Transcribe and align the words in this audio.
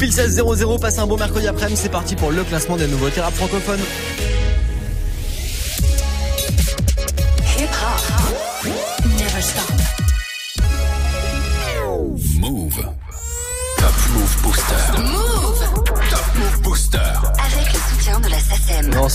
pile 0.00 0.12
16 0.12 0.42
00, 0.56 0.78
passez 0.78 1.00
un 1.00 1.06
bon 1.06 1.18
mercredi 1.18 1.46
après-midi, 1.46 1.78
c'est 1.78 1.90
parti 1.90 2.16
pour 2.16 2.30
le 2.30 2.42
classement 2.42 2.76
des 2.76 2.86
nouveautés 2.86 3.20
rap 3.20 3.34
francophones. 3.34 3.80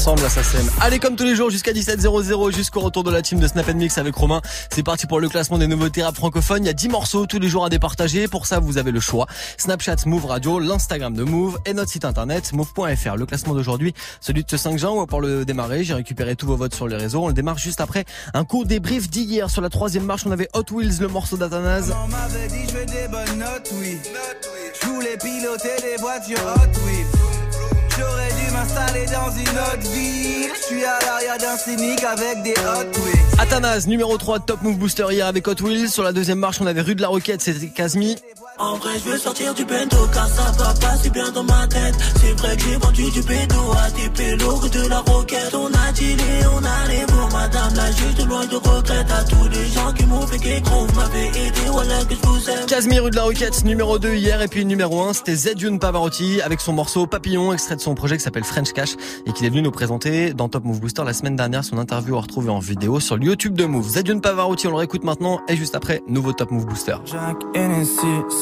Ensemble, 0.05 0.21
la 0.21 0.29
SACEM. 0.29 0.69
Allez, 0.81 0.99
comme 0.99 1.15
tous 1.15 1.23
les 1.23 1.35
jours, 1.35 1.49
jusqu'à 1.49 1.71
17h00, 1.71 2.53
jusqu'au 2.53 2.79
retour 2.79 3.03
de 3.03 3.09
la 3.09 3.23
team 3.23 3.39
de 3.39 3.47
Snap 3.47 3.67
Mix 3.73 3.97
avec 3.97 4.13
Romain. 4.13 4.39
C'est 4.69 4.83
parti 4.83 5.07
pour 5.07 5.19
le 5.19 5.27
classement 5.27 5.57
des 5.57 5.65
nouveautés 5.65 6.03
rap 6.03 6.15
francophones. 6.15 6.63
Il 6.63 6.67
y 6.67 6.69
a 6.69 6.73
10 6.73 6.89
morceaux 6.89 7.25
tous 7.25 7.39
les 7.39 7.47
jours 7.47 7.65
à 7.65 7.69
départager. 7.69 8.27
Pour 8.27 8.45
ça, 8.45 8.59
vous 8.59 8.77
avez 8.77 8.91
le 8.91 8.99
choix. 8.99 9.25
Snapchat 9.57 9.95
Move 10.05 10.27
Radio, 10.27 10.59
l'Instagram 10.59 11.15
de 11.15 11.23
Move 11.23 11.57
et 11.65 11.73
notre 11.73 11.89
site 11.89 12.05
internet 12.05 12.53
move.fr. 12.53 13.15
Le 13.15 13.25
classement 13.25 13.55
d'aujourd'hui, 13.55 13.95
celui 14.21 14.43
de 14.43 14.47
ce 14.47 14.57
5 14.57 14.77
juin. 14.77 15.07
Pour 15.07 15.21
le 15.21 15.43
démarrer, 15.43 15.83
j'ai 15.83 15.95
récupéré 15.95 16.35
tous 16.35 16.45
vos 16.45 16.55
votes 16.55 16.75
sur 16.75 16.87
les 16.87 16.97
réseaux. 16.97 17.23
On 17.23 17.29
le 17.29 17.33
démarre 17.33 17.57
juste 17.57 17.81
après 17.81 18.05
un 18.35 18.45
court 18.45 18.67
débrief 18.67 19.09
d'hier. 19.09 19.49
Sur 19.49 19.63
la 19.63 19.69
troisième 19.69 20.05
marche, 20.05 20.27
on 20.27 20.31
avait 20.31 20.49
Hot 20.53 20.71
Wheels, 20.71 20.99
le 20.99 21.07
morceau 21.07 21.35
d'Athanase. 21.35 21.95
Hot 26.35 26.85
Wheels. 26.85 27.14
M'installer 28.75 29.05
dans 29.05 29.31
une 29.31 29.57
autre 29.57 29.89
ville. 29.93 30.49
Je 30.53 30.63
suis 30.65 30.83
à 30.83 30.99
l'arrière 31.05 31.37
d'un 31.37 31.55
cynique 31.55 32.03
avec 32.03 32.41
des 32.43 32.51
Hot 32.51 32.99
Wheels. 32.99 33.39
Athanase, 33.39 33.87
numéro 33.87 34.17
3 34.17 34.39
de 34.39 34.43
Top 34.43 34.61
Move 34.63 34.77
Booster 34.77 35.05
hier 35.11 35.27
avec 35.27 35.47
Hot 35.47 35.61
Wheels. 35.61 35.89
Sur 35.89 36.03
la 36.03 36.11
deuxième 36.11 36.39
marche, 36.39 36.59
on 36.59 36.65
avait 36.65 36.81
Rue 36.81 36.95
de 36.95 37.01
la 37.01 37.07
Roquette, 37.07 37.41
c'était 37.41 37.67
Casmi. 37.67 38.17
En 38.57 38.77
vrai, 38.77 38.91
je 39.03 39.09
veux 39.09 39.17
sortir 39.17 39.53
du 39.53 39.65
bento 39.65 39.97
car 40.13 40.29
ça 40.29 40.51
va 40.57 40.73
pas 40.79 40.95
si 40.95 41.09
bien 41.09 41.29
dans 41.31 41.43
ma 41.43 41.67
tête. 41.67 41.93
C'est 42.21 42.31
vrai 42.39 42.55
que 42.55 42.63
j'ai 42.63 42.77
vendu 42.77 43.11
du 43.11 43.21
bédo 43.21 43.55
à 43.77 43.91
des 43.91 44.09
pélos 44.09 44.69
de 44.69 44.87
la 44.87 44.99
roquette. 44.99 45.53
On 45.53 45.67
a 45.67 45.91
dealé, 45.91 46.23
on 46.53 46.63
allait 46.63 47.05
pour 47.05 47.29
madame 47.37 47.73
la 47.75 47.91
juge 47.91 48.15
de 48.15 48.23
loin 48.23 48.45
de 48.45 48.55
regrette. 48.55 49.11
À 49.11 49.23
tous 49.25 49.49
les 49.49 49.65
gens 49.67 49.91
qui 49.91 50.05
m'ont 50.05 50.25
fait 50.25 50.39
qu'écran, 50.39 50.85
vous 50.85 50.95
m'avez 50.95 51.27
aidé, 51.27 51.61
voilà 51.69 52.05
que 52.05 52.15
je 52.15 52.27
vous 52.27 52.49
aime. 52.49 52.65
Casimir 52.65 53.03
rue 53.03 53.09
de 53.09 53.15
la 53.17 53.23
Roquette, 53.23 53.65
numéro 53.65 53.99
2 53.99 54.15
hier, 54.15 54.41
et 54.41 54.47
puis 54.47 54.63
numéro 54.63 55.01
1, 55.01 55.13
c'était 55.13 55.35
Zedune 55.35 55.77
Pavarotti 55.77 56.41
avec 56.41 56.61
son 56.61 56.71
morceau 56.71 57.07
Papillon, 57.07 57.51
extrait 57.51 57.75
de 57.75 57.81
son 57.81 57.93
projet 57.93 58.15
qui 58.15 58.23
s'appelle 58.23 58.45
French 58.45 58.71
Cash 58.71 58.95
et 59.25 59.33
qu'il 59.33 59.45
est 59.45 59.49
venu 59.49 59.63
nous 59.63 59.71
présenter 59.71 60.33
dans 60.33 60.47
Top 60.47 60.63
Move 60.63 60.79
Booster 60.79 61.03
la 61.05 61.13
semaine 61.13 61.35
dernière. 61.35 61.65
Son 61.65 61.77
interview 61.77 62.15
à 62.15 62.21
retrouver 62.21 62.49
en 62.49 62.59
vidéo 62.59 63.01
sur 63.01 63.17
le 63.17 63.25
YouTube 63.25 63.55
de 63.55 63.65
Move. 63.65 63.89
Zedune 63.89 64.21
Pavarotti, 64.21 64.67
on 64.67 64.71
le 64.71 64.77
réécoute 64.77 65.03
maintenant 65.03 65.41
et 65.49 65.57
juste 65.57 65.75
après, 65.75 66.01
nouveau 66.07 66.31
Top 66.31 66.51
Move 66.51 66.65
Booster. 66.65 66.95
Hennessy, 67.53 68.23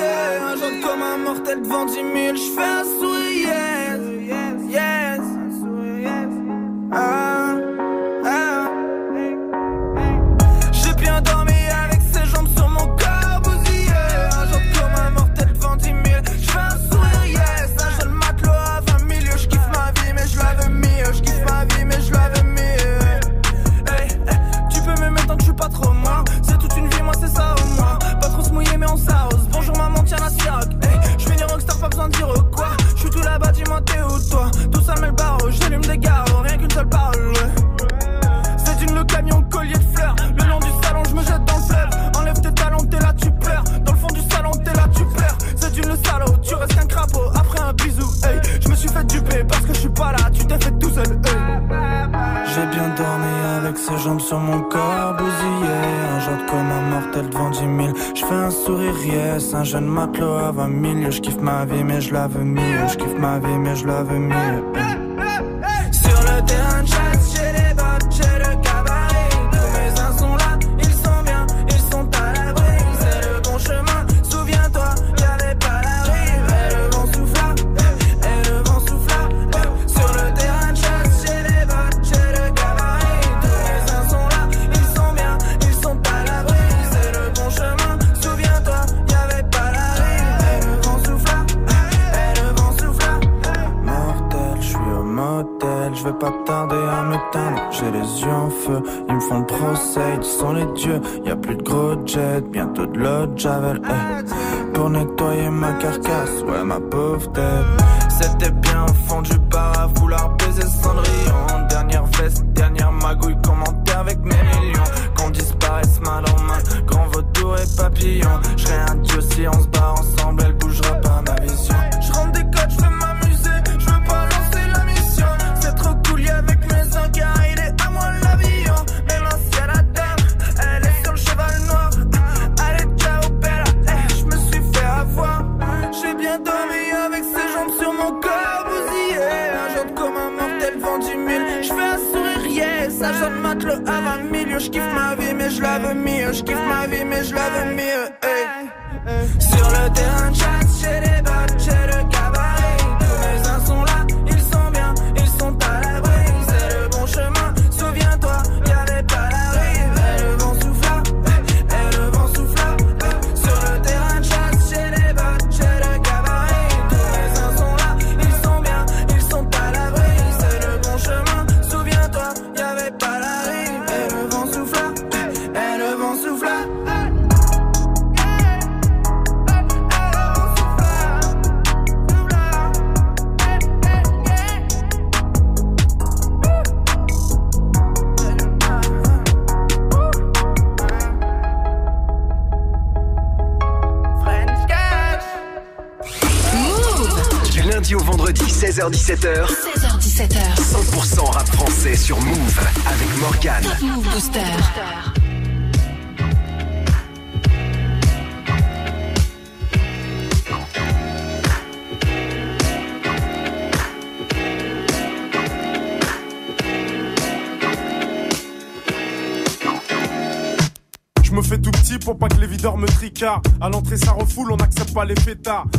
bousillé 0.00 0.40
Un 0.40 0.56
jour 0.56 0.70
comme 0.82 1.02
un 1.02 1.18
mortel 1.18 1.62
devant 1.62 1.84
10 1.86 1.94
000 1.94 2.06
Je 2.34 2.50
fais 2.54 2.62
un 2.62 2.84
sourire. 2.84 4.00
Yes. 4.26 4.70
Yes. 4.70 5.20
Ah, 6.92 6.96
ah. 6.96 7.29
Un 59.60 59.64
jeune 59.64 59.88
matelot 59.88 60.38
à 60.38 60.52
20 60.52 61.00
000 61.00 61.10
Je 61.10 61.20
kiffe 61.20 61.38
ma 61.38 61.66
vie 61.66 61.84
mais 61.84 62.00
je 62.00 62.14
la 62.14 62.28
veux 62.28 62.42
mieux 62.42 62.88
Je 62.88 62.96
kiffe 62.96 63.18
ma 63.18 63.38
vie 63.38 63.58
mais 63.58 63.76
je 63.76 63.86
la 63.86 64.02
veux 64.02 64.18
mieux 64.18 64.79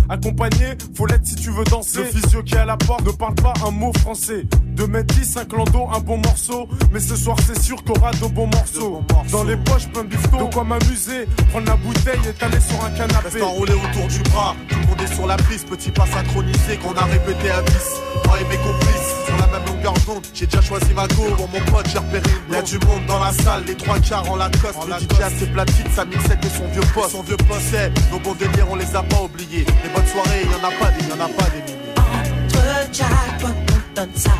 Accompagné, 0.09 0.77
faut 0.95 1.05
l'être 1.05 1.25
si 1.25 1.35
tu 1.35 1.49
veux 1.49 1.63
danser. 1.65 1.99
Le 1.99 2.05
physio 2.05 2.43
qui 2.43 2.55
est 2.55 2.59
à 2.59 2.65
la 2.65 2.77
porte 2.77 3.05
ne 3.05 3.11
parle 3.11 3.35
pas 3.35 3.53
un 3.65 3.71
mot 3.71 3.91
français. 3.99 4.45
2 4.75 4.87
mètres 4.87 5.13
10, 5.15 5.37
un 5.37 5.45
clando, 5.45 5.87
un 5.93 5.99
bon 5.99 6.17
morceau. 6.17 6.69
Mais 6.91 6.99
ce 6.99 7.15
soir, 7.15 7.37
c'est 7.45 7.61
sûr 7.61 7.83
qu'on 7.83 7.93
aura 7.93 8.11
de 8.11 8.27
bons 8.27 8.47
morceaux. 8.47 9.03
Dans 9.31 9.43
les 9.43 9.57
poches, 9.57 9.87
plein 9.89 10.03
de 10.03 10.09
bifton. 10.09 10.47
De 10.47 10.53
quoi 10.53 10.63
m'amuser, 10.63 11.27
prendre 11.49 11.67
la 11.67 11.75
bouteille 11.75 12.19
et 12.29 12.33
t'aller 12.33 12.59
sur 12.59 12.83
un 12.83 12.91
canapé. 12.91 13.29
Reste 13.29 13.43
enroulé 13.43 13.73
autour 13.73 14.07
du 14.07 14.19
bras, 14.31 14.55
tout 14.69 14.75
le 14.79 14.87
monde 14.87 15.01
est 15.01 15.13
sur 15.13 15.27
la 15.27 15.37
piste, 15.37 15.67
petit 15.67 15.91
pas 15.91 16.05
synchronisé 16.05 16.77
qu'on 16.77 16.93
a 16.93 17.05
répété 17.05 17.51
à 17.51 17.61
10. 17.61 18.20
Moi 18.31 18.39
et 18.39 18.45
mes 18.45 18.57
complices, 18.63 19.25
sur 19.25 19.35
la 19.35 19.47
même 19.47 19.65
longueur 19.67 19.93
d'onde, 20.05 20.25
j'ai 20.33 20.45
déjà 20.45 20.61
choisi 20.61 20.93
ma 20.93 21.05
go, 21.07 21.23
pour 21.35 21.49
mon 21.49 21.59
pote 21.69 21.85
j'ai 21.91 21.97
repéré 21.97 22.23
une 22.47 22.53
Y'a 22.53 22.61
du 22.61 22.79
monde 22.85 23.05
dans 23.05 23.19
la 23.19 23.33
salle, 23.33 23.65
les 23.67 23.75
trois 23.75 23.99
quarts 23.99 24.31
en 24.31 24.37
Lacoste, 24.37 24.79
le 24.87 24.93
DJ 24.93 25.21
a 25.21 25.29
ses 25.29 25.47
platines, 25.47 25.91
sa 25.93 26.05
mixette 26.05 26.45
et 26.45 26.49
son 26.49 26.65
vieux 26.67 26.87
poste. 26.93 27.09
Son 27.09 27.23
vieux 27.23 27.35
poste, 27.35 27.65
c'est, 27.71 27.91
nos 28.09 28.19
bons 28.19 28.33
délires 28.35 28.67
on 28.71 28.75
les 28.75 28.95
a 28.95 29.03
pas 29.03 29.21
oubliés. 29.21 29.65
Les 29.83 29.89
bonnes 29.89 30.07
soirées, 30.07 30.45
y'en 30.45 30.65
a 30.65 30.71
pas 30.71 30.91
des, 30.91 31.07
y'en 31.09 31.25
a 31.25 31.27
pas 31.27 31.49
des 31.49 31.61
milliers. 31.61 31.91
Entre 31.97 32.93
jackpot, 32.93 33.47
on 33.49 33.95
donne 33.95 34.15
ça 34.15 34.31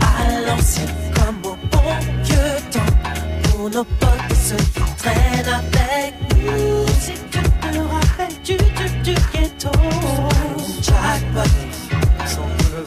à 0.00 0.40
l'ancienne 0.46 0.94
comme 1.16 1.50
au 1.50 1.56
bon 1.56 2.22
vieux 2.22 2.36
temps. 2.70 3.50
Pour 3.50 3.68
nos 3.68 3.84
potes 3.84 4.30
et 4.30 4.34
ceux 4.36 4.56
qui 4.56 4.94
traînent 4.96 5.54
avec 5.54 6.14
nous. 6.36 6.86
Si 7.00 7.14
tu 7.32 7.40
te 7.40 7.78
rappelles 7.78 8.42
du, 8.44 8.56
du, 8.56 9.12
du 9.12 9.14
ghetto. 9.32 9.70
Jackpot. 10.82 11.50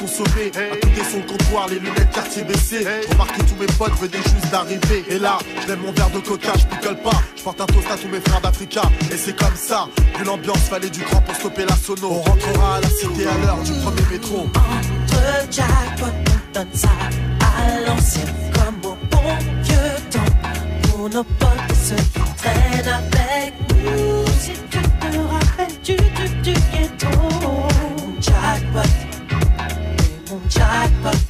Pour 0.00 0.08
consommer. 0.08 0.50
À 0.54 0.76
côté 0.76 1.02
son 1.10 1.20
comptoir, 1.20 1.68
les 1.68 1.78
lunettes 1.78 2.10
quartier 2.12 2.42
baissées. 2.44 2.86
Remarque 3.10 3.36
que 3.36 3.42
tous 3.42 3.56
mes 3.60 3.66
potes 3.66 3.92
venaient 4.00 4.22
juste 4.22 4.50
d'arriver. 4.50 5.04
Et 5.10 5.18
là, 5.18 5.38
je 5.68 5.74
mon 5.74 5.92
verre 5.92 6.10
de 6.10 6.20
coca, 6.20 6.52
je 6.56 6.64
picole 6.74 6.96
pas. 7.02 7.22
Je 7.36 7.42
porte 7.42 7.60
un 7.60 7.66
toast 7.66 7.90
à 7.90 7.96
tous 7.96 8.08
mes 8.08 8.20
frères 8.20 8.40
d'Africa. 8.40 8.82
Et 9.12 9.16
c'est 9.16 9.36
comme 9.36 9.54
ça. 9.54 9.88
Vu 10.18 10.24
l'ambiance, 10.24 10.68
fallait 10.70 10.88
du 10.90 11.00
grand 11.00 11.20
pour 11.20 11.34
stopper 11.34 11.66
la 11.66 11.76
sono. 11.76 12.08
On 12.10 12.22
rentrera 12.22 12.76
à 12.76 12.80
la 12.80 12.88
cité 12.88 13.26
à 13.26 13.38
l'heure 13.44 13.62
du 13.62 13.72
premier 13.72 14.02
métro. 14.10 14.46
Entre 14.46 15.52
jackpot, 15.52 16.06
ça 16.72 16.88
à 17.40 17.80
l'ancienne 17.86 18.34
comme 18.54 18.90
au 18.90 18.96
bon 19.10 19.36
vieux 19.62 19.76
temps. 20.10 20.90
Pour 20.90 21.10
nos 21.10 21.24
potes 21.24 21.76
ceux 21.84 21.96
qui 21.96 22.34
traînent 22.38 22.88
avec 22.88 23.54
nous. 23.84 24.24
Si 24.40 24.52
tu 24.70 24.78
te 24.78 25.18
rappelles 25.18 25.80
du, 25.84 25.96
du, 25.96 26.52
du 26.52 26.52
ghetto. 26.52 27.08
Jackpot, 28.20 28.88
jackpot, 30.48 31.29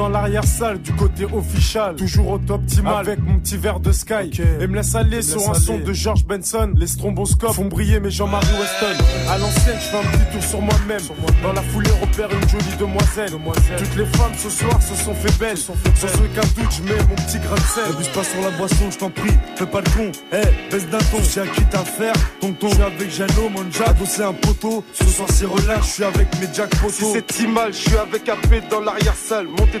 dans 0.00 0.08
l'arrière-salle 0.08 0.80
du 0.80 0.92
côté 0.94 1.26
official, 1.26 1.94
toujours 1.94 2.30
au 2.30 2.38
top 2.38 2.62
optimal 2.62 3.06
avec 3.06 3.18
mon 3.22 3.38
petit 3.38 3.58
verre 3.58 3.80
de 3.80 3.92
Sky. 3.92 4.30
Et 4.58 4.66
me 4.66 4.76
laisse 4.76 4.94
aller 4.94 5.20
sur 5.20 5.50
un 5.50 5.52
son 5.52 5.78
de 5.78 5.92
George 5.92 6.24
Benson. 6.24 6.72
Les 6.74 6.86
stromboscopes 6.86 7.52
font 7.52 7.66
briller 7.66 8.00
mes 8.00 8.10
Jean-Marie 8.10 8.46
Weston. 8.46 9.04
À 9.28 9.36
l'ancienne, 9.36 9.76
je 9.78 9.84
fais 9.84 9.98
un 9.98 10.10
petit 10.10 10.32
tour 10.32 10.42
sur 10.42 10.62
moi-même. 10.62 11.02
Dans 11.42 11.52
la 11.52 11.60
foulée, 11.60 11.90
repère 12.00 12.30
une 12.32 12.48
jolie 12.48 12.76
demoiselle. 12.78 13.32
Toutes 13.76 13.96
les 13.96 14.06
femmes 14.06 14.32
ce 14.38 14.48
soir 14.48 14.80
se 14.82 14.94
sont 14.94 15.14
fait 15.14 15.38
belles. 15.38 15.58
Sans 15.58 15.74
aucun 15.74 16.48
doute, 16.56 16.72
je 16.78 16.82
mets 16.82 17.02
mon 17.02 17.16
petit 17.16 17.38
grain 17.38 17.56
de 17.56 17.60
sel. 17.60 17.84
Abuse 17.92 18.08
pas 18.08 18.24
sur 18.24 18.40
la 18.40 18.50
boisson, 18.56 18.90
je 18.90 18.98
t'en 18.98 19.10
prie, 19.10 19.34
fais 19.56 19.66
pas 19.66 19.82
le 19.82 19.90
con. 19.90 20.12
Eh, 20.32 20.70
baisse 20.72 20.88
d'un 20.88 20.98
ton, 20.98 21.22
j'ai 21.22 21.42
à 21.42 21.46
qui 21.46 21.62
t'as 21.70 21.84
faire. 21.84 22.14
Tonton, 22.40 22.68
je 22.70 22.74
suis 22.74 22.82
avec 22.82 23.10
Jano, 23.10 23.48
mon 23.50 23.70
Jack, 23.70 23.96
c'est 24.06 24.24
un 24.24 24.32
poteau. 24.32 24.82
Ce 24.94 25.04
soir, 25.04 25.28
c'est 25.30 25.44
relax, 25.44 25.86
je 25.86 25.92
suis 25.92 26.04
avec 26.04 26.28
mes 26.40 26.48
Jack 26.54 26.70
poteaux. 26.70 27.14
Si 27.14 27.22
c'est 27.28 27.46
mal, 27.46 27.74
je 27.74 27.78
suis 27.78 27.96
avec 27.98 28.26
AP 28.28 28.68
dans 28.70 28.80
l'arrière-salle. 28.80 29.46
Montez 29.46 29.80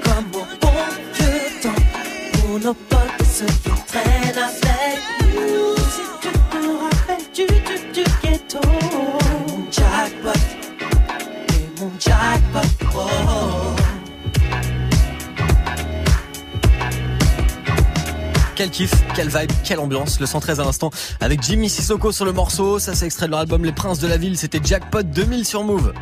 Nos 2.59 2.73
potes 2.73 2.99
ceux 3.33 3.45
qui 3.45 3.71
traînent 3.87 4.37
avec 4.37 4.99
nous. 5.33 5.75
Si 5.89 6.01
tu 6.21 6.27
te 6.31 6.57
rappelles 6.83 7.25
du, 7.33 7.45
du, 7.47 8.03
du 8.03 8.03
ghetto. 8.21 8.59
Jackpot, 9.71 10.39
et 11.47 11.79
mon 11.79 11.91
jackpot, 11.97 12.85
oh. 12.93 13.75
Quel 18.55 18.69
kiff, 18.69 18.91
quelle 19.15 19.29
vibe, 19.29 19.51
quelle 19.63 19.79
ambiance. 19.79 20.19
Le 20.19 20.25
113 20.25 20.59
à 20.59 20.65
l'instant 20.65 20.91
avec 21.21 21.41
Jimmy 21.41 21.69
Sissoko 21.69 22.11
sur 22.11 22.25
le 22.25 22.33
morceau. 22.33 22.79
Ça, 22.79 22.93
c'est 22.93 23.05
extrait 23.05 23.27
de 23.27 23.31
leur 23.31 23.39
album 23.39 23.63
Les 23.63 23.71
Princes 23.71 23.99
de 23.99 24.07
la 24.07 24.17
Ville. 24.17 24.37
C'était 24.37 24.59
Jackpot 24.61 25.03
2000 25.03 25.45
sur 25.45 25.63
Move. 25.63 25.93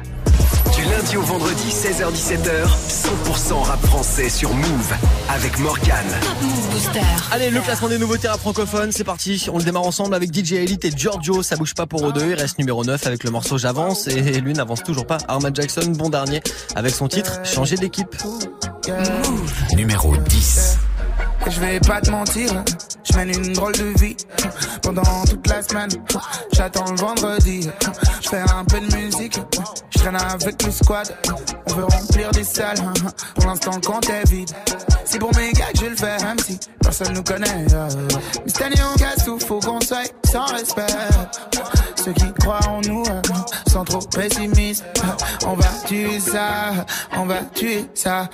Lundi 0.90 1.18
au 1.18 1.22
vendredi, 1.22 1.70
16h17h, 1.70 2.68
100% 2.88 3.64
rap 3.64 3.86
français 3.86 4.30
sur 4.30 4.54
Move 4.54 4.94
avec 5.30 5.58
Booster. 5.60 7.02
Allez, 7.32 7.50
le 7.50 7.62
classement 7.62 7.90
des 7.90 7.98
nouveautés 7.98 8.28
rap 8.28 8.40
francophones, 8.40 8.92
c'est 8.92 9.04
parti. 9.04 9.48
On 9.52 9.58
le 9.58 9.64
démarre 9.64 9.86
ensemble 9.86 10.16
avec 10.16 10.34
DJ 10.34 10.54
Elite 10.54 10.86
et 10.86 10.92
Giorgio. 10.92 11.44
Ça 11.44 11.56
bouge 11.56 11.74
pas 11.76 11.86
pour 11.86 12.08
eux 12.08 12.14
deux. 12.14 12.32
Il 12.32 12.34
reste 12.34 12.60
numéro 12.60 12.84
9 12.84 13.06
avec 13.08 13.24
le 13.24 13.32
morceau 13.32 13.58
J'avance. 13.58 14.08
Et 14.08 14.42
lui 14.42 14.54
n'avance 14.54 14.84
toujours 14.84 15.06
pas. 15.06 15.18
Armand 15.28 15.54
Jackson, 15.54 15.92
bon 15.96 16.10
dernier, 16.10 16.42
avec 16.76 16.94
son 16.94 17.08
titre 17.08 17.40
Changer 17.46 17.76
d'équipe. 17.76 18.16
Numéro 19.76 20.16
10. 20.16 20.78
Je 21.48 21.60
vais 21.62 21.80
pas 21.80 22.02
te 22.02 22.12
mentir, 22.12 22.52
je 23.10 23.16
mène 23.16 23.30
une 23.30 23.54
drôle 23.54 23.72
de 23.72 23.98
vie 24.00 24.16
pendant 24.84 25.24
toute 25.28 25.48
la 25.48 25.64
semaine. 25.64 25.90
J'attends 26.54 26.92
le 26.92 26.98
vendredi, 26.98 27.68
je 28.22 28.30
fais 28.30 28.42
un 28.42 28.66
peu 28.66 28.80
de 28.80 28.94
musique, 28.96 29.40
traîne 30.00 30.16
avec 30.16 30.64
le 30.64 30.72
squad. 30.72 31.16
On 31.70 31.74
veut 31.74 31.84
remplir 31.86 32.32
des 32.32 32.44
salles, 32.44 32.78
pour 33.36 33.46
l'instant 33.46 33.72
le 33.76 33.82
compte 33.82 34.10
est 34.10 34.28
vide. 34.30 34.50
C'est 35.06 35.20
pour 35.20 35.36
mes 35.36 35.52
gars 35.52 35.72
que 35.74 35.80
je 35.80 35.86
le 35.86 35.96
fais, 35.96 36.18
même 36.24 36.40
si 36.40 36.60
personne 36.82 37.14
nous 37.14 37.24
connaît. 37.24 37.66
euh. 37.74 37.88
Mais 38.46 38.52
cette 38.52 38.62
année 38.62 38.82
on 38.94 38.98
casse 38.98 39.26
tout, 39.26 39.40
faut 39.40 39.60
qu'on 39.60 39.82
soit 39.82 40.12
sans 40.26 40.46
respect. 40.46 40.86
Ceux 42.04 42.14
qui 42.14 42.32
croient 42.40 42.66
en 42.68 42.82
nous, 42.82 43.04
euh, 43.10 43.22
sont 43.70 43.84
trop 43.84 44.00
pessimistes. 44.00 44.86
On 45.46 45.54
va 45.54 45.68
tuer 45.86 46.20
ça, 46.20 46.86
on 47.18 47.26
va 47.26 47.42
tuer 47.54 47.86
ça. 47.94 48.30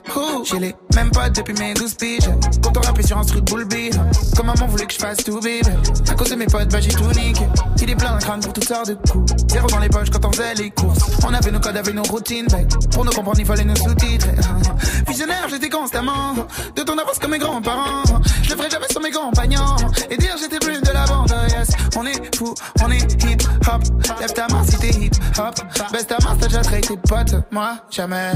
Même 0.95 1.11
pas 1.11 1.29
depuis 1.29 1.53
mes 1.53 1.73
12 1.73 1.93
piges. 1.95 2.29
Quand 2.61 2.71
on 2.77 3.01
sur 3.05 3.17
un 3.17 3.23
bull 3.41 3.65
beat. 3.65 3.97
Comme 4.35 4.47
maman 4.47 4.65
voulait 4.67 4.85
que 4.85 4.93
je 4.93 4.99
fasse 4.99 5.17
tout, 5.17 5.39
baby. 5.39 5.61
À 6.09 6.13
cause 6.13 6.29
de 6.29 6.35
mes 6.35 6.45
potes, 6.45 6.69
bah 6.69 6.79
j'ai 6.79 6.89
tout 6.89 7.11
niqué. 7.11 7.45
Il 7.81 7.89
est 7.89 7.95
plein 7.95 8.13
d'un 8.13 8.19
crâne 8.19 8.39
pour 8.39 8.53
toutes 8.53 8.67
sortes 8.67 8.89
de 8.89 8.93
coups. 9.11 9.33
Zéro 9.49 9.67
dans 9.67 9.79
les 9.79 9.89
poches 9.89 10.09
quand 10.09 10.25
on 10.25 10.31
faisait 10.31 10.53
les 10.55 10.69
courses. 10.71 10.99
On 11.27 11.33
avait 11.33 11.51
nos 11.51 11.59
codes, 11.59 11.75
avait 11.75 11.91
nos 11.91 12.03
routines. 12.03 12.47
Pour 12.91 13.03
nous 13.03 13.11
comprendre, 13.11 13.39
il 13.39 13.45
fallait 13.45 13.65
nos 13.65 13.75
sous-titres. 13.75 14.27
Visionnaire, 15.07 15.47
j'étais 15.49 15.69
constamment. 15.69 16.33
De 16.75 16.81
ton 16.83 16.97
avance 16.97 17.19
comme 17.19 17.31
mes 17.31 17.39
grands-parents. 17.39 18.03
Je 18.43 18.51
le 18.51 18.55
ferai 18.55 18.69
jamais 18.69 18.87
sur 18.89 19.01
mes 19.01 19.11
compagnons. 19.11 19.75
Et 20.09 20.17
dire 20.17 20.35
j'étais 20.39 20.59
plus 20.59 20.81
de 20.81 20.91
la 20.91 21.05
bande, 21.05 21.33
yes. 21.49 21.69
On 21.97 22.05
est 22.05 22.35
fou, 22.35 22.53
on 22.81 22.89
est 22.89 23.23
hip 23.23 23.43
hop. 23.67 23.83
Lève 24.19 24.33
ta 24.33 24.47
main 24.47 24.63
si 24.63 24.77
t'es 24.77 24.89
hip 24.89 25.11
hop. 25.37 25.55
Baisse 25.91 26.07
ta 26.07 26.17
main, 26.23 26.37
t'as 26.39 26.47
déjà 26.47 26.61
traité 26.61 26.87
tes 26.87 26.97
potes. 26.97 27.35
Moi, 27.51 27.77
jamais. 27.89 28.31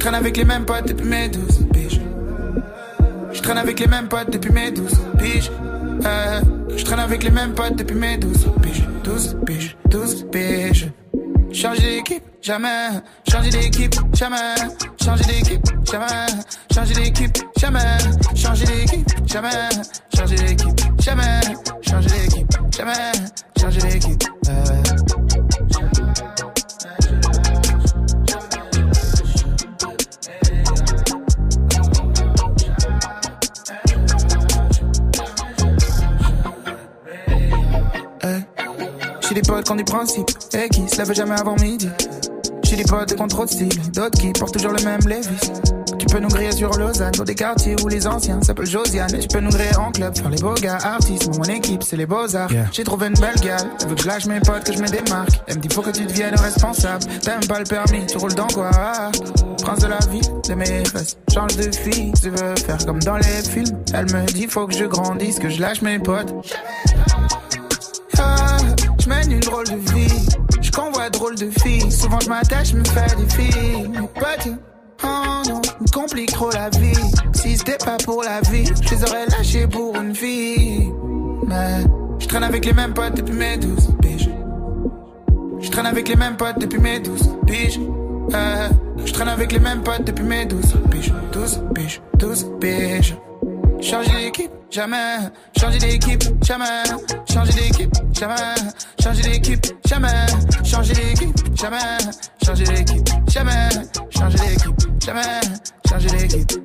Je 0.00 0.04
traîne 0.06 0.14
avec 0.14 0.36
les 0.38 0.44
mêmes 0.46 0.64
potes 0.64 0.88
depuis 0.88 1.06
mes 1.06 1.28
12 1.28 1.66
piges. 1.74 2.00
Je 3.34 3.40
traîne 3.42 3.58
avec 3.58 3.78
les 3.80 3.86
mêmes 3.86 4.08
potes 4.08 4.30
depuis 4.30 4.50
mes 4.50 4.70
12 4.70 4.92
piges. 5.18 5.50
Euh, 6.06 6.40
je 6.74 6.82
traîne 6.86 7.00
avec 7.00 7.22
les 7.22 7.30
mêmes 7.30 7.52
potes 7.52 7.76
depuis 7.76 7.96
mes 7.96 8.16
12 8.16 8.46
piges. 8.62 8.88
12 9.04 9.36
piges, 9.44 9.76
12 9.90 10.26
piges. 10.32 10.90
Changer 11.52 11.96
d'équipe, 11.96 12.22
jamais. 12.40 12.88
Changer 13.30 13.50
d'équipe, 13.50 13.94
jamais. 14.14 14.36
Changer 15.04 15.24
d'équipe, 15.24 15.66
jamais. 15.84 16.06
Changer 16.74 16.94
d'équipe, 16.94 17.36
jamais. 17.58 17.78
Changer 18.34 18.64
d'équipe, 18.64 19.06
jamais. 19.26 19.48
Changer 20.16 20.36
d'équipe, 20.36 20.80
jamais. 20.98 21.40
Changer 21.82 22.08
d'équipe, 22.08 22.52
jamais. 22.74 23.12
Changer 23.60 23.80
d'équipe. 23.82 24.24
Euh. 24.48 24.89
J'ai 39.30 39.36
des 39.36 39.42
potes 39.42 39.64
qui 39.64 39.70
ont 39.70 39.76
du 39.76 39.84
principe 39.84 40.28
et 40.54 40.68
qui 40.68 40.88
se 40.88 40.98
lèvent 40.98 41.14
jamais 41.14 41.38
avant 41.38 41.54
midi. 41.54 41.88
J'ai 42.64 42.74
des 42.74 42.82
potes 42.82 43.14
qui 43.14 43.22
ont 43.22 43.28
trop 43.28 43.44
de 43.44 43.50
style, 43.50 43.68
d'autres 43.92 44.18
qui 44.18 44.32
portent 44.32 44.54
toujours 44.54 44.72
le 44.72 44.82
même 44.82 44.98
Levis. 45.06 45.52
Tu 46.00 46.06
peux 46.06 46.18
nous 46.18 46.26
griller 46.26 46.50
sur 46.50 46.70
Lausanne, 46.70 47.12
dans 47.12 47.22
des 47.22 47.36
quartiers 47.36 47.76
où 47.80 47.86
les 47.86 48.08
anciens 48.08 48.42
s'appellent 48.42 48.66
Josiane. 48.66 49.14
Et 49.14 49.20
tu 49.20 49.28
peux 49.28 49.38
nous 49.38 49.50
griller 49.50 49.76
en 49.76 49.92
club, 49.92 50.16
faire 50.16 50.30
les 50.30 50.38
beaux 50.38 50.54
gars, 50.54 50.78
artistes. 50.82 51.28
Moi, 51.28 51.46
mon 51.46 51.54
équipe, 51.54 51.84
c'est 51.84 51.96
les 51.96 52.06
beaux-arts. 52.06 52.50
J'ai 52.72 52.82
trouvé 52.82 53.06
une 53.06 53.14
belle 53.14 53.36
gale, 53.36 53.70
elle 53.80 53.88
veut 53.88 53.94
que 53.94 54.02
je 54.02 54.08
lâche 54.08 54.26
mes 54.26 54.40
potes, 54.40 54.64
que 54.64 54.72
je 54.72 54.78
me 54.78 54.88
démarque. 54.88 55.40
Elle 55.46 55.58
me 55.58 55.60
dit, 55.60 55.68
faut 55.72 55.82
que 55.82 55.90
tu 55.90 56.04
deviennes 56.06 56.34
responsable. 56.34 57.04
T'aimes 57.22 57.46
pas 57.46 57.60
le 57.60 57.66
permis, 57.66 58.06
tu 58.06 58.18
roules 58.18 58.34
dans 58.34 58.48
quoi? 58.48 58.72
Prince 59.62 59.78
de 59.78 59.86
la 59.86 59.98
vie, 60.10 60.22
de 60.48 60.54
mes 60.54 60.84
fesses. 60.86 61.16
Change 61.32 61.56
de 61.56 61.70
fille, 61.70 62.12
tu 62.20 62.30
veux 62.30 62.56
faire 62.56 62.84
comme 62.84 62.98
dans 62.98 63.16
les 63.16 63.42
films. 63.48 63.78
Elle 63.94 64.06
me 64.06 64.26
dit, 64.32 64.48
faut 64.48 64.66
que 64.66 64.74
je 64.74 64.86
grandisse, 64.86 65.38
que 65.38 65.48
je 65.48 65.60
lâche 65.60 65.82
mes 65.82 66.00
potes. 66.00 66.34
Mène 69.30 69.38
une 69.38 69.40
drôle 69.40 69.64
de 69.64 69.92
vie. 69.92 70.26
Je 70.60 70.70
convois 70.70 71.10
drôle 71.10 71.36
de 71.36 71.50
filles. 71.62 71.90
Souvent 71.90 72.20
je 72.20 72.28
m'attache, 72.28 72.72
me 72.74 72.84
fais 72.84 73.14
des 73.16 73.28
filles. 73.34 73.90
Potes, 74.14 74.48
oh 75.04 75.42
non, 75.48 75.60
me 75.80 75.92
complique 75.92 76.32
trop 76.32 76.50
la 76.50 76.68
vie. 76.70 76.94
Si 77.32 77.56
c'était 77.56 77.78
pas 77.78 77.96
pour 78.04 78.22
la 78.22 78.40
vie, 78.50 78.66
je 78.66 78.94
les 78.94 79.02
aurais 79.04 79.26
lâchés 79.26 79.66
pour 79.66 79.96
une 79.96 80.14
fille. 80.14 80.90
Mais 81.46 81.84
je 82.18 82.26
traîne 82.26 82.44
avec 82.44 82.64
les 82.64 82.72
mêmes 82.72 82.94
potes 82.94 83.14
depuis 83.14 83.34
mes 83.34 83.56
12 83.56 83.88
piges. 84.02 84.30
Je 85.60 85.70
traîne 85.70 85.86
avec 85.86 86.08
les 86.08 86.16
mêmes 86.16 86.36
potes 86.36 86.58
depuis 86.58 86.78
mes 86.78 87.00
12 87.00 87.30
piges. 87.46 87.80
Euh, 88.32 88.68
je 89.04 89.12
traîne 89.12 89.28
avec 89.28 89.52
les 89.52 89.58
mêmes 89.58 89.82
potes 89.82 90.04
depuis 90.04 90.24
mes 90.24 90.46
12 90.46 90.60
piges. 90.90 91.12
12 91.32 91.62
piges, 91.74 92.02
12 92.18 92.46
piges. 92.60 93.16
Changer 93.82 94.12
d'équipe, 94.12 94.50
jamais. 94.70 95.16
Changer 95.58 95.78
d'équipe, 95.78 96.22
jamais. 96.44 96.64
Changer 97.32 97.52
d'équipe, 97.52 97.92
jamais. 98.12 98.34
Changer 99.02 99.22
d'équipe, 99.22 99.66
jamais. 99.86 100.26
Changer 100.64 100.94
d'équipe, 100.94 101.56
jamais. 101.56 101.98
Changer 102.44 102.64
d'équipe, 102.64 103.08
jamais. 103.28 103.68
Changer 104.10 104.38
d'équipe, 104.38 105.02
jamais. 105.02 105.40
Changer 105.88 106.08
d'équipe. 106.08 106.60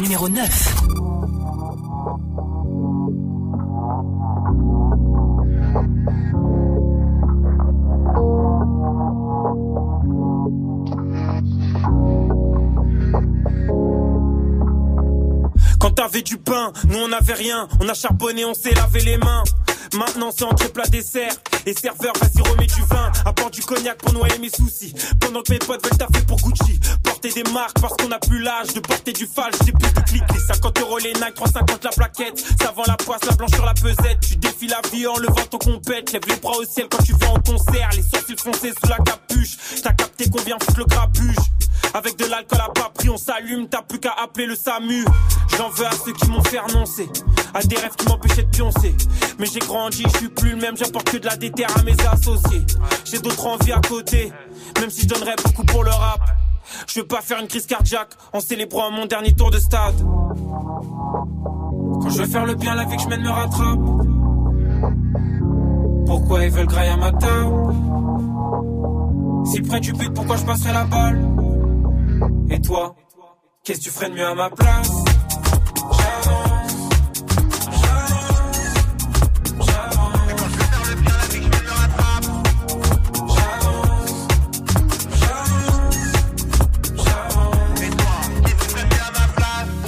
numéro 0.00 0.28
9. 0.28 0.77
Quand 15.80 15.90
t'avais 15.92 16.22
du 16.22 16.38
pain, 16.38 16.72
nous 16.88 16.98
on 16.98 17.12
avait 17.12 17.34
rien. 17.34 17.68
On 17.80 17.88
a 17.88 17.94
charbonné, 17.94 18.44
on 18.44 18.54
s'est 18.54 18.74
lavé 18.74 19.00
les 19.00 19.18
mains. 19.18 19.44
Maintenant 19.94 20.30
c'est 20.36 20.44
entre 20.44 20.72
plat 20.72 20.86
dessert. 20.86 21.32
Et 21.66 21.74
serveur, 21.74 22.12
vas-y 22.20 22.42
remets 22.48 22.66
du 22.66 22.82
vin. 22.88 23.10
Apporte 23.24 23.54
du 23.54 23.62
cognac 23.62 23.98
pour 23.98 24.12
noyer 24.12 24.38
mes 24.38 24.50
soucis. 24.50 24.94
Pendant 25.20 25.42
que 25.42 25.52
mes 25.52 25.58
potes 25.58 25.84
veulent 25.84 25.98
taffer 25.98 26.24
pour 26.26 26.38
Gucci. 26.40 26.80
Porter 27.20 27.42
des 27.42 27.50
marques 27.50 27.80
parce 27.80 27.94
qu'on 27.96 28.12
a 28.12 28.18
plus 28.20 28.40
l'âge 28.40 28.74
de 28.74 28.78
porter 28.78 29.12
du 29.12 29.26
fal. 29.26 29.50
J'ai 29.64 29.72
plus 29.72 29.92
de 29.92 30.00
clics. 30.02 30.22
Les 30.32 30.38
50 30.38 30.80
euros 30.82 30.98
les 30.98 31.12
Nike, 31.14 31.34
350 31.34 31.84
la 31.84 31.90
plaquette. 31.90 32.38
Ça 32.62 32.70
vend 32.70 32.84
la 32.86 32.96
poisse, 32.96 33.24
la 33.28 33.34
blanche 33.34 33.50
sur 33.50 33.66
la 33.66 33.74
pesette. 33.74 34.20
Tu 34.20 34.36
défies 34.36 34.68
la 34.68 34.80
vie 34.92 35.04
en 35.04 35.16
levant 35.16 35.44
ton 35.50 35.58
compète. 35.58 36.12
Lève 36.12 36.22
les 36.28 36.36
bras 36.36 36.56
au 36.56 36.64
ciel 36.64 36.86
quand 36.88 37.02
tu 37.02 37.14
vas 37.14 37.30
en 37.30 37.40
concert. 37.40 37.90
Les 37.96 38.02
sourcils 38.02 38.36
foncés 38.36 38.70
sous 38.70 38.88
la 38.88 38.98
capuche. 38.98 39.56
T'as 39.82 39.94
capté 39.94 40.30
qu'on 40.30 40.40
vient 40.42 40.58
le 40.76 40.84
grabuge? 40.84 41.34
Avec 41.92 42.16
de 42.18 42.26
l'alcool 42.26 42.60
à 42.60 42.68
bas 42.68 42.92
prix, 42.94 43.08
on 43.08 43.16
s'allume, 43.16 43.68
t'as 43.68 43.82
plus 43.82 43.98
qu'à 43.98 44.12
appeler 44.12 44.46
le 44.46 44.54
SAMU. 44.54 45.04
J'en 45.56 45.70
veux 45.70 45.86
à 45.86 45.90
ceux 45.90 46.12
qui 46.12 46.28
m'ont 46.28 46.44
fait 46.44 46.58
renoncer, 46.58 47.08
à 47.54 47.62
des 47.62 47.76
rêves 47.76 47.96
qui 47.96 48.06
m'empêchaient 48.06 48.42
de 48.42 48.50
pioncer. 48.50 48.94
Mais 49.38 49.46
j'ai 49.46 49.60
grandi, 49.60 50.04
je 50.12 50.18
suis 50.18 50.28
plus 50.28 50.50
le 50.50 50.56
même, 50.56 50.76
j'apporte 50.76 51.10
que 51.10 51.16
de 51.16 51.26
la 51.26 51.36
déterre 51.36 51.70
à 51.76 51.82
mes 51.82 51.96
associés. 52.12 52.62
J'ai 53.04 53.18
d'autres 53.18 53.46
envies 53.46 53.72
à 53.72 53.80
côté, 53.80 54.30
même 54.80 54.90
si 54.90 55.02
je 55.02 55.08
donnerais 55.08 55.36
beaucoup 55.42 55.64
pour 55.64 55.82
le 55.82 55.90
rap. 55.90 56.37
Je 56.86 57.00
veux 57.00 57.06
pas 57.06 57.20
faire 57.20 57.40
une 57.40 57.48
crise 57.48 57.66
cardiaque 57.66 58.10
en 58.32 58.40
célébrant 58.40 58.90
mon 58.90 59.06
dernier 59.06 59.32
tour 59.34 59.50
de 59.50 59.58
stade. 59.58 59.96
Quand 62.00 62.10
je 62.10 62.22
veux 62.22 62.28
faire 62.28 62.46
le 62.46 62.54
bien, 62.54 62.74
la 62.74 62.84
vie 62.84 62.96
que 62.96 63.02
je 63.02 63.08
mène 63.08 63.22
me 63.22 63.30
rattrape. 63.30 63.80
Pourquoi 66.06 66.44
ils 66.44 66.50
veulent 66.50 66.66
grailler 66.66 66.92
à 66.92 66.96
ma 66.96 67.12
table? 67.12 67.74
Si 69.46 69.60
près 69.62 69.80
du 69.80 69.92
but, 69.92 70.12
pourquoi 70.14 70.36
je 70.36 70.44
passerai 70.44 70.72
la 70.72 70.84
balle? 70.84 71.20
Et 72.50 72.60
toi, 72.60 72.94
qu'est-ce 73.64 73.78
que 73.78 73.84
tu 73.84 73.90
ferais 73.90 74.10
de 74.10 74.14
mieux 74.14 74.26
à 74.26 74.34
ma 74.34 74.50
place? 74.50 74.90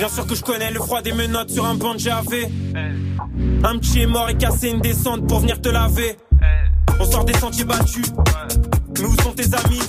Bien 0.00 0.08
sûr 0.08 0.26
que 0.26 0.34
je 0.34 0.42
connais 0.42 0.70
le 0.70 0.80
froid 0.80 1.02
des 1.02 1.12
menottes 1.12 1.50
sur 1.50 1.66
un 1.66 1.74
banc 1.74 1.94
de. 1.94 2.48
Un 3.62 3.76
petit 3.76 4.00
est 4.00 4.06
mort 4.06 4.30
et 4.30 4.34
cassé 4.34 4.70
une 4.70 4.80
descente 4.80 5.28
pour 5.28 5.40
venir 5.40 5.60
te 5.60 5.68
laver. 5.68 6.16
On 6.98 7.04
sort 7.04 7.26
des 7.26 7.34
sentiers 7.34 7.66
battus. 7.66 8.06
Mais 8.96 9.04
où 9.04 9.14
sont 9.20 9.32
tes 9.32 9.54
amis 9.54 9.82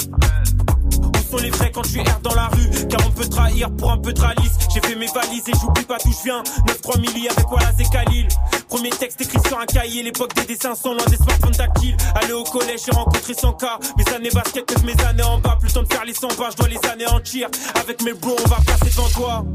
sont 1.31 1.37
les 1.37 1.49
vrais 1.49 1.71
quand 1.71 1.83
je 1.83 1.91
suis 1.91 2.01
R 2.01 2.19
dans 2.21 2.35
la 2.35 2.47
rue 2.47 2.69
Car 2.89 2.99
on 3.07 3.11
peut 3.11 3.25
trahir 3.25 3.71
pour 3.71 3.91
un 3.91 3.97
peu 3.97 4.11
de 4.11 4.19
ralice. 4.19 4.57
J'ai 4.73 4.81
fait 4.81 4.95
mes 4.95 5.07
valises 5.07 5.47
et 5.47 5.53
j'oublie 5.59 5.85
pas 5.85 5.97
d'où 6.03 6.11
je 6.11 6.23
viens. 6.23 6.43
9-3 6.67 6.99
milli 6.99 7.29
avec 7.29 7.49
Wallace 7.49 7.75
et 7.79 7.85
Khalil. 7.85 8.27
Premier 8.67 8.89
texte 8.89 9.21
écrit 9.21 9.39
sur 9.47 9.57
un 9.57 9.65
cahier. 9.65 10.03
L'époque 10.03 10.33
des 10.35 10.43
dessins 10.43 10.75
sont 10.75 10.93
loin 10.93 11.05
des 11.09 11.15
smartphones 11.15 11.55
tactiles. 11.55 11.95
Aller 12.15 12.33
au 12.33 12.43
collège, 12.43 12.81
j'ai 12.85 12.91
rencontré 12.91 13.33
100 13.33 13.53
cas. 13.53 13.79
Mes 13.97 14.13
années 14.13 14.29
basket, 14.33 14.65
que 14.65 14.85
mes 14.85 15.01
années 15.05 15.23
en 15.23 15.39
bas. 15.39 15.57
Plus 15.59 15.71
temps 15.71 15.83
de 15.83 15.93
faire 15.93 16.05
les 16.05 16.13
100 16.13 16.27
pas, 16.29 16.49
je 16.51 16.57
dois 16.57 16.67
les 16.67 16.79
anéantir. 16.89 17.47
Avec 17.81 18.03
mes 18.03 18.13
bros, 18.13 18.35
on 18.43 18.49
va 18.49 18.57
passer 18.57 18.89
devant 18.91 19.09
toi. 19.09 19.45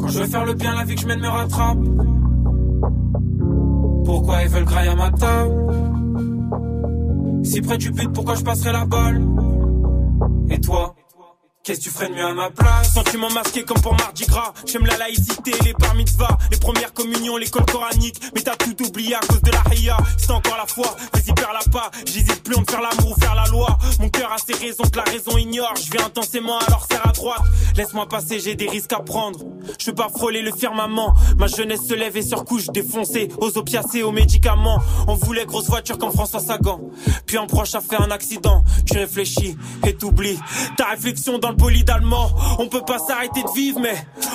Quand 0.00 0.08
je 0.08 0.18
veux 0.18 0.26
faire 0.26 0.44
le 0.44 0.54
bien, 0.54 0.74
la 0.74 0.84
vie 0.84 0.94
que 0.94 1.02
je 1.02 1.06
mène 1.06 1.20
me 1.20 1.28
rattrape. 1.28 1.78
Pourquoi 4.04 4.42
ils 4.42 4.48
veulent 4.48 4.64
grailler 4.64 4.90
à 4.90 4.96
ma 4.96 5.10
table? 5.10 5.54
Si 7.44 7.60
près 7.60 7.78
du 7.78 7.90
but, 7.90 8.10
pourquoi 8.12 8.34
je 8.34 8.42
passerai 8.42 8.72
la 8.72 8.84
balle? 8.84 9.20
Et 10.50 10.60
toi 10.60 10.96
Tu 11.78 11.90
ferais 11.90 12.08
de 12.08 12.14
mieux 12.14 12.24
à 12.24 12.34
ma 12.34 12.50
place 12.50 12.92
Sentiment 12.94 13.30
masqué 13.30 13.62
comme 13.62 13.80
pour 13.80 13.94
Mardi 13.94 14.24
Gras 14.26 14.52
J'aime 14.66 14.86
la 14.86 14.96
laïcité, 14.96 15.52
les 15.64 15.72
bar 15.74 15.94
mitzvahs 15.94 16.36
Les 16.50 16.58
premières 16.58 16.92
communions, 16.92 17.36
l'école 17.36 17.64
coranique 17.66 18.20
Mais 18.34 18.40
t'as 18.40 18.56
tout 18.56 18.74
oublié 18.84 19.14
à 19.14 19.20
cause 19.20 19.40
de 19.42 19.50
la 19.50 19.62
haïa 19.70 19.96
C'est 20.18 20.32
encore 20.32 20.56
la 20.56 20.66
foi, 20.66 20.96
vas-y 21.12 21.32
perds 21.32 21.52
la 21.52 21.70
pas 21.70 21.90
J'hésite 22.06 22.42
plus 22.42 22.56
de 22.56 22.70
faire 22.70 22.80
l'amour 22.80 23.16
ou 23.16 23.20
faire 23.20 23.34
la 23.34 23.44
loi. 23.46 23.78
Mon 24.00 24.08
cœur 24.08 24.32
a 24.32 24.38
ses 24.38 24.54
raisons 24.54 24.84
que 24.84 24.96
la 24.96 25.04
raison 25.04 25.36
ignore. 25.36 25.74
Je 25.76 25.90
vais 25.90 26.02
intensément 26.02 26.58
alors 26.58 26.86
serre 26.90 27.06
à 27.06 27.12
droite. 27.12 27.42
Laisse-moi 27.76 28.08
passer, 28.08 28.40
j'ai 28.40 28.54
des 28.54 28.68
risques 28.68 28.92
à 28.92 29.00
prendre. 29.00 29.38
Je 29.78 29.86
veux 29.86 29.94
pas 29.94 30.08
frôler 30.08 30.42
le 30.42 30.52
firmament. 30.52 31.14
Ma 31.38 31.46
jeunesse 31.46 31.86
se 31.86 31.94
lève 31.94 32.16
et 32.16 32.22
sur 32.22 32.44
couche 32.44 32.66
défoncée. 32.66 33.28
Aux 33.38 33.56
opiacés, 33.58 34.02
aux 34.02 34.12
médicaments. 34.12 34.78
On 35.06 35.14
voulait 35.14 35.46
grosse 35.46 35.68
voiture 35.68 35.98
comme 35.98 36.12
François 36.12 36.40
Sagan. 36.40 36.80
Puis 37.26 37.38
un 37.38 37.46
proche 37.46 37.74
a 37.74 37.80
fait 37.80 37.96
un 37.96 38.10
accident. 38.10 38.64
Tu 38.86 38.98
réfléchis 38.98 39.56
et 39.86 39.94
t'oublies. 39.94 40.38
Ta 40.76 40.86
réflexion 40.86 41.38
dans 41.38 41.50
le 41.50 41.56
On 42.62 42.68
peut 42.68 42.82
pas 42.82 42.98
s'arrêter 42.98 43.42
de 43.42 43.50
vivre, 43.54 43.80
mais 43.80 43.94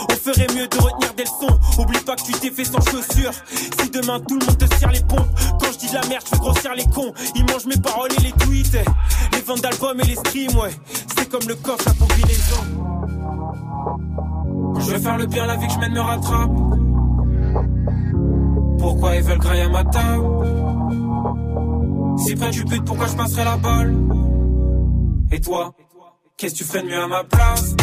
on 0.10 0.16
ferait 0.16 0.48
mieux 0.56 0.68
de 0.68 0.78
retenir 0.78 1.14
des 1.14 1.24
leçons. 1.24 1.60
Oublie 1.80 2.00
pas 2.00 2.16
que 2.16 2.24
tu 2.24 2.32
t'es 2.34 2.50
fait 2.50 2.66
sans 2.66 2.82
chaussures. 2.82 3.32
Si 3.80 3.90
demain 3.92 4.20
tout 4.20 4.40
le 4.40 4.46
monde 4.46 4.58
te 4.58 4.76
serre 4.76 4.92
les 4.92 5.02
pompes. 5.02 5.28
Quand 5.60 5.72
je 5.72 5.78
dis 5.78 5.90
de 5.90 5.94
la 5.94 6.06
merde, 6.08 6.24
je 6.26 6.30
fais 6.30 6.38
grossir 6.38 6.74
les 6.76 6.86
cons. 6.86 7.14
Ils 7.36 7.46
mangent 7.46 7.68
mes 7.68 7.78
paroles 7.78 8.12
et 8.18 8.22
les 8.24 8.32
tweets. 8.32 8.78
Les 9.34 9.42
ventes 9.42 9.62
d'albums 9.62 10.00
et 10.02 10.08
les 10.08 10.16
streams, 10.16 10.58
ouais. 10.58 10.72
C'est 11.16 11.30
comme 11.30 11.48
le 11.48 11.56
coffre, 11.56 11.86
la 11.86 11.94
combinaison. 11.94 12.64
Je 14.80 14.92
vais 14.92 15.00
faire 15.00 15.18
le 15.18 15.26
bien, 15.28 15.46
la 15.46 15.56
vie 15.56 15.68
que 15.68 15.74
je 15.74 15.80
mène 15.80 15.94
me 15.94 16.02
rattrape. 16.02 16.52
Pourquoi 18.80 19.16
ils 19.16 19.24
veulent 19.24 19.38
grailler 19.38 19.64
à 19.64 19.70
ma 19.70 19.84
table 19.84 20.26
Si 22.26 22.36
près 22.36 22.50
du 22.50 22.64
but, 22.64 22.84
pourquoi 22.84 23.06
je 23.08 23.16
passerai 23.16 23.44
la 23.44 23.58
balle? 23.58 23.96
Et 25.32 25.40
toi, 25.42 25.74
qu'est-ce 26.38 26.54
que 26.54 26.58
tu 26.60 26.64
ferais 26.66 26.84
de 26.84 26.88
mieux 26.88 27.02
à 27.02 27.08
ma 27.08 27.24
place? 27.24 27.76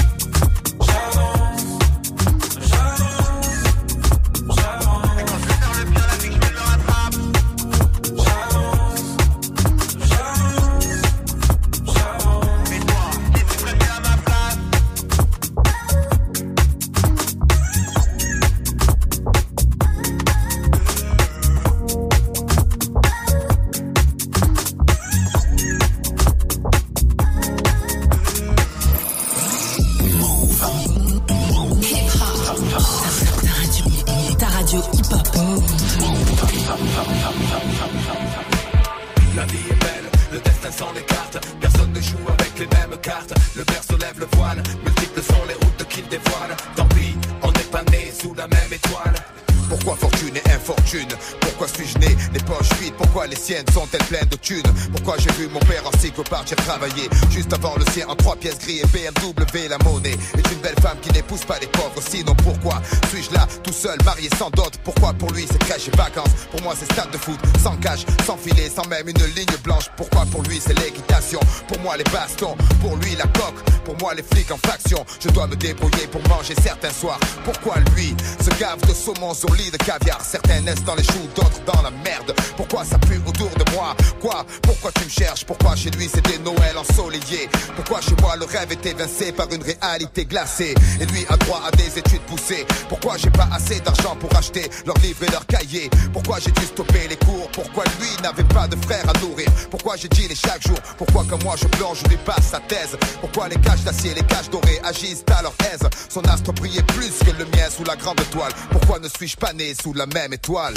Pourquoi 55.04 55.20
j'ai 55.20 55.32
vu 55.32 55.48
mon 55.48 55.58
père 55.58 55.82
en 56.12 56.22
cycle 56.22 56.28
partir 56.28 56.56
travailler 56.56 57.08
Juste 57.30 57.52
avant 57.52 57.74
le 57.76 57.84
sien 57.92 58.06
en 58.08 58.14
trois 58.16 58.36
pièces 58.36 58.58
gris 58.58 58.80
et 58.80 58.86
BMW 58.86 59.68
la 59.68 59.78
monnaie. 59.78 60.10
Est 60.10 60.52
une 60.52 60.60
belle 60.60 60.74
femme 60.80 60.98
qui 61.00 61.10
n'épouse 61.12 61.44
pas 61.44 61.58
les 61.60 61.66
pauvres. 61.66 62.00
Sinon 62.06 62.34
pourquoi 62.36 62.82
suis-je 63.10 63.32
là 63.32 63.46
tout 63.62 63.72
seul 63.72 63.98
marié 64.04 64.28
sans 64.38 64.50
dot? 64.50 64.72
Pourquoi 64.84 65.12
pour 65.14 65.30
lui 65.32 65.46
c'est 65.50 65.58
crèche 65.58 65.88
et 65.88 65.96
vacances? 65.96 66.30
Pour 66.50 66.62
moi 66.62 66.74
c'est 66.78 66.90
stade 66.92 67.10
de 67.10 67.18
foot 67.18 67.38
sans 67.62 67.76
cash, 67.76 68.00
sans 68.26 68.36
filet, 68.36 68.70
sans 68.74 68.86
même 68.88 69.08
une 69.08 69.24
ligne 69.34 69.56
blanche. 69.62 69.88
Pourquoi 69.96 70.26
pour 70.26 70.42
lui 70.42 70.60
c'est 70.64 70.78
l'équitation? 70.78 71.40
Pour 71.68 71.80
moi 71.80 71.96
les 71.96 72.04
bastons, 72.04 72.56
pour 72.80 72.96
lui 72.96 73.14
la 73.16 73.24
coque. 73.24 73.62
Pour 73.84 73.98
moi 73.98 74.14
les 74.14 74.22
flics 74.22 74.50
en 74.50 74.58
faction 74.58 75.04
Je 75.20 75.28
dois 75.30 75.46
me 75.46 75.56
débrouiller 75.56 76.06
pour 76.06 76.22
manger 76.28 76.54
certains 76.62 76.92
soirs. 76.92 77.18
Pourquoi 77.44 77.76
lui 77.94 78.14
se 78.40 78.50
gave 78.60 78.80
de 78.86 78.94
saumon 78.94 79.34
sur 79.34 79.52
lit 79.54 79.70
de 79.70 79.76
caviar? 79.76 80.20
Certains 80.22 80.60
naissent 80.60 80.84
dans 80.84 80.94
les 80.94 81.04
choux, 81.04 81.28
d'autres 81.34 81.62
dans 81.66 81.82
la 81.82 81.90
merde. 81.90 82.34
Pourquoi 82.56 82.84
ça 82.84 82.98
pue 82.98 83.20
autour 83.26 83.50
de 83.50 83.70
moi? 83.72 83.96
Quoi? 84.20 84.44
Pourquoi 84.62 84.92
tu 84.92 85.04
me 85.04 85.10
cherches? 85.10 85.44
Pourquoi 85.44 85.74
chez 85.76 85.90
lui 85.90 86.01
c'était 86.08 86.38
Noël 86.38 86.76
ensoleillé. 86.76 87.48
Pourquoi 87.76 88.00
chez 88.00 88.14
moi 88.20 88.36
le 88.36 88.44
rêve 88.44 88.72
est 88.72 88.86
évincé 88.86 89.32
par 89.32 89.50
une 89.52 89.62
réalité 89.62 90.24
glacée? 90.24 90.74
Et 91.00 91.06
lui 91.06 91.24
a 91.28 91.36
droit 91.36 91.62
à 91.66 91.70
des 91.72 91.98
études 91.98 92.22
poussées. 92.22 92.66
Pourquoi 92.88 93.16
j'ai 93.16 93.30
pas 93.30 93.48
assez 93.52 93.80
d'argent 93.80 94.16
pour 94.16 94.34
acheter 94.36 94.68
leurs 94.86 94.98
livres 94.98 95.24
et 95.24 95.30
leurs 95.30 95.46
cahiers? 95.46 95.90
Pourquoi 96.12 96.38
j'ai 96.40 96.50
dû 96.52 96.64
stopper 96.66 97.08
les 97.08 97.16
cours? 97.16 97.48
Pourquoi 97.52 97.84
lui 98.00 98.08
n'avait 98.22 98.44
pas 98.44 98.66
de 98.68 98.76
frère 98.84 99.04
à 99.08 99.18
nourrir? 99.20 99.48
Pourquoi 99.70 99.96
j'ai 99.96 100.08
dit 100.08 100.28
les 100.28 100.34
chaque 100.34 100.62
jour? 100.66 100.78
Pourquoi 100.98 101.24
comme 101.28 101.42
moi 101.42 101.54
je 101.56 101.66
plonge, 101.66 101.98
je 102.04 102.08
lui 102.08 102.16
passe 102.18 102.48
sa 102.50 102.60
thèse? 102.60 102.96
Pourquoi 103.20 103.48
les 103.48 103.56
caches 103.56 103.82
d'acier, 103.82 104.14
les 104.14 104.24
caches 104.24 104.50
dorées 104.50 104.80
agissent 104.84 105.24
à 105.36 105.42
leur 105.42 105.54
aise? 105.72 105.88
Son 106.08 106.22
astre 106.22 106.52
brillait 106.52 106.82
plus 106.82 107.12
que 107.24 107.30
le 107.38 107.44
mien 107.46 107.68
sous 107.70 107.84
la 107.84 107.96
grande 107.96 108.20
toile. 108.30 108.52
Pourquoi 108.70 108.98
ne 108.98 109.08
suis-je 109.08 109.36
pas 109.36 109.52
né 109.52 109.74
sous 109.80 109.92
la 109.94 110.06
même 110.06 110.32
étoile? 110.32 110.74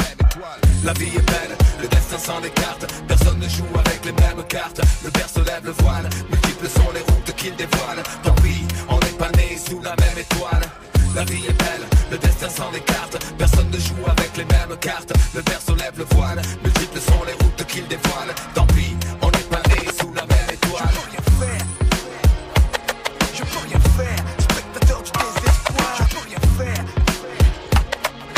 La 0.83 0.93
vie 0.93 1.07
est 1.15 1.25
belle, 1.25 1.57
le 1.81 1.87
destin 1.87 2.19
s'en 2.19 2.43
écarte. 2.43 2.85
Personne 3.07 3.39
ne 3.39 3.49
joue 3.49 3.65
avec 3.85 4.05
les 4.05 4.11
mêmes 4.11 4.43
cartes. 4.47 4.81
Berceau 5.17 5.43
lève 5.43 5.65
le 5.65 5.71
voile, 5.83 6.09
multiples 6.29 6.69
sont 6.69 6.91
les 6.93 7.01
routes 7.01 7.35
qu'il 7.35 7.55
dévoile. 7.55 8.03
Tant 8.23 8.35
pis, 8.35 8.65
on 8.89 8.99
n'est 8.99 9.17
pas 9.17 9.29
né 9.37 9.57
sous 9.57 9.81
la 9.81 9.95
même 9.95 10.17
étoile. 10.17 10.63
La 11.15 11.23
vie 11.23 11.45
est 11.47 11.57
belle, 11.57 11.85
le 12.11 12.17
destin 12.17 12.49
s'en 12.49 12.71
écarte. 12.73 13.17
Personne 13.37 13.69
ne 13.69 13.79
joue 13.79 14.03
avec 14.07 14.35
les 14.37 14.45
mêmes 14.45 14.77
cartes. 14.79 15.13
Le 15.33 15.41
berceau 15.41 15.75
lève 15.75 15.97
le 15.97 16.05
voile, 16.15 16.41
multiples 16.63 16.99
sont 16.99 17.23
les 17.25 17.33
routes 17.33 17.65
qu'il 17.67 17.87
dévoile. 17.87 18.33
Tant 18.53 18.67
pis, 18.67 18.95
on 19.21 19.27
n'est 19.31 19.49
pas 19.49 19.61
né 19.69 19.79
sous 19.99 20.13
la 20.13 20.25
même 20.25 20.49
étoile. 20.51 20.95
Je 23.33 23.43
peux 23.43 23.59
rien 23.67 23.79
faire, 23.97 24.23
spectateur 24.39 25.01
du 25.03 25.11
désespoir. 25.11 25.95
Je 25.97 26.15
peux 26.15 26.21
rien 26.27 26.39
faire. 26.57 26.85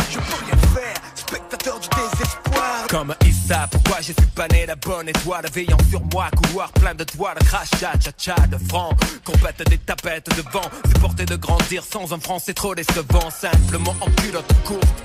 Je 0.09 0.17
peux 0.17 0.45
rien 0.45 0.57
faire, 0.73 0.95
spectateur 1.15 1.79
du 1.79 1.87
désespoir. 1.89 2.87
Comme 2.89 3.13
Pourquoi 3.47 3.97
je 4.01 4.11
suis 4.11 4.31
pas 4.35 4.47
né 4.49 4.65
la 4.65 4.75
bonne 4.75 5.07
étoile 5.07 5.45
Veillant 5.53 5.77
sur 5.89 6.01
moi, 6.11 6.29
couloir 6.35 6.69
plein 6.73 6.93
de 6.93 7.05
toiles 7.05 7.37
Crachat, 7.45 8.11
cha 8.17 8.35
de 8.47 8.57
francs 8.67 8.93
Compète 9.23 9.69
des 9.69 9.77
tapettes 9.77 10.35
de 10.35 10.41
vent 10.51 10.69
C'est 10.85 10.99
porté 10.99 11.25
de 11.25 11.35
grandir 11.37 11.83
sans 11.83 12.13
un 12.13 12.19
franc, 12.19 12.39
c'est 12.39 12.53
trop 12.53 12.75
décevant 12.75 13.29
Simplement 13.29 13.95
en 14.01 14.11
culotte 14.21 14.51
courte 14.65 15.03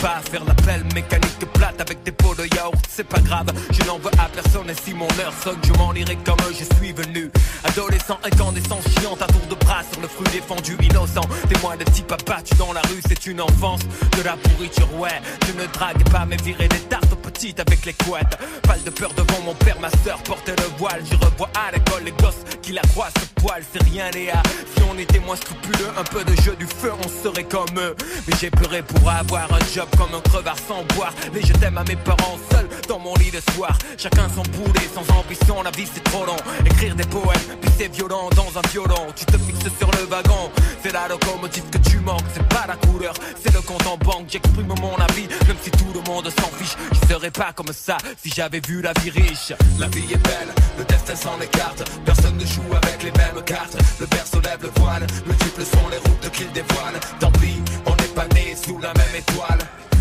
pas 0.00 0.20
faire 0.30 0.44
l'appel 0.44 0.82
mécanique 0.94 1.46
plate 1.54 1.80
avec 1.80 2.02
des 2.02 2.12
pots 2.12 2.34
de 2.34 2.44
yaourt, 2.54 2.84
c'est 2.88 3.08
pas 3.08 3.20
grave, 3.20 3.46
je 3.70 3.86
n'en 3.86 3.98
veux 3.98 4.10
à 4.18 4.28
personne 4.28 4.68
et 4.68 4.74
si 4.74 4.92
mon 4.94 5.08
heure 5.20 5.32
sonne, 5.42 5.58
je 5.62 5.72
m'en 5.74 5.94
irai 5.94 6.16
comme 6.24 6.36
je 6.50 6.64
suis 6.76 6.92
venu. 6.92 7.30
Adolescent 7.64 8.18
incandescent, 8.22 8.80
chiant 8.98 9.16
à 9.20 9.26
tour 9.26 9.46
de 9.48 9.54
bras 9.54 9.82
sur 9.90 10.00
le 10.00 10.08
fruit 10.08 10.28
défendu, 10.32 10.76
innocent. 10.82 11.26
Témoin 11.48 11.76
de 11.76 11.84
type 11.84 12.12
abattu 12.12 12.54
dans 12.56 12.72
la 12.72 12.80
rue, 12.82 13.00
c'est 13.06 13.26
une 13.26 13.40
enfance 13.40 13.80
de 14.16 14.22
la 14.22 14.36
pourriture, 14.36 14.88
ouais. 14.98 15.20
Je 15.46 15.52
ne 15.52 15.66
drague 15.72 16.08
pas, 16.10 16.26
mais 16.26 16.36
virer 16.36 16.68
des 16.68 16.80
tartes 16.80 17.14
petites 17.22 17.60
avec 17.60 17.83
les 17.84 17.92
couettes. 17.92 18.38
Pas 18.62 18.76
de 18.78 18.90
peur 18.90 19.12
devant 19.14 19.40
mon 19.44 19.54
père, 19.54 19.78
ma 19.80 19.90
soeur 20.04 20.22
portait 20.22 20.56
le 20.56 20.68
voile. 20.78 21.02
Je 21.10 21.16
revois 21.16 21.50
à 21.54 21.70
l'école 21.72 22.04
les 22.04 22.12
gosses 22.12 22.44
qui 22.62 22.72
la 22.72 22.82
croient 22.82 23.10
ce 23.18 23.42
poil, 23.42 23.62
c'est 23.72 23.82
rien, 23.84 24.10
Léa. 24.10 24.42
Si 24.76 24.82
on 24.90 24.98
était 24.98 25.18
moins 25.20 25.36
scrupuleux, 25.36 25.90
un 25.98 26.04
peu 26.04 26.24
de 26.24 26.34
jeu 26.42 26.56
du 26.56 26.66
feu, 26.66 26.92
on 26.98 27.22
serait 27.22 27.44
comme 27.44 27.78
eux. 27.78 27.94
Mais 28.26 28.34
j'ai 28.40 28.50
pleuré 28.50 28.82
pour 28.82 29.08
avoir 29.08 29.52
un 29.52 29.58
job 29.74 29.88
comme 29.98 30.14
un 30.14 30.20
crevard 30.20 30.56
sans 30.66 30.82
boire. 30.96 31.12
Les 31.34 31.42
je 31.42 31.52
t'aime 31.52 31.76
à 31.78 31.84
mes 31.84 31.96
parents 31.96 32.38
seuls 32.50 32.68
dans 32.88 32.98
mon 32.98 33.14
lit 33.16 33.30
de 33.30 33.40
soir. 33.52 33.76
Chacun 33.98 34.28
son 34.34 34.42
boulet, 34.42 34.88
sans 34.94 35.06
ambition, 35.14 35.62
la 35.62 35.70
vie 35.70 35.88
c'est 35.92 36.04
trop 36.04 36.24
long. 36.24 36.36
Écrire 36.64 36.94
des 36.94 37.04
poèmes, 37.04 37.46
puis 37.60 37.70
c'est 37.76 37.92
violent 37.92 38.30
dans 38.30 38.58
un 38.58 38.62
violon. 38.70 39.06
Tu 39.14 39.26
te 39.26 39.36
fixes 39.36 39.76
sur 39.78 39.90
le 39.90 40.04
wagon, 40.06 40.50
c'est 40.82 40.92
la 40.92 41.08
locomotive 41.08 41.68
que 41.70 41.78
tu 41.78 41.98
manques. 41.98 42.24
C'est 42.32 42.48
pas 42.48 42.64
la 42.66 42.76
couleur, 42.76 43.14
c'est 43.42 43.52
le 43.52 43.60
compte 43.60 43.86
en 43.86 43.98
banque. 43.98 44.26
J'exprime 44.28 44.68
mon 44.80 44.96
avis, 44.96 45.28
même 45.46 45.56
si 45.62 45.70
tout 45.70 45.92
le 45.92 46.00
monde 46.10 46.30
s'en 46.30 46.48
fiche. 46.56 46.76
Je 46.92 47.12
serais 47.12 47.30
pas 47.30 47.52
comme 47.52 47.73
si 47.74 48.30
j'avais 48.30 48.60
vu 48.60 48.80
la 48.82 48.92
vie 49.00 49.10
riche. 49.10 49.52
La 49.78 49.88
vie 49.88 50.12
est 50.12 50.22
belle, 50.22 50.54
le 50.78 50.84
destin 50.84 51.16
s'en 51.16 51.40
écarte. 51.40 51.82
Personne 52.04 52.36
ne 52.36 52.46
joue 52.46 52.62
avec 52.82 53.02
les 53.02 53.12
mêmes 53.12 53.42
cartes. 53.44 53.76
Le 53.98 54.06
berceau 54.06 54.40
lève 54.40 54.62
le 54.62 54.70
voile, 54.80 55.06
multiples 55.26 55.64
sont 55.64 55.88
les 55.90 55.98
routes 55.98 56.30
qu'il 56.32 56.50
dévoile. 56.52 56.94
Tant 57.20 57.30
pis, 57.32 57.60
on 57.86 57.90
n'est 57.96 58.14
pas 58.14 58.26
né 58.34 58.54
sous 58.54 58.78
la 58.78 58.92
même 58.94 59.14
étoile. 59.16 59.58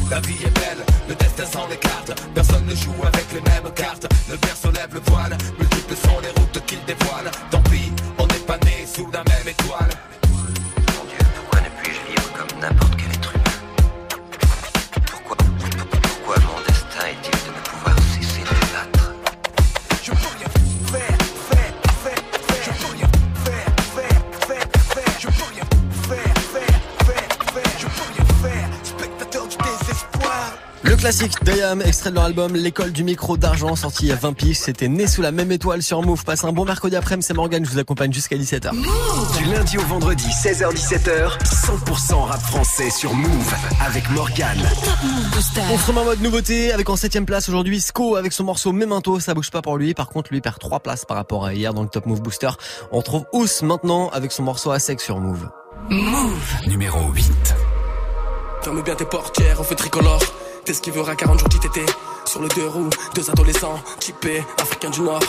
La 0.09 0.19
vie 0.21 0.37
est 0.45 0.53
belle, 0.59 0.85
le 1.09 1.15
destin 1.15 1.45
s'en 1.45 1.67
écarte. 1.69 2.13
Personne 2.35 2.65
ne 2.65 2.75
joue 2.75 2.95
avec 3.05 3.25
les 3.33 3.41
mêmes 3.41 3.73
cartes. 3.73 4.07
Le 4.29 4.37
berceau 4.37 4.71
lève 4.71 4.93
le 4.93 5.01
voile, 5.11 5.37
multiples 5.57 5.95
sont 5.95 6.19
les 6.21 6.29
routes 6.29 6.65
qu'il 6.65 6.83
dévoile. 6.85 7.31
Tant 7.49 7.61
pis, 7.63 7.91
on 8.19 8.27
n'est 8.27 8.45
pas 8.45 8.57
né 8.65 8.85
sous 8.85 9.09
la 9.11 9.23
même 9.23 9.47
étoile. 9.47 9.89
Mon 10.29 11.05
Dieu, 11.09 11.25
pourquoi 11.35 11.61
ne 11.61 11.69
puis-je 11.81 12.11
vivre 12.11 12.29
comme 12.37 12.59
n'importe 12.59 13.02
classique 31.03 31.43
d'Ayam, 31.43 31.81
extrait 31.81 32.11
de 32.11 32.15
leur 32.15 32.23
album 32.23 32.55
L'école 32.55 32.93
du 32.93 33.03
micro 33.03 33.35
d'argent, 33.35 33.75
sorti 33.75 34.05
il 34.05 34.07
y 34.07 34.11
a 34.13 34.15
20 34.15 34.31
piges. 34.31 34.59
C'était 34.59 34.87
né 34.87 35.05
sous 35.05 35.21
la 35.21 35.33
même 35.33 35.51
étoile 35.51 35.83
sur 35.83 36.01
Move. 36.01 36.23
Passe 36.23 36.45
un 36.45 36.53
bon 36.53 36.63
mercredi 36.63 36.95
après-midi, 36.95 37.27
c'est 37.27 37.33
Morgan, 37.33 37.65
je 37.65 37.69
vous 37.69 37.77
accompagne 37.77 38.13
jusqu'à 38.13 38.37
17h. 38.37 38.71
Du 39.37 39.43
lundi 39.51 39.77
au 39.77 39.81
vendredi, 39.81 40.23
16h-17h, 40.23 41.43
100% 41.43 42.13
rap 42.23 42.39
français 42.39 42.89
sur 42.89 43.13
Move 43.15 43.53
avec 43.85 44.09
Morgan. 44.11 44.57
On 45.73 45.77
se 45.77 45.87
remet 45.87 45.99
en 45.99 46.05
mode 46.05 46.21
nouveauté 46.21 46.71
avec 46.71 46.89
en 46.89 46.95
septième 46.95 47.25
place 47.25 47.49
aujourd'hui 47.49 47.81
Sko 47.81 48.15
avec 48.15 48.31
son 48.31 48.45
morceau 48.45 48.71
Memento, 48.71 49.19
ça 49.19 49.33
bouge 49.33 49.51
pas 49.51 49.61
pour 49.61 49.75
lui. 49.75 49.93
Par 49.93 50.07
contre, 50.07 50.31
lui 50.31 50.39
perd 50.39 50.57
trois 50.57 50.79
places 50.79 51.03
par 51.03 51.17
rapport 51.17 51.45
à 51.45 51.53
hier 51.53 51.73
dans 51.73 51.83
le 51.83 51.89
Top 51.89 52.05
Move 52.05 52.21
Booster. 52.21 52.51
On 52.93 52.99
retrouve 52.99 53.25
Ous 53.33 53.61
maintenant 53.61 54.07
avec 54.11 54.31
son 54.31 54.43
morceau 54.43 54.71
à 54.71 54.79
sec 54.79 55.01
sur 55.01 55.19
Move. 55.19 55.49
Move 55.89 56.55
numéro 56.67 57.11
8. 57.11 57.55
Ferme 58.61 58.81
bien 58.81 58.95
tes 58.95 59.03
portières, 59.03 59.57
on 59.59 59.63
fait 59.63 59.75
tricolore. 59.75 60.21
T'es 60.65 60.73
ce 60.73 60.81
qui 60.81 60.91
veut 60.91 61.03
à 61.07 61.15
40 61.15 61.39
jours 61.39 61.49
d'ITT. 61.49 61.81
Sur 62.25 62.41
le 62.41 62.47
deux 62.49 62.67
roues, 62.67 62.89
deux 63.15 63.29
adolescents, 63.29 63.79
typés, 63.99 64.43
africains 64.61 64.89
du 64.91 65.01
Nord. 65.01 65.19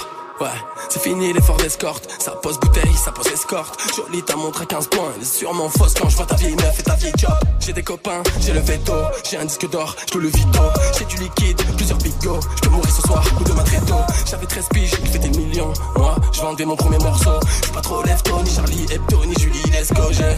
Ouais, 0.40 0.48
c'est 0.88 1.02
fini 1.02 1.32
l'effort 1.32 1.56
d'escorte. 1.56 2.08
Ça 2.20 2.32
pose 2.32 2.58
bouteille, 2.60 2.94
ça 2.94 3.10
pose 3.10 3.26
escorte. 3.26 3.76
Jolie 3.96 4.22
ta 4.22 4.36
montre 4.36 4.62
à 4.62 4.66
15 4.66 4.88
points. 4.88 5.12
Elle 5.16 5.22
est 5.22 5.24
sûrement 5.24 5.68
fausse 5.68 5.94
quand 5.94 6.08
je 6.08 6.16
vois 6.16 6.26
ta 6.26 6.36
vieille 6.36 6.54
meuf 6.54 6.78
et 6.78 6.82
ta 6.84 6.94
vieille 6.94 7.12
job. 7.18 7.32
J'ai 7.58 7.72
des 7.72 7.82
copains, 7.82 8.22
j'ai 8.40 8.52
le 8.52 8.60
veto. 8.60 8.92
J'ai 9.28 9.36
un 9.36 9.44
disque 9.44 9.68
d'or, 9.70 9.96
je 10.12 10.18
le 10.18 10.28
vito. 10.28 10.60
J'ai 10.96 11.04
du 11.04 11.16
liquide, 11.16 11.60
plusieurs 11.76 11.98
bigots. 11.98 12.40
Je 12.56 12.60
peux 12.60 12.70
mourir 12.70 12.94
ce 12.94 13.02
soir 13.02 13.24
ou 13.40 13.44
demain 13.44 13.64
très 13.64 13.80
tôt. 13.80 14.02
J'avais 14.26 14.46
13 14.46 14.68
piges, 14.72 14.92
il 15.02 15.10
fait 15.10 15.18
des 15.18 15.36
millions. 15.36 15.72
Moi, 15.96 16.14
je 16.32 16.40
vendais 16.40 16.64
mon 16.64 16.76
premier 16.76 16.98
morceau. 16.98 17.40
Je 17.64 17.70
pas 17.72 17.80
trop 17.80 18.02
lève 18.04 18.22
ni 18.44 18.50
Charlie 18.50 18.86
Hebdo, 18.92 19.24
ni 19.24 19.34
Julie 19.34 19.70
Lesco. 19.72 20.12
J'ai, 20.12 20.36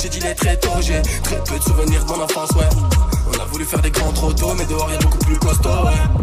j'ai 0.00 0.08
dit 0.08 0.20
les 0.20 0.34
très 0.34 0.56
tôt, 0.56 0.70
j'ai 0.80 1.02
très 1.22 1.42
peu 1.42 1.58
de 1.58 1.64
souvenirs 1.64 2.04
de 2.04 2.12
mon 2.12 2.22
enfance, 2.22 2.50
ouais. 2.52 2.68
On 3.38 3.42
a 3.42 3.44
voulu 3.44 3.64
faire 3.64 3.80
des 3.80 3.92
grands 3.92 4.12
trop 4.12 4.32
tôt, 4.32 4.52
mais 4.58 4.64
dehors 4.64 4.90
y'a 4.90 4.98
beaucoup 4.98 5.18
plus 5.18 5.38
costaud, 5.38 5.68
ouais. 5.68 6.22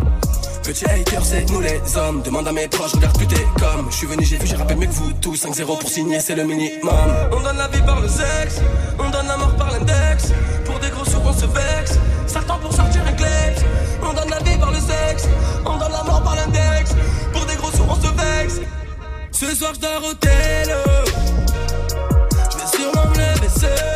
Petit 0.64 0.84
hater, 0.84 1.20
c'est 1.24 1.50
nous 1.50 1.62
les 1.62 1.80
hommes. 1.96 2.22
Demande 2.22 2.46
à 2.48 2.52
mes 2.52 2.68
proches, 2.68 2.92
regarde 2.92 3.18
plus 3.18 3.28
t'es 3.28 3.46
comme. 3.58 3.90
Je 3.90 3.96
suis 3.96 4.08
venu, 4.08 4.26
j'ai 4.26 4.38
vu, 4.38 4.46
j'ai 4.46 4.58
rappelé 4.58 4.76
mieux 4.76 4.88
que 4.88 4.94
vous 4.94 5.14
tous. 5.22 5.36
5-0 5.36 5.80
pour 5.80 5.90
signer, 5.90 6.20
c'est 6.20 6.36
le 6.36 6.44
minimum. 6.44 6.92
On 7.32 7.40
donne 7.40 7.58
la 7.58 7.70
vie 7.70 7.82
par 7.84 8.02
le 8.02 8.10
sexe, 8.10 8.60
on 9.00 9.10
donne 9.10 9.28
la 9.28 9.38
mort 9.38 9.56
par 9.56 9.72
l'index. 9.72 10.34
Pour 10.66 10.78
des 10.80 10.90
gros 10.90 11.06
sous, 11.06 11.22
on 11.24 11.32
se 11.32 11.46
vexe. 11.46 12.00
Certains 12.28 12.58
pour 12.58 12.74
sortir 12.74 13.02
un 13.08 13.14
clé. 13.14 13.28
On 14.02 14.14
donne 14.14 14.30
la 14.30 14.40
vie 14.40 14.58
par 14.60 14.72
le 14.72 14.80
sexe, 14.80 15.30
on 15.66 15.78
donne 15.78 15.92
la 15.94 16.04
mort 16.04 16.22
par 16.22 16.36
l'index. 16.36 16.96
Pour 17.32 17.46
des 17.46 17.56
gros 17.56 17.72
sous, 17.72 17.86
on 17.88 17.96
se 17.96 18.42
vexe. 18.42 18.60
Ce 19.32 19.56
soir, 19.56 19.72
je 19.74 19.80
dors 19.80 20.04
au 20.04 20.14
tel. 20.16 20.76
Je 22.52 22.58
vais 22.58 22.78
sûrement 22.78 23.10
me 23.10 23.16
lever. 23.16 23.95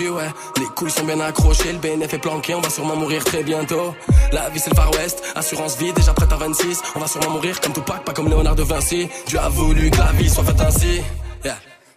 Les 0.00 0.64
couilles 0.76 0.92
sont 0.92 1.04
bien 1.04 1.18
accrochées, 1.18 1.72
le 1.72 1.78
BNF 1.78 2.14
est 2.14 2.18
planqué, 2.18 2.54
on 2.54 2.60
va 2.60 2.70
sûrement 2.70 2.94
mourir 2.94 3.24
très 3.24 3.42
bientôt. 3.42 3.94
La 4.32 4.48
vie 4.48 4.60
c'est 4.60 4.70
le 4.70 4.76
Far 4.76 4.92
West, 4.92 5.24
assurance 5.34 5.76
vie, 5.76 5.92
déjà 5.92 6.12
prête 6.12 6.32
à 6.32 6.36
26. 6.36 6.82
On 6.94 7.00
va 7.00 7.08
sûrement 7.08 7.30
mourir 7.30 7.60
comme 7.60 7.72
Tupac, 7.72 8.04
pas 8.04 8.12
comme 8.12 8.28
Léonard 8.28 8.54
de 8.54 8.62
Vinci. 8.62 9.08
Dieu 9.26 9.40
a 9.40 9.48
voulu 9.48 9.90
que 9.90 9.98
la 9.98 10.12
vie 10.12 10.30
soit 10.30 10.44
faite 10.44 10.60
ainsi. 10.60 11.00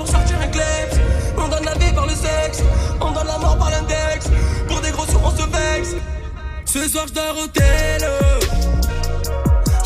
pour 0.00 0.08
sortir 0.08 0.36
un. 0.40 0.50
On 1.36 1.48
donne 1.48 1.64
la 1.64 1.74
vie 1.74 1.92
par 1.92 2.06
le 2.06 2.14
sexe, 2.14 2.62
on 3.00 3.10
donne 3.12 3.26
la 3.26 3.38
mort 3.38 3.58
par 3.58 3.70
l'index. 3.70 4.28
Pour 4.66 4.80
des 4.80 4.90
gros 4.90 5.04
sous, 5.04 5.20
on 5.22 5.30
se 5.30 5.42
vexe. 5.42 5.94
Ce 6.64 6.88
soir, 6.88 7.06
je 7.08 7.12
dors 7.12 7.36
au. 7.36 7.42
Je 7.42 7.60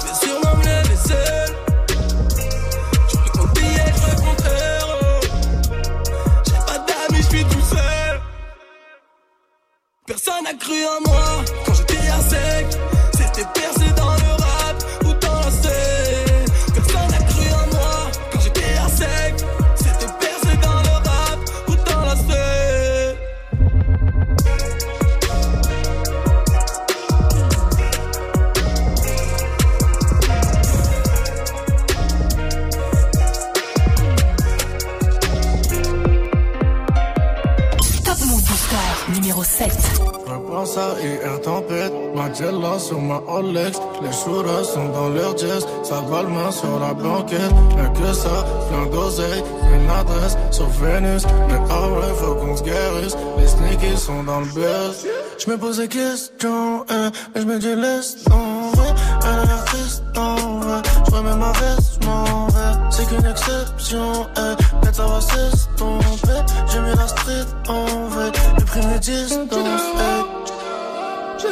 vais 0.07 0.17
sûrement 0.23 0.55
me 0.57 0.63
lever 0.63 0.99
seul. 1.09 1.57
Je 3.09 3.17
te 3.17 3.39
compte 3.39 3.53
billet, 3.55 3.93
je. 3.97 4.03
J'ai 6.47 6.61
pas 6.69 6.79
d'amis, 6.87 7.23
je 7.23 7.29
suis 7.37 7.45
tout 7.47 7.67
seul. 7.75 8.21
Personne 10.07 10.45
n'a 10.45 10.55
cru 10.55 10.85
en 10.85 11.01
moi 11.09 11.27
quand 11.67 11.75
j'étais 11.75 12.09
à 12.09 12.21
sec. 12.21 12.84
Repense 40.75 40.79
à 40.79 41.01
hier 41.01 41.41
tempête, 41.41 41.93
Magella 42.15 42.79
sur 42.79 43.01
ma 43.01 43.17
Rolex, 43.19 43.79
les 44.03 44.13
shooters 44.13 44.65
sont 44.65 44.89
dans 44.89 45.09
leur 45.09 45.37
jazz, 45.37 45.67
ça 45.83 46.01
va 46.09 46.23
le 46.23 46.29
main 46.29 46.51
sur 46.51 46.79
la 46.81 46.95
banquette, 46.95 47.53
mais 47.77 48.01
que 48.01 48.13
ça, 48.13 48.45
plein 48.69 48.87
d'oseille, 48.87 49.43
une 49.73 49.91
adresse 49.91 50.37
sur 50.51 50.67
Vénus, 50.69 51.25
mais 51.49 51.59
ah 51.71 51.89
ouais, 51.89 52.15
faut 52.17 52.35
qu'on 52.35 52.57
se 52.57 52.63
guérisse, 52.63 53.17
les 53.39 53.47
sneakies 53.47 53.97
sont 53.97 54.23
dans 54.25 54.41
le 54.41 54.47
buzz. 54.47 55.07
Je 55.39 55.51
me 55.51 55.57
pose 55.57 55.79
des 55.79 55.89
questions, 55.89 56.85
eh, 56.91 57.11
mais 57.35 57.41
je 57.41 57.47
me 57.47 57.59
dis 57.59 57.75
laisse 57.75 58.25
tomber, 58.25 58.91
elle 59.23 59.41
a 59.41 59.45
l'air 59.45 59.65
triste 59.67 60.03
en 60.17 60.59
vrai, 60.61 60.83
je 61.07 61.15
remets 61.15 61.37
ma 61.37 61.53
veste, 61.53 62.01
je 62.01 62.07
m'en 62.07 62.47
vais, 62.49 62.91
c'est 62.91 63.09
qu'une 63.09 63.27
exception, 63.27 64.27
eh, 64.37 64.81
peut-être 64.81 64.97
ça 64.97 65.07
va 65.07 65.21
s'estomper, 65.21 66.53
j'ai 66.73 66.81
mis 66.81 66.97
la 66.97 67.07
street 67.07 67.47
en 67.69 68.09
vrai, 68.09 68.33
j'ai 68.59 68.65
pris 68.65 68.87
mes 68.87 68.99
distances, 68.99 69.83
eh. 69.99 70.45
Je 71.45 71.51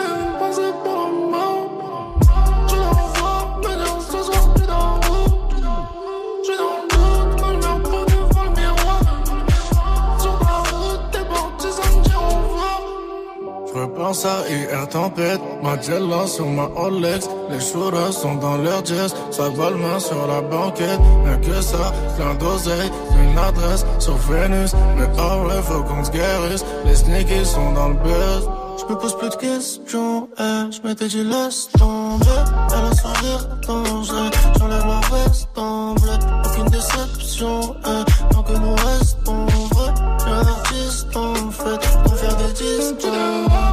repense 13.78 14.24
à 14.24 14.48
hier 14.48 14.88
tempête, 14.88 15.40
Magella 15.62 16.26
sur 16.26 16.46
ma 16.46 16.64
Rolex, 16.64 17.28
les 17.50 17.60
shooters 17.60 18.12
sont 18.12 18.36
dans 18.36 18.56
leur 18.56 18.84
jazz, 18.84 19.14
ça 19.30 19.48
va 19.50 19.70
main 19.70 19.98
sur 19.98 20.26
la 20.26 20.40
banquette, 20.40 21.00
mais 21.24 21.38
que 21.46 21.60
ça, 21.60 21.92
plein 22.16 22.34
d'oseille, 22.34 22.90
une 23.20 23.38
adresse 23.38 23.84
sur 23.98 24.16
Vénus, 24.16 24.74
mais 24.96 25.06
ah 25.18 25.38
ouais, 25.38 25.62
faut 25.62 25.82
qu'on 25.82 26.04
se 26.04 26.10
guérisse, 26.10 26.64
les 26.86 26.94
sneakies 26.94 27.44
sont 27.44 27.72
dans 27.72 27.88
le 27.88 27.94
buzz. 27.94 28.48
Je 28.82 28.92
me 28.92 28.98
pose 28.98 29.16
plus 29.16 29.30
de 29.30 29.36
questions, 29.36 30.28
eh, 30.38 30.72
je 30.72 30.86
m'étais 30.86 31.06
dit 31.06 31.22
laisse 31.22 31.68
tomber, 31.78 32.26
elle 32.68 32.84
a 32.84 32.94
son 32.94 33.08
rire 33.22 33.48
dangereux, 33.66 34.30
j'enlève 34.58 34.86
ma 34.86 35.00
veste 35.00 35.48
en 35.56 35.94
bleu, 35.94 36.12
aucune 36.44 36.68
déception, 36.68 37.76
eh, 37.86 38.32
tant 38.32 38.42
que 38.42 38.52
nous 38.52 38.74
restons 38.74 39.46
vrais, 39.46 39.94
j'ai 40.18 40.32
un 40.32 40.46
artiste 40.46 41.16
en 41.16 41.50
fait, 41.50 42.02
pour 42.02 42.16
faire 42.16 42.36
des 42.36 42.52
disques. 42.54 43.71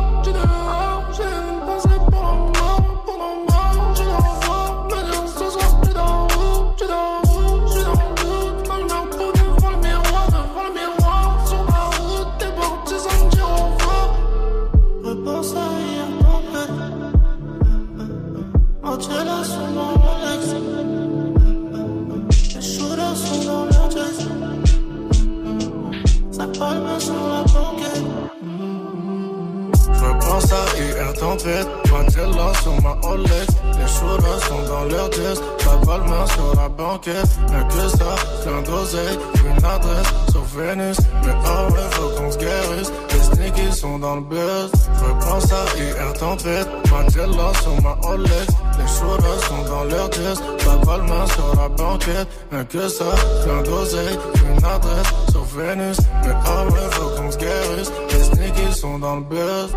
Tempête, 31.19 31.67
Mandela 31.91 32.53
sur 32.61 32.81
ma 32.81 32.97
Olex. 33.07 33.47
Les 33.77 33.87
shooters 33.87 34.43
sont 34.47 34.63
dans 34.67 34.83
leur 34.85 35.11
jazz. 35.11 35.41
Pas 35.63 35.85
pas 35.85 35.97
le 35.97 36.03
main 36.05 36.25
sur 36.27 36.55
la 36.55 36.69
banquette. 36.69 37.29
Mais 37.51 37.67
que 37.67 37.89
ça, 37.89 38.15
plein 38.43 38.61
d'oseille. 38.61 39.17
Une 39.45 39.65
adresse 39.65 40.07
sur 40.31 40.43
Vénus. 40.43 40.97
Mais 41.23 41.33
oh 41.45 41.71
ouais, 41.73 41.89
faut 41.91 42.09
qu'on 42.17 42.31
se 42.31 42.37
guérisse. 42.37 42.91
Les 43.11 43.23
sneakies 43.23 43.75
sont 43.75 43.99
dans 43.99 44.15
le 44.15 44.21
buzz. 44.21 44.71
Je 44.93 45.25
pense 45.25 45.51
à 45.51 45.65
IR 45.77 46.13
tempête, 46.13 46.67
Mandela 46.91 47.51
sur 47.61 47.81
ma 47.81 47.97
Olex. 48.09 48.47
Les 48.77 48.87
shooters 48.87 49.43
sont 49.47 49.63
dans 49.69 49.83
leur 49.83 50.11
jazz. 50.11 50.41
Pas 50.65 50.85
pas 50.85 50.97
le 50.97 51.03
main 51.03 51.25
sur 51.27 51.55
la 51.55 51.69
banquette. 51.69 52.27
Mais 52.51 52.65
que 52.65 52.87
ça, 52.87 53.05
plein 53.43 53.61
d'oseille. 53.63 54.17
Une 54.49 54.65
adresse 54.65 55.13
sur 55.31 55.43
Vénus. 55.43 55.97
Mais 56.23 56.33
oh 56.45 56.71
ouais, 56.71 56.89
faut 56.91 57.09
qu'on 57.21 57.31
se 57.31 57.37
guérisse. 57.37 57.91
Les 58.11 58.23
sneakies 58.23 58.79
sont 58.79 58.99
dans 58.99 59.17
le 59.17 59.23
buzz. 59.23 59.75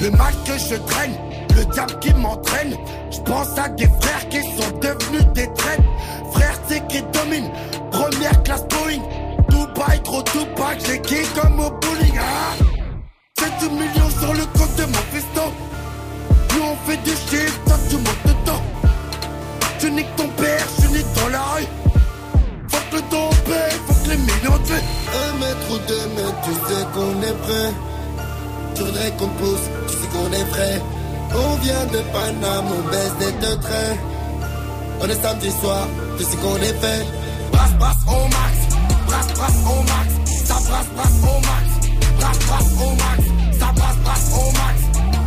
Le 0.00 0.10
mal 0.12 0.32
que 0.46 0.52
je 0.56 0.76
traîne, 0.76 1.14
le 1.56 1.64
diable 1.66 1.98
qui 2.00 2.14
m'entraîne. 2.14 2.74
Je 3.10 3.20
pense 3.20 3.58
à 3.58 3.68
des 3.68 3.88
frères 4.00 4.28
qui 4.30 4.40
sont 4.40 4.70
devenus 4.80 5.26
des 5.34 5.52
traînes. 5.52 5.84
Frères, 6.32 6.58
c'est 6.68 6.86
qui 6.88 7.02
dominent. 7.12 7.50
Première 7.90 8.42
classe 8.42 8.64
Boeing. 8.68 9.02
Dubaï, 9.50 10.00
gros 10.02 10.22
Tupac, 10.22 10.78
j'ai 10.86 11.00
qui 11.02 11.22
comme 11.34 11.60
au 11.60 11.70
bowling. 11.70 12.18
Ah 12.18 12.56
7 13.38 13.72
millions 13.72 14.10
sur 14.18 14.32
le 14.32 14.44
compte 14.58 14.74
de 14.76 14.84
mon 14.84 15.04
feston. 15.12 15.52
Nous 16.54 16.62
on 16.62 16.76
fait 16.88 16.96
du 16.98 17.10
chiffre, 17.10 17.60
toi 17.66 17.76
tu 17.90 17.96
montes 17.96 18.24
dedans. 18.24 18.62
Tu 19.80 19.90
niques 19.90 20.16
ton 20.16 20.28
père, 20.28 20.66
je 20.80 20.88
nique 20.88 21.12
dans 21.16 21.28
la 21.28 21.42
rue. 21.42 21.66
Faut 22.68 22.78
que 22.90 22.96
le 22.96 23.02
temps 23.02 23.30
faut 23.86 23.94
que 24.04 24.10
les 24.10 24.16
millions 24.16 24.58
tuent. 24.64 24.86
Un 25.14 25.38
mètre 25.40 25.70
ou 25.70 25.78
deux 25.88 26.06
mètres, 26.16 26.40
tu 26.44 26.52
sais 26.52 26.84
qu'on 26.94 27.22
est 27.22 27.38
prêt. 27.42 27.74
Tu 28.80 28.86
voudrais 28.86 29.10
qu'on 29.18 29.28
pousse, 29.28 29.68
tu 29.88 29.92
sais 29.92 30.08
qu'on 30.08 30.32
est 30.32 30.50
prêt. 30.52 30.80
On 31.34 31.54
vient 31.56 31.84
de 31.92 31.98
Paname, 32.14 32.64
on 32.64 32.88
baisse 32.88 33.14
des 33.18 33.32
deux 33.46 33.56
trains. 33.60 33.96
On 35.02 35.04
est 35.06 35.20
samedi 35.20 35.50
soir, 35.50 35.86
tu 36.16 36.24
sais 36.24 36.36
qu'on 36.38 36.56
est 36.56 36.80
fait. 36.80 37.06
Brasse, 37.52 37.74
brasse 37.74 38.02
au 38.06 38.24
max. 38.24 38.54
Brasse, 39.06 39.34
brasse 39.34 39.58
au 39.66 39.82
max. 39.82 40.08
Ça 40.46 40.54
brasse, 40.66 40.86
brasse 40.96 41.20
au 41.20 41.40
max. 41.44 41.66
Brasse, 42.20 42.38
brasse 42.46 42.72
au 42.80 42.90
max. 43.02 43.58
Ça 43.58 43.72
brasse, 43.76 43.96
brasse 44.02 44.32
au 44.32 44.50
max. 44.50 44.76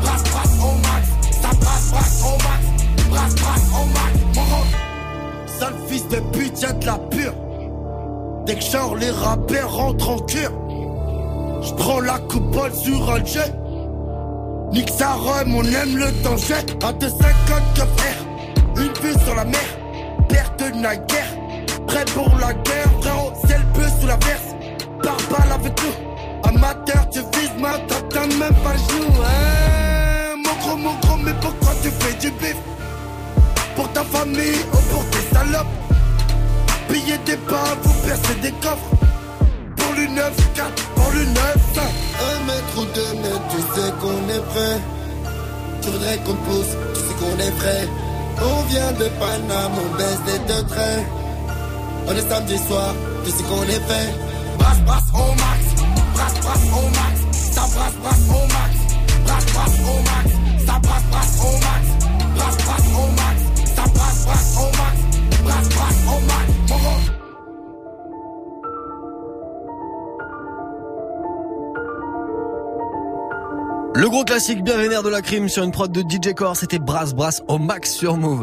Brasse, 0.02 0.24
brasse 0.32 0.58
au 0.60 0.74
max. 0.88 1.08
Ça 1.44 1.50
brasse, 1.62 1.92
brasse 1.92 2.24
au 2.24 2.36
max. 2.42 3.08
Brasse, 3.12 3.36
brasse 3.36 3.70
au 3.70 3.86
max. 3.86 4.14
Mon. 4.36 5.60
Sale 5.60 5.76
fils 5.88 6.08
de 6.08 6.20
pute, 6.36 6.60
y'a 6.60 6.74
de 6.74 6.86
la 6.88 6.98
pure. 6.98 7.36
Dès 8.48 8.56
que 8.56 8.64
genre 8.64 8.96
les 8.96 9.12
rappeurs 9.12 9.76
rentrent 9.76 10.10
en 10.10 10.20
cure. 10.22 10.63
J'prends 11.66 12.02
la 12.02 12.20
coupole 12.20 12.74
sur 12.74 13.10
un 13.12 13.24
jet. 13.24 13.54
Nique 14.72 14.90
sa 14.90 15.16
on 15.18 15.64
aime 15.64 15.98
le 15.98 16.12
danger. 16.24 16.56
À 16.84 16.92
2,50 16.92 17.00
que 17.76 17.82
frère. 17.98 18.18
Une 18.78 18.94
vue 19.02 19.24
sur 19.24 19.36
la 19.36 19.46
mer. 19.46 19.60
Perte 20.28 20.60
de 20.60 20.82
la 20.82 20.96
guerre. 20.96 21.38
Prêt 21.88 22.06
pour 22.14 22.30
la 22.40 22.54
guerre, 22.54 22.90
frérot. 23.02 23.34
C'est 23.48 23.58
le 23.58 23.66
peu 23.74 23.88
sous 24.00 24.08
la 24.08 24.18
verse. 24.18 24.56
Par 25.02 25.18
balle 25.30 25.52
avec 25.54 25.74
nous. 25.84 26.50
Amateur, 26.50 27.10
tu 27.10 27.20
vises 27.20 27.52
ma 27.60 27.74
t'as 27.88 28.28
même 28.28 28.54
pas 28.64 28.74
le 28.74 28.80
genou. 28.80 29.22
Hein 29.22 30.36
mon 30.38 30.56
gros, 30.60 30.78
mon 30.78 30.94
gros, 31.00 31.18
mais 31.24 31.34
pourquoi 31.42 31.74
tu 31.82 31.90
fais 31.90 32.14
du 32.20 32.32
bif? 32.32 32.58
Pour 33.76 33.92
ta 33.94 34.04
famille 34.04 34.60
ou 34.72 34.78
pour 34.92 35.04
tes 35.10 35.36
salopes 35.36 35.68
Piller 36.90 37.18
des 37.26 37.38
pas, 37.38 37.76
vous 37.82 38.08
percez 38.08 38.36
des 38.42 38.52
coffres. 38.52 39.03
Pour 40.14 40.22
le 40.22 40.30
9-4, 40.30 40.94
pour 40.96 41.12
le 41.12 41.22
9-5. 41.22 41.34
Un 42.22 42.46
mètre 42.46 42.78
ou 42.78 42.86
deux 42.94 43.14
mètres, 43.22 43.42
tu 43.50 43.58
sais 43.58 43.92
qu'on 44.00 44.30
est 44.30 44.46
prêt. 44.52 44.80
Tu 45.82 45.90
voudrais 45.90 46.18
qu'on 46.18 46.36
pousse, 46.36 46.74
tu 46.94 47.00
sais 47.00 47.16
qu'on 47.20 47.40
est 47.40 47.52
prêt. 47.58 47.88
On 48.40 48.62
vient 48.64 48.92
de 48.92 49.10
Paname, 49.20 49.72
on 49.74 49.98
baisse 49.98 50.22
des 50.28 50.54
deux 50.54 50.64
trains. 50.68 51.04
On 52.08 52.12
est 52.16 52.30
samedi 52.30 52.58
soir, 52.60 52.94
tu 53.26 53.32
sais 53.32 53.44
qu'on 53.44 53.64
est 53.64 53.84
fait. 53.90 54.14
Brasse, 54.60 54.82
brasse 54.82 55.10
au 55.14 55.34
max. 55.34 55.62
Brasse, 56.14 56.40
brasse 56.42 56.68
au 56.78 56.86
max. 56.90 57.16
Ça 57.52 57.62
brasse, 57.74 57.96
brasse 58.04 58.30
au 58.30 58.46
max. 58.54 58.72
Brasse, 59.26 59.46
brasse 59.54 59.80
au 59.80 59.98
max. 60.10 60.30
Ça 60.68 60.80
brasse, 60.80 61.04
brasse 61.12 61.40
au 61.42 61.54
max. 61.66 61.84
Brasse, 62.36 62.58
brasse 62.66 62.90
au 62.94 63.08
max. 63.18 63.38
Ça 63.76 63.84
brasse, 63.96 64.26
brasse 64.26 64.58
au 64.58 64.70
max. 64.78 64.98
Brasse, 65.44 65.70
brasse 65.70 66.02
au 66.08 66.20
max. 66.28 66.48
Mon 66.70 66.76
rôle. 66.76 67.23
Le 73.96 74.10
gros 74.10 74.24
classique 74.24 74.64
bien 74.64 74.76
vénère 74.78 75.04
de 75.04 75.10
la 75.10 75.22
crime 75.22 75.48
sur 75.48 75.64
une 75.64 75.72
prod 75.72 75.92
de 75.92 76.02
DJ 76.02 76.34
Core, 76.34 76.58
c'était 76.58 76.80
Brass 76.80 77.14
Brass 77.14 77.44
au 77.48 77.60
max 77.60 77.92
sur 77.92 78.18
Move. 78.18 78.42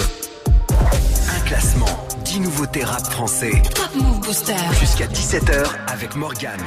Un 0.71 1.41
classement, 1.45 1.87
10 2.25 2.41
nouveautés 2.41 2.85
rap 2.85 3.05
français. 3.05 3.51
Top 3.75 3.91
Move 3.97 4.21
Booster. 4.21 4.55
Jusqu'à 4.79 5.07
17h 5.07 5.67
avec 5.89 6.15
Morgane. 6.15 6.61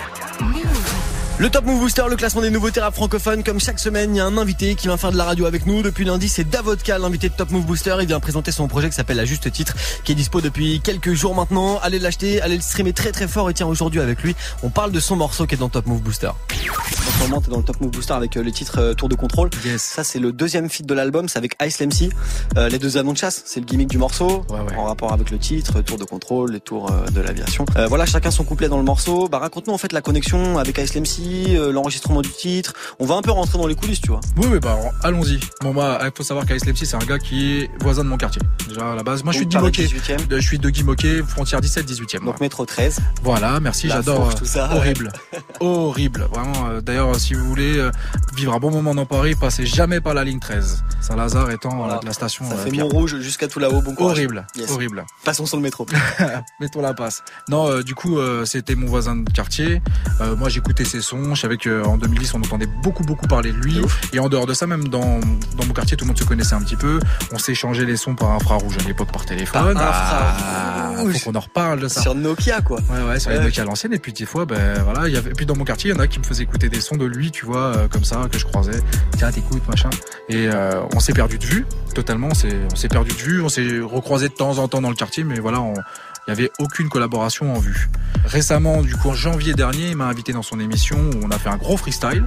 Le 1.40 1.50
Top 1.50 1.66
Move 1.66 1.80
Booster, 1.80 2.04
le 2.08 2.16
classement 2.16 2.42
des 2.42 2.52
nouveautés 2.52 2.80
rap 2.80 2.94
francophones. 2.94 3.44
Comme 3.44 3.60
chaque 3.60 3.80
semaine, 3.80 4.16
il 4.16 4.20
y 4.20 4.22
a 4.22 4.26
un 4.26 4.38
invité 4.38 4.76
qui 4.76 4.88
vient 4.88 4.98
faire 4.98 5.12
de 5.12 5.18
la 5.18 5.24
radio 5.24 5.46
avec 5.46 5.66
nous. 5.66 5.82
Depuis 5.82 6.06
lundi, 6.06 6.30
c'est 6.30 6.48
Davodka, 6.48 7.00
l'invité 7.00 7.28
de 7.28 7.34
Top 7.34 7.50
Move 7.50 7.66
Booster. 7.66 7.96
Il 8.02 8.08
vient 8.08 8.20
présenter 8.20 8.52
son 8.52 8.68
projet 8.68 8.88
qui 8.88 8.96
s'appelle 8.96 9.18
La 9.18 9.26
Juste 9.26 9.52
Titre, 9.52 9.74
qui 10.04 10.12
est 10.12 10.16
dispo 10.16 10.42
depuis 10.42 10.80
quelques 10.80 11.14
jours 11.14 11.34
maintenant. 11.34 11.80
Allez 11.82 11.98
l'acheter, 11.98 12.40
allez 12.42 12.56
le 12.56 12.62
streamer 12.62 12.94
très 12.94 13.12
très 13.12 13.28
fort. 13.28 13.50
Et 13.50 13.56
tiens, 13.56 13.66
aujourd'hui 13.66 14.00
avec 14.00 14.22
lui, 14.22 14.36
on 14.62 14.70
parle 14.70 14.92
de 14.92 15.00
son 15.00 15.16
morceau 15.16 15.48
qui 15.48 15.56
est 15.56 15.58
dans 15.58 15.70
Top 15.70 15.88
Move 15.88 16.02
Booster. 16.02 16.28
En 16.28 17.12
ce 17.12 17.20
moment, 17.24 17.42
t'es 17.42 17.50
dans 17.50 17.58
le 17.58 17.64
Top 17.64 17.82
Move 17.82 17.92
Booster 17.92 18.14
avec 18.14 18.38
euh, 18.38 18.44
le 18.44 18.52
titre 18.52 18.80
euh, 18.80 18.94
Tour 18.94 19.10
de 19.10 19.16
contrôle. 19.16 19.50
Ça, 19.78 20.04
c'est 20.04 20.20
le 20.20 20.32
deuxième 20.32 20.70
feat 20.70 20.86
de 20.86 20.94
l'album. 20.94 21.28
C'est 21.28 21.40
avec 21.40 21.56
Ice 21.66 21.82
MC. 21.82 22.12
Euh, 22.58 22.70
les 22.70 22.78
deux 22.78 22.98
anneaux 22.98 23.14
de 23.14 23.18
chasse, 23.18 23.42
c'est 23.46 23.60
le 23.60 23.66
gimmick 23.66 23.90
du 23.90 23.98
morceau. 23.98 24.46
En 24.78 24.84
rapport 24.86 25.12
avec 25.12 25.32
le 25.32 25.40
titre, 25.40 25.82
Tour 25.82 25.98
de 25.98 26.06
contrôle, 26.06 26.52
les 26.52 26.60
tours 26.60 26.92
de 27.12 27.22
l'aviation. 27.22 27.66
Euh, 27.76 27.88
voilà, 27.88 28.06
chacun 28.06 28.30
son 28.30 28.44
couplet 28.44 28.70
dans 28.70 28.78
le 28.78 28.84
morceau. 28.84 29.28
Bah, 29.28 29.40
raconte-nous 29.40 29.74
en 29.74 29.78
fait 29.80 29.92
la 29.94 30.02
connexion 30.02 30.60
avec 30.60 30.78
Ice 30.78 30.96
MC. 30.96 31.23
Euh, 31.28 31.72
l'enregistrement 31.72 32.22
du 32.22 32.30
titre. 32.30 32.74
On 33.00 33.06
va 33.06 33.16
un 33.16 33.22
peu 33.22 33.32
rentrer 33.32 33.58
dans 33.58 33.68
les 33.68 33.76
coulisses, 33.76 34.02
tu 34.02 34.10
vois. 34.10 34.20
Oui, 34.38 34.48
oui, 34.52 34.60
bah 34.60 34.78
allons-y. 35.04 35.40
Bon, 35.62 35.74
moi, 35.74 36.00
il 36.04 36.12
faut 36.16 36.24
savoir 36.24 36.46
qu'Ice 36.46 36.66
MC, 36.66 36.86
c'est 36.86 36.96
un 36.96 37.00
gars 37.06 37.20
qui 37.20 37.60
est 37.62 37.70
voisin 37.82 38.04
de 38.04 38.10
mon 38.10 38.18
quartier. 38.18 38.42
Déjà 38.68 38.92
à 38.92 38.96
la 38.96 39.04
base. 39.04 39.24
Moi, 39.24 39.34
je 39.34 39.38
suis 39.40 39.48
de. 39.48 39.58
18e. 39.58 40.28
De- 40.28 40.40
Je 40.40 40.46
suis 40.48 40.60
de 40.60 40.70
Guimauquet, 40.70 41.22
frontière 41.28 41.62
17, 41.62 41.86
18e. 41.90 42.26
Donc 42.26 42.40
métro 42.42 42.66
13. 42.66 43.00
Voilà, 43.24 43.60
merci, 43.60 43.88
j'adore. 43.88 44.24
fourche, 44.24 44.36
tout 44.36 44.46
ça, 44.46 44.70
ouais. 44.70 44.76
horrible. 44.78 45.12
horrible. 45.60 46.28
Vraiment, 46.34 46.68
euh, 46.70 46.82
d'ailleurs, 46.82 47.16
si 47.20 47.34
vous 47.34 47.46
voulez 47.46 47.78
euh, 47.78 47.92
vivre 48.36 48.54
un 48.54 48.60
bon 48.60 48.72
moment 48.72 48.94
dans 48.96 49.06
Paris, 49.06 49.36
passez 49.36 49.66
jamais 49.66 50.02
par 50.02 50.14
la 50.14 50.24
ligne 50.24 50.40
13. 50.40 50.84
Saint-Lazare 51.02 51.52
étant 51.52 51.76
Voilà. 51.76 51.96
la, 51.96 52.08
la 52.08 52.14
station. 52.14 52.46
Ça 52.50 52.56
euh, 52.56 52.64
fait. 52.66 52.72
Montrouge 52.72 53.20
jusqu'à 53.20 53.48
tout 53.48 53.60
là-haut. 53.60 53.82
Bon 53.82 53.94
courage. 53.96 54.18
Horrible, 54.18 54.46
Yes. 54.56 54.72
horrible. 54.72 55.06
Passons 55.24 55.46
sur 55.46 55.58
le 55.58 55.64
métro. 55.64 55.86
Mettons 56.60 56.82
la 56.82 56.94
passe. 56.94 57.24
Non, 57.50 57.68
euh, 57.70 57.84
du 57.84 57.96
coup, 57.96 58.18
euh, 58.18 58.46
c'était 58.46 58.76
mon 58.76 58.88
voisin 58.88 59.16
de 59.16 59.30
quartier. 59.32 59.82
Euh, 60.22 60.36
moi, 60.36 60.50
j'écoutais 60.50 60.86
ses 60.86 61.02
sons. 61.02 61.13
Je 61.34 61.40
savais 61.42 61.58
qu'en 61.58 61.98
2010, 61.98 62.34
on 62.34 62.38
entendait 62.40 62.68
beaucoup, 62.82 63.04
beaucoup 63.04 63.28
parler 63.28 63.52
de 63.52 63.58
lui. 63.58 63.80
Et 64.14 64.20
en 64.20 64.30
dehors 64.30 64.46
de 64.46 64.54
ça, 64.54 64.68
même 64.68 64.88
dans, 64.88 65.20
dans 65.58 65.66
mon 65.66 65.74
quartier, 65.74 65.96
tout 65.98 66.06
le 66.06 66.10
monde 66.10 66.18
se 66.18 66.24
connaissait 66.24 66.56
un 66.56 66.62
petit 66.62 66.76
peu. 66.76 67.00
On 67.32 67.38
s'échangeait 67.38 67.86
les 67.86 67.98
sons 67.98 68.16
par 68.16 68.32
infrarouge 68.32 68.78
à 68.80 68.88
l'époque 68.88 69.12
par 69.12 69.26
téléphone. 69.26 69.74
Par 69.74 69.84
Ah, 69.94 70.90
infrarouge. 70.92 71.18
faut 71.20 71.32
qu'on 71.32 71.38
en 71.38 71.42
reparle 71.42 71.80
de 71.80 71.88
ça. 71.88 72.02
Sur 72.02 72.16
Nokia, 72.16 72.62
quoi. 72.62 72.80
Ouais, 72.90 73.04
ouais, 73.08 73.20
sur 73.20 73.32
les. 73.32 73.40
Nokia 73.40 73.64
à 73.64 73.66
l'ancienne. 73.66 73.94
Et 73.94 74.00
puis, 74.00 74.14
des 74.14 74.26
fois, 74.26 74.46
ben, 74.46 74.82
voilà, 74.84 75.08
il 75.08 75.14
y 75.14 75.18
avait, 75.18 75.32
et 75.32 75.34
puis 75.34 75.46
dans 75.46 75.56
mon 75.56 75.64
quartier, 75.64 75.92
il 75.92 75.96
y 75.96 75.98
en 75.98 76.02
a 76.02 76.08
qui 76.08 76.20
me 76.20 76.24
faisaient 76.24 76.44
écouter 76.44 76.70
des 76.70 76.82
sons 76.82 76.98
de 76.98 77.06
lui, 77.06 77.32
tu 77.32 77.46
vois, 77.46 77.58
euh, 77.76 77.88
comme 77.88 78.04
ça, 78.04 78.22
que 78.32 78.38
je 78.40 78.46
croisais. 78.46 78.82
Tiens, 79.18 79.32
t'écoutes, 79.32 79.68
machin. 79.68 79.90
Et, 80.30 80.48
euh, 80.48 80.82
on 80.96 81.00
s'est 81.00 81.14
perdu 81.14 81.38
de 81.38 81.46
vue, 81.46 81.66
totalement. 81.96 82.30
On 82.32 82.36
s'est, 82.36 82.58
on 82.72 82.76
s'est 82.76 82.88
perdu 82.90 83.12
de 83.12 83.18
vue. 83.22 83.42
On 83.42 83.50
s'est 83.50 83.80
recroisé 83.82 84.30
de 84.30 84.34
temps 84.34 84.58
en 84.58 84.68
temps 84.68 84.82
dans 84.82 84.90
le 84.90 84.96
quartier, 84.96 85.24
mais 85.24 85.40
voilà, 85.40 85.62
on, 85.62 85.74
il 86.28 86.32
y 86.32 86.34
avait 86.34 86.52
aucune 86.60 86.90
collaboration 86.90 87.54
en 87.54 87.60
vue. 87.60 87.90
Récemment, 88.26 88.82
du 88.82 88.96
coup, 88.96 89.10
en 89.10 89.14
janvier 89.14 89.54
dernier, 89.54 89.90
il 89.90 89.98
m'a 89.98 90.06
invité 90.06 90.32
dans 90.32 90.42
son 90.42 90.60
émission 90.60 90.98
où 90.98 91.20
on 91.24 91.32
a 91.32 91.38
fait 91.38 91.50
un 91.50 91.58
gros 91.58 91.78
freestyle 91.78 92.26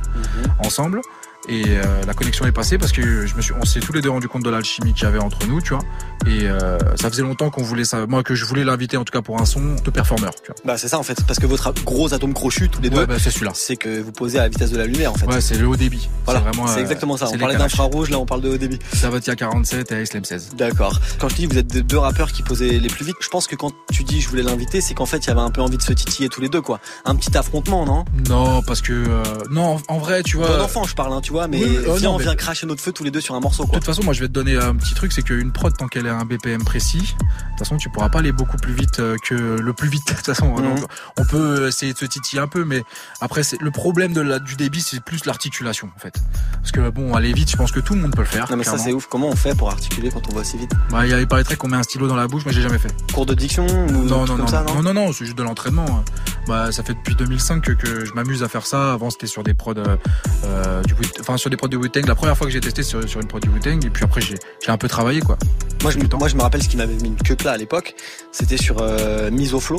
ensemble. 0.58 1.00
Et 1.48 1.64
euh, 1.68 1.82
la 2.06 2.14
connexion 2.14 2.44
est 2.46 2.52
passée 2.52 2.76
parce 2.78 2.92
que 2.92 3.26
je 3.26 3.34
me 3.36 3.40
suis, 3.40 3.52
on 3.60 3.64
s'est 3.64 3.80
tous 3.80 3.92
les 3.92 4.00
deux 4.00 4.10
rendu 4.10 4.28
compte 4.28 4.42
de 4.42 4.50
l'alchimie 4.50 4.92
qu'il 4.94 5.04
y 5.04 5.06
avait 5.06 5.18
entre 5.20 5.46
nous, 5.46 5.60
tu 5.60 5.70
vois. 5.74 5.82
Et 6.26 6.48
euh, 6.48 6.78
ça 6.96 7.08
faisait 7.08 7.22
longtemps 7.22 7.50
qu'on 7.50 7.62
voulait 7.62 7.84
ça, 7.84 8.06
moi 8.06 8.22
que 8.24 8.34
je 8.34 8.44
voulais 8.44 8.64
l'inviter 8.64 8.96
en 8.96 9.04
tout 9.04 9.12
cas 9.12 9.22
pour 9.22 9.40
un 9.40 9.44
son 9.44 9.76
de 9.84 9.90
performeur, 9.90 10.34
tu 10.34 10.46
vois. 10.48 10.56
Bah 10.64 10.76
c'est 10.76 10.88
ça 10.88 10.98
en 10.98 11.02
fait, 11.04 11.24
parce 11.26 11.38
que 11.38 11.46
votre 11.46 11.72
gros 11.84 12.12
atome 12.14 12.34
crochu 12.34 12.68
tous 12.68 12.80
les 12.82 12.90
deux, 12.90 12.98
Ouais, 12.98 13.06
bah, 13.06 13.16
c'est 13.20 13.30
celui-là. 13.30 13.52
c'est 13.54 13.76
que 13.76 14.00
vous 14.00 14.10
posez 14.12 14.38
à 14.38 14.42
la 14.42 14.48
vitesse 14.48 14.70
de 14.70 14.78
la 14.78 14.86
lumière 14.86 15.12
en 15.12 15.14
fait. 15.14 15.26
Ouais, 15.26 15.40
c'est 15.40 15.56
le 15.56 15.68
haut 15.68 15.76
débit. 15.76 16.08
Voilà, 16.24 16.40
c'est 16.40 16.48
vraiment. 16.48 16.66
c'est 16.66 16.78
euh, 16.78 16.82
exactement 16.82 17.16
ça. 17.16 17.28
On 17.32 17.38
parlait 17.38 17.56
d'infrarouge, 17.56 18.10
là 18.10 18.18
on 18.18 18.26
parle 18.26 18.40
de 18.40 18.48
haut 18.50 18.56
débit. 18.56 18.78
Savatia 18.92 19.36
47 19.36 19.92
et 19.92 20.02
Islam 20.02 20.24
16. 20.24 20.50
D'accord. 20.56 20.98
Quand 21.20 21.28
je 21.28 21.36
dis 21.36 21.46
vous 21.46 21.58
êtes 21.58 21.68
deux 21.86 21.98
rappeurs 21.98 22.32
qui 22.32 22.42
posaient 22.42 22.78
les 22.78 22.88
plus 22.88 23.04
vite, 23.04 23.16
je 23.20 23.28
pense 23.28 23.46
que 23.46 23.54
quand 23.54 23.70
tu 23.92 24.02
dis 24.02 24.20
je 24.20 24.28
voulais 24.28 24.42
l'inviter, 24.42 24.80
c'est 24.80 24.94
qu'en 24.94 25.06
fait 25.06 25.18
il 25.18 25.28
y 25.28 25.30
avait 25.30 25.40
un 25.40 25.50
peu 25.50 25.60
envie 25.60 25.76
de 25.76 25.82
se 25.82 25.92
titiller 25.92 26.28
tous 26.28 26.40
les 26.40 26.48
deux 26.48 26.60
quoi. 26.62 26.80
Un 27.04 27.14
petit 27.14 27.36
affrontement, 27.38 27.84
non? 27.86 28.04
Non, 28.28 28.62
parce 28.62 28.80
que 28.80 28.92
euh, 28.92 29.22
non, 29.50 29.76
en- 29.88 29.94
en 29.94 29.98
vrai, 29.98 30.22
tu 30.24 30.38
vois. 30.38 30.48
Bon 30.56 30.64
enfant, 30.64 30.84
je 30.84 30.94
parle, 30.94 31.12
hein, 31.12 31.20
tu 31.22 31.32
vois, 31.32 31.35
mais 31.48 31.62
Oui, 31.62 31.78
oh, 31.88 31.98
non, 32.00 32.14
on 32.14 32.18
mais- 32.18 32.24
vient 32.24 32.34
cracher 32.34 32.66
notre 32.66 32.80
feu 32.82 32.92
tous 32.92 33.04
les 33.04 33.10
deux 33.10 33.20
sur 33.20 33.34
un 33.34 33.40
morceau 33.40 33.64
De 33.64 33.68
quoi. 33.70 33.78
toute 33.78 33.86
façon, 33.86 34.02
moi 34.02 34.12
je 34.14 34.20
vais 34.20 34.28
te 34.28 34.32
donner 34.32 34.56
un 34.56 34.74
petit 34.74 34.94
truc, 34.94 35.12
c'est 35.12 35.22
qu'une 35.22 35.52
prod, 35.52 35.76
tant 35.76 35.86
qu'elle 35.88 36.06
a 36.06 36.16
un 36.16 36.24
BPM 36.24 36.64
précis, 36.64 36.98
de 36.98 37.04
toute 37.04 37.58
façon 37.58 37.76
tu 37.76 37.90
pourras 37.90 38.08
pas 38.08 38.20
aller 38.20 38.32
beaucoup 38.32 38.56
plus 38.56 38.72
vite 38.72 39.00
euh, 39.00 39.16
que 39.22 39.34
le 39.34 39.72
plus 39.72 39.88
vite. 39.88 40.06
De 40.10 40.14
toute 40.16 40.26
façon, 40.26 40.54
Mhm. 40.56 40.76
Donc, 40.80 40.88
on 41.18 41.24
peut 41.24 41.68
essayer 41.68 41.92
de 41.92 41.98
se 41.98 42.04
titiller 42.06 42.40
un 42.40 42.46
peu, 42.48 42.64
mais 42.64 42.82
après 43.20 43.42
le 43.60 43.70
problème 43.70 44.12
de 44.12 44.20
la, 44.20 44.38
du 44.38 44.56
débit, 44.56 44.80
c'est 44.80 45.00
plus 45.02 45.24
l'articulation 45.26 45.90
en 45.94 45.98
fait. 46.00 46.14
Parce 46.54 46.72
que 46.72 46.88
bon, 46.90 47.14
aller 47.14 47.32
vite, 47.32 47.50
je 47.50 47.56
pense 47.56 47.70
que 47.72 47.80
tout 47.80 47.94
le 47.94 48.00
monde 48.00 48.12
peut 48.14 48.22
le 48.22 48.26
faire. 48.26 48.50
Non 48.50 48.56
mais 48.56 48.64
ça 48.64 48.78
c'est 48.78 48.92
ouf. 48.92 49.06
Comment 49.08 49.28
on 49.28 49.36
fait 49.36 49.54
pour 49.56 49.70
articuler 49.70 50.10
quand 50.10 50.22
on 50.30 50.34
va 50.34 50.44
si 50.44 50.56
vite? 50.56 50.70
Bah, 50.90 51.06
il 51.06 51.26
paraîtrait 51.28 51.56
qu'on 51.56 51.68
met 51.68 51.76
un 51.76 51.82
stylo 51.82 52.06
dans 52.08 52.16
la 52.16 52.26
bouche, 52.28 52.42
mais 52.46 52.52
j'ai 52.52 52.62
jamais 52.62 52.78
fait. 52.78 52.94
Cours 53.12 53.26
de 53.26 53.34
diction 53.34 53.66
ou 53.66 53.90
Non, 54.04 54.20
non, 54.20 54.26
comme 54.26 54.38
non, 54.40 54.46
ça, 54.46 54.62
non, 54.66 54.82
non, 54.82 54.94
non, 54.94 55.12
c'est 55.12 55.24
juste 55.26 55.36
de 55.38 55.42
l'entraînement. 55.42 56.04
Bah, 56.46 56.70
ça 56.72 56.82
fait 56.82 56.94
depuis 56.94 57.14
2005 57.16 57.60
que, 57.62 57.72
que 57.72 58.04
je 58.04 58.12
m'amuse 58.14 58.42
à 58.42 58.48
faire 58.48 58.66
ça. 58.66 58.92
Avant, 58.92 59.10
c'était 59.10 59.26
sur 59.26 59.42
des 59.42 59.54
prods, 59.54 59.74
euh, 59.76 59.96
euh, 60.44 60.82
du, 60.82 60.94
Wu- 60.94 61.20
enfin, 61.20 61.36
sur 61.36 61.50
des 61.50 61.56
prods 61.56 61.68
de 61.68 61.76
Wu-Tang. 61.76 62.06
La 62.06 62.14
première 62.14 62.36
fois 62.36 62.46
que 62.46 62.52
j'ai 62.52 62.60
testé 62.60 62.82
sur, 62.82 63.08
sur 63.08 63.20
une 63.20 63.26
prod 63.26 63.42
du 63.42 63.48
Wu-Tang, 63.48 63.84
et 63.84 63.90
puis 63.90 64.04
après, 64.04 64.20
j'ai, 64.20 64.36
j'ai 64.64 64.70
un 64.70 64.78
peu 64.78 64.88
travaillé, 64.88 65.20
quoi. 65.20 65.36
Moi 65.82 65.90
je, 65.92 65.98
moi 66.16 66.26
je 66.28 66.36
me 66.36 66.40
rappelle 66.40 66.62
ce 66.62 66.68
qui 66.70 66.78
m'avait 66.78 66.94
mis 66.94 67.08
une 67.08 67.16
queue 67.16 67.36
là 67.44 67.52
à 67.52 67.56
l'époque, 67.58 67.94
c'était 68.32 68.56
sur 68.56 68.78
euh, 68.80 69.30
Mise 69.30 69.52
au 69.52 69.60
flow. 69.60 69.78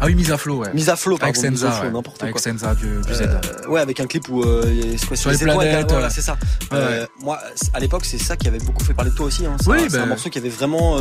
Ah 0.00 0.06
oui, 0.06 0.14
mise 0.14 0.32
à 0.32 0.38
flot, 0.38 0.56
ouais. 0.56 0.72
Mise 0.72 0.88
à 0.88 0.96
flot, 0.96 1.18
Avec 1.20 1.34
pardon, 1.34 1.48
au 1.48 1.56
Senza, 1.58 1.70
flow, 1.70 1.86
ouais. 1.88 1.92
n'importe 1.92 2.22
Avec. 2.22 2.38
Senza 2.38 2.74
du, 2.74 2.86
du 3.06 3.14
Z. 3.14 3.22
Euh, 3.22 3.68
ouais, 3.68 3.80
avec 3.80 4.00
un 4.00 4.06
clip 4.06 4.26
où 4.30 4.42
euh, 4.42 4.62
quoi, 5.06 5.16
Sur 5.16 5.30
les 5.30 5.38
planètes, 5.38 5.90
Voilà, 5.90 6.08
c'est 6.10 6.22
ça. 6.22 6.38
Ouais, 6.72 6.78
ouais. 6.78 7.06
moi, 7.20 7.38
à 7.74 7.78
l'époque, 7.80 8.04
c'est 8.06 8.18
ça 8.18 8.36
qui 8.36 8.48
avait 8.48 8.58
beaucoup 8.58 8.82
fait 8.82 8.94
parler 8.94 9.10
de 9.10 9.16
toi 9.16 9.26
aussi. 9.26 9.44
Hein. 9.44 9.56
C'est 9.60 9.68
Oui, 9.68 9.76
un, 9.84 9.88
c'est 9.88 9.98
ben- 9.98 10.04
un 10.04 10.06
morceau 10.06 10.30
qui 10.30 10.38
avait 10.38 10.48
vraiment 10.48 10.98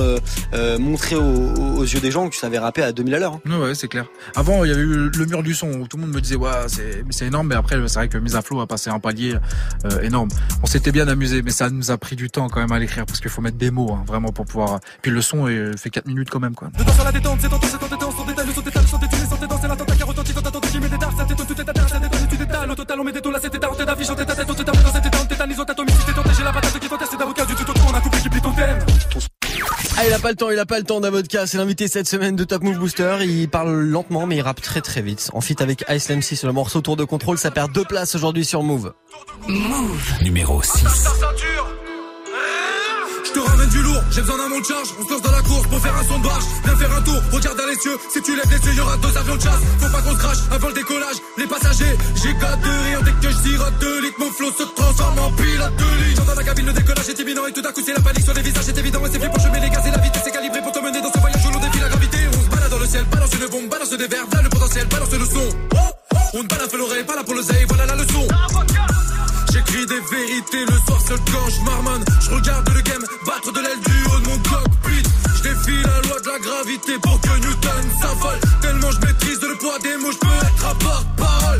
montré 0.79 1.15
aux, 1.15 1.21
aux- 1.77 1.83
yeux 1.83 1.99
des 2.01 2.11
gens 2.11 2.27
que 2.27 2.33
tu 2.33 2.39
savais 2.39 2.59
rapper 2.59 2.83
à 2.83 2.91
2000 2.91 3.15
à 3.15 3.19
l'heure. 3.19 3.33
hein. 3.45 3.49
Ouais, 3.49 3.67
ouais, 3.67 3.75
c'est 3.75 3.87
clair. 3.87 4.05
Avant, 4.35 4.63
il 4.65 4.69
y 4.69 4.73
avait 4.73 4.81
eu 4.83 5.02
le 5.09 5.25
mur 5.25 5.43
du 5.43 5.53
son 5.53 5.69
où 5.71 5.87
tout 5.87 5.97
le 5.97 6.03
monde 6.03 6.13
me 6.13 6.21
disait, 6.21 6.35
ouais, 6.35 6.49
c'est, 6.67 7.25
énorme, 7.25 7.47
mais 7.47 7.55
après, 7.55 7.75
c'est 7.87 7.99
vrai 7.99 8.07
que 8.09 8.17
Mise 8.17 8.35
à 8.35 8.41
flot 8.41 8.61
a 8.61 8.67
passé 8.67 8.89
un 8.89 8.99
palier 8.99 9.35
euh, 9.85 10.01
énorme. 10.01 10.29
On 10.61 10.65
s'était 10.65 10.91
bien 10.91 11.07
amusé, 11.07 11.41
mais 11.41 11.51
ça 11.51 11.69
nous 11.69 11.91
a 11.91 11.97
pris 11.97 12.15
du 12.15 12.29
temps 12.29 12.49
quand 12.49 12.59
même 12.59 12.71
à 12.71 12.79
l'écrire 12.79 13.05
parce 13.05 13.19
qu'il 13.19 13.31
faut 13.31 13.41
mettre 13.41 13.57
des 13.57 13.71
mots, 13.71 13.93
hein, 13.93 14.03
vraiment 14.05 14.31
pour 14.31 14.45
pouvoir. 14.45 14.79
Puis 15.01 15.11
le 15.11 15.21
son 15.21 15.47
fait 15.77 15.89
4 15.89 16.07
minutes 16.07 16.29
quand 16.29 16.39
même, 16.39 16.55
quoi. 16.55 16.69
Ah, 29.95 30.07
il 30.07 30.13
a 30.13 30.19
pas 30.19 30.29
le 30.29 30.35
temps, 30.35 30.49
il 30.49 30.57
a 30.57 30.65
pas 30.65 30.79
le 30.79 30.85
temps 30.85 30.99
d'avocat. 30.99 31.45
C'est 31.45 31.57
l'invité 31.57 31.87
cette 31.87 32.07
semaine 32.07 32.35
de 32.35 32.43
Top 32.43 32.63
Move 32.63 32.77
Booster. 32.79 33.17
Il 33.21 33.47
parle 33.47 33.73
lentement, 33.81 34.25
mais 34.25 34.37
il 34.37 34.41
rappe 34.41 34.61
très 34.61 34.81
très 34.81 35.01
vite. 35.01 35.29
En 35.33 35.41
fit 35.41 35.55
avec 35.59 35.85
Ice 35.89 36.09
MC 36.09 36.35
sur 36.35 36.47
le 36.47 36.53
morceau 36.53 36.81
Tour 36.81 36.95
de 36.95 37.03
contrôle. 37.03 37.37
Ça 37.37 37.51
perd 37.51 37.71
deux 37.71 37.85
places 37.85 38.15
aujourd'hui 38.15 38.43
sur 38.43 38.63
Move. 38.63 38.93
Move. 39.47 40.13
Numéro 40.23 40.61
6. 40.63 40.83
J'ai 44.13 44.21
besoin 44.21 44.37
d'un 44.37 44.49
monde 44.49 44.61
de 44.61 44.67
charge. 44.67 44.89
On 44.99 45.05
se 45.05 45.09
lance 45.09 45.21
dans 45.21 45.31
la 45.31 45.41
course 45.41 45.67
pour 45.67 45.79
faire 45.79 45.95
un 45.97 46.03
son 46.03 46.19
de 46.19 46.23
barge. 46.23 46.43
Viens 46.63 46.75
faire 46.75 46.93
un 46.93 47.01
tour, 47.01 47.19
regarde 47.31 47.57
dans 47.57 47.65
les 47.65 47.79
cieux. 47.79 47.97
Si 48.13 48.21
tu 48.21 48.35
lèves 48.35 48.51
les 48.51 48.61
yeux, 48.67 48.75
y'aura 48.77 48.97
deux 48.97 49.17
avions 49.17 49.35
de 49.35 49.41
chasse. 49.41 49.61
Faut 49.79 49.89
pas 49.89 50.01
qu'on 50.01 50.11
se 50.11 50.17
crache 50.17 50.37
avant 50.51 50.67
le 50.67 50.73
décollage. 50.73 51.17
Les 51.37 51.47
passagers, 51.47 51.97
j'ai 52.21 52.33
gâte 52.35 52.61
de 52.61 52.69
rire 52.85 53.01
dès 53.03 53.11
que 53.13 53.33
je 53.33 53.37
sirote 53.41 53.73
deux 53.79 54.01
litres. 54.01 54.19
Mon 54.19 54.31
flot 54.31 54.51
se 54.51 54.63
transforme 54.75 55.17
en 55.17 55.31
pilote 55.31 55.75
de 55.75 55.89
ligne. 56.03 56.15
J'entends 56.15 56.35
la 56.35 56.43
cabine, 56.43 56.65
le 56.67 56.73
décollage 56.73 57.09
est 57.09 57.19
imminent. 57.19 57.47
Et 57.47 57.53
tout 57.53 57.61
d'un 57.61 57.71
coup, 57.71 57.81
c'est 57.83 57.93
la 57.93 58.01
panique 58.01 58.23
sur 58.23 58.33
les 58.33 58.41
visages. 58.41 58.63
C'est 58.65 58.77
évident, 58.77 59.05
et 59.05 59.09
c'est 59.11 59.19
flippant. 59.19 59.39
Je 59.39 59.49
mets 59.49 59.59
les 59.59 59.69
gaz 59.69 59.87
et 59.87 59.91
la 59.91 59.97
vitesse 59.97 60.27
est 60.27 60.31
calibrée 60.31 60.61
pour 60.61 60.71
te 60.71 60.79
mener 60.79 61.01
dans 61.01 61.11
ce 61.11 61.19
voyage 61.19 61.45
où 61.45 61.51
l'on 61.51 61.59
défie 61.59 61.79
la 61.79 61.89
gravité. 61.89 62.17
On 62.37 62.41
se 62.43 62.49
balade 62.49 62.69
dans 62.69 62.79
le 62.79 62.87
ciel, 62.87 63.05
balance 63.05 63.31
une 63.33 63.47
bombe, 63.47 63.69
balance 63.69 63.89
des 63.89 64.07
verres. 64.07 64.27
Là, 64.33 64.41
le 64.43 64.49
potentiel, 64.49 64.87
balance 64.87 65.11
le 65.11 65.25
son. 65.25 65.49
On 66.35 66.43
ne 66.43 66.47
balade 66.47 66.73
l'oreille, 66.73 67.03
pas 67.03 67.15
là 67.15 67.23
pour 67.23 67.33
le 67.33 67.41
zay, 67.41 67.65
voilà 67.67 67.85
la 67.87 67.95
leçon. 67.95 68.27
J'écris 69.53 69.85
des 69.85 70.01
vérités 70.09 70.65
le 70.65 70.77
soir 70.83 70.99
seul 71.07 71.19
quand 71.31 71.47
je. 71.47 72.25
Je 72.25 72.29
regarde 72.31 72.69
le 72.73 72.81
game 72.81 73.05
battre 73.23 73.51
de 73.51 73.59
l'aile 73.59 73.79
du 73.85 74.03
haut 74.09 74.19
de 74.19 74.25
mon 74.25 74.37
cockpit. 74.39 75.03
Je 75.37 75.43
défie 75.43 75.83
la 75.83 76.01
loi 76.09 76.19
de 76.19 76.27
la 76.27 76.39
gravité 76.39 76.93
pour 76.97 77.21
que 77.21 77.37
Newton 77.37 77.83
s'affole. 78.01 78.39
Tellement 78.61 78.89
je 78.89 79.05
maîtrise 79.05 79.39
le 79.41 79.55
poids 79.59 79.77
des 79.77 79.95
mots, 79.97 80.11
je 80.11 80.17
peux 80.17 80.45
être 80.47 80.65
à 80.65 80.73
porte-parole. 80.73 81.59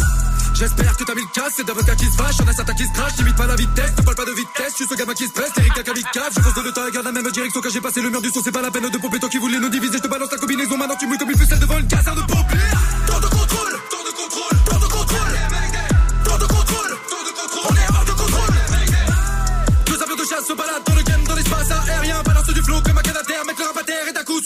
J'espère 0.56 0.98
que 0.98 1.04
t'as 1.04 1.14
mis 1.14 1.22
le 1.22 1.34
casse, 1.36 1.54
c'est 1.58 1.68
d'avocat 1.68 1.96
qui 1.96 2.06
se 2.06 2.18
fâche, 2.18 2.38
y'en 2.40 2.48
a 2.48 2.54
certains 2.54 2.74
qui 2.74 2.88
se 2.88 2.94
crachent, 2.94 3.16
t'imites 3.16 3.36
pas 3.36 3.48
la 3.48 3.56
vitesse, 3.56 3.92
ne 3.98 4.02
parle 4.02 4.16
pas 4.16 4.26
de 4.26 4.32
vitesse, 4.32 4.72
je 4.72 4.76
suis 4.76 4.88
ce 4.88 4.96
gamin 4.96 5.14
qui 5.14 5.28
se 5.28 5.34
presse, 5.34 5.52
Eric 5.58 5.78
la 5.78 5.84
kamikaze, 5.84 6.34
je 6.36 6.42
fonce 6.42 6.54
de 6.56 6.70
et 6.70 6.92
garde 6.92 7.06
la 7.06 7.12
même 7.12 7.32
direction 7.32 7.62
quand 7.62 7.70
j'ai 7.70 7.82
passé 7.82 8.02
le 8.02 8.10
mur 8.10 8.22
du 8.22 8.30
son, 8.30 8.42
c'est 8.44 8.52
pas 8.52 8.62
la 8.62 8.72
peine 8.72 8.90
de 8.90 8.98
pomper 8.98 9.20
toi 9.20 9.30
qui 9.30 9.38
voulais 9.38 9.60
nous 9.60 9.70
diviser, 9.70 9.98
je 9.98 10.04
te 10.04 10.08
balance 10.08 10.32
la 10.32 10.38
combinaison, 10.38 10.78
maintenant 10.78 10.96
tu 10.96 11.06
mouilles 11.06 11.18
comme 11.18 11.32
une 11.32 11.38
ficelle 11.38 11.60
devant 11.60 11.78
une 11.78 11.88
caserne 11.88 12.16
de 12.16 12.22
pompiers. 12.22 12.60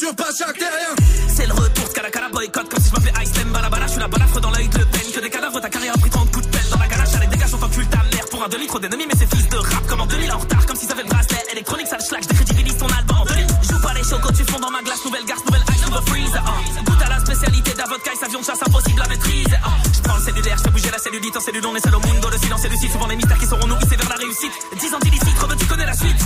Et 0.10 0.60
d'un. 0.60 1.04
C'est 1.28 1.46
le 1.46 1.54
retour 1.54 1.88
de 1.88 1.94
Calacala 1.94 2.30
boycott 2.30 2.70
comme 2.70 2.82
si 2.82 2.90
je 2.90 2.94
m'appelais 2.94 3.14
Ice 3.24 3.32
Balabala. 3.52 3.88
Je 3.88 3.92
suis 3.92 4.00
la 4.00 4.08
bonne 4.08 4.22
affre 4.22 4.40
dans 4.40 4.52
l'œil 4.52 4.68
de 4.70 4.84
peine. 4.84 5.12
Que 5.14 5.20
des 5.20 5.30
cadavres, 5.30 5.60
ta 5.60 5.70
carrière 5.70 5.94
a 5.94 5.98
pris 5.98 6.10
30 6.10 6.32
coups 6.32 6.46
de 6.46 6.52
pelle. 6.52 6.70
Dans 6.70 6.80
la 6.80 6.88
galache, 6.88 7.14
allez, 7.16 7.28
dégage, 7.28 7.54
on 7.54 7.58
t'encule 7.58 7.88
ta 7.88 7.98
mère 7.98 8.26
pour 8.32 8.44
un 8.44 8.48
demi 8.48 8.68
trop 8.68 8.80
d'ennemis. 8.80 9.06
Mais 9.08 9.18
ces 9.18 9.28
fils 9.28 9.48
de 9.50 9.58
rap 9.58 9.86
comme 9.88 10.02
en 10.02 10.06
2000 10.06 10.32
en 10.32 10.38
retard. 10.38 10.66
Comme 10.66 10.76
s'ils 10.78 10.92
avaient 10.92 11.04
le 11.04 11.10
bracelet 11.10 11.44
électronique, 11.52 11.88
ça 11.88 11.98
le 11.98 12.04
schlag. 12.04 12.24
Je 12.24 12.28
décrédibilise 12.30 12.78
ton 12.78 12.88
album 12.88 13.18
en 13.18 13.26
2000. 13.26 13.48
Joue 13.70 13.82
pas 13.82 13.94
les 13.94 14.04
chocos, 14.04 14.32
tu 14.32 14.44
fonds 14.46 14.60
dans 14.60 14.72
ma 14.72 14.82
glace. 14.82 15.04
Nouvelle 15.04 15.26
garce, 15.26 15.44
nouvelle 15.46 15.64
ice, 15.76 15.86
nouveau 15.86 16.02
freeze. 16.08 16.36
ah. 16.36 16.84
Goûte 16.86 17.02
à 17.02 17.10
la 17.10 17.20
spécialité 17.20 17.74
d'Avodka, 17.74 18.12
avion 18.26 18.40
de 18.40 18.46
chasse 18.46 18.62
impossible 18.66 19.02
à 19.02 19.08
maîtriser. 19.10 19.58
ah. 19.64 19.70
Je 19.94 20.02
prends 20.02 20.18
le 20.18 20.24
cellulaire, 20.24 20.58
je 20.58 20.64
fais 20.64 20.72
bouger 20.72 20.92
la 20.92 21.00
cellulite 21.00 21.36
en 21.36 21.42
cellule. 21.42 21.66
On 21.66 21.76
est 21.76 21.84
seul 21.84 21.96
au 21.96 22.00
mundo, 22.00 22.30
le 22.32 22.38
silence 22.38 22.64
et 22.64 22.70
le 22.70 22.78
souvent 22.78 23.08
les 23.08 23.16
mystères 23.16 23.40
qui 23.40 23.46
seront 23.46 23.68
nous 23.68 23.78
hisser 23.78 23.96
vers 23.98 24.10
la 24.10 24.16
réussite. 24.16 24.54
10 24.80 24.94
ans 24.94 25.00
d'illicite, 25.00 25.36
tu 25.60 25.66
connais 25.66 25.86
la 25.86 25.94
suite. 25.94 26.22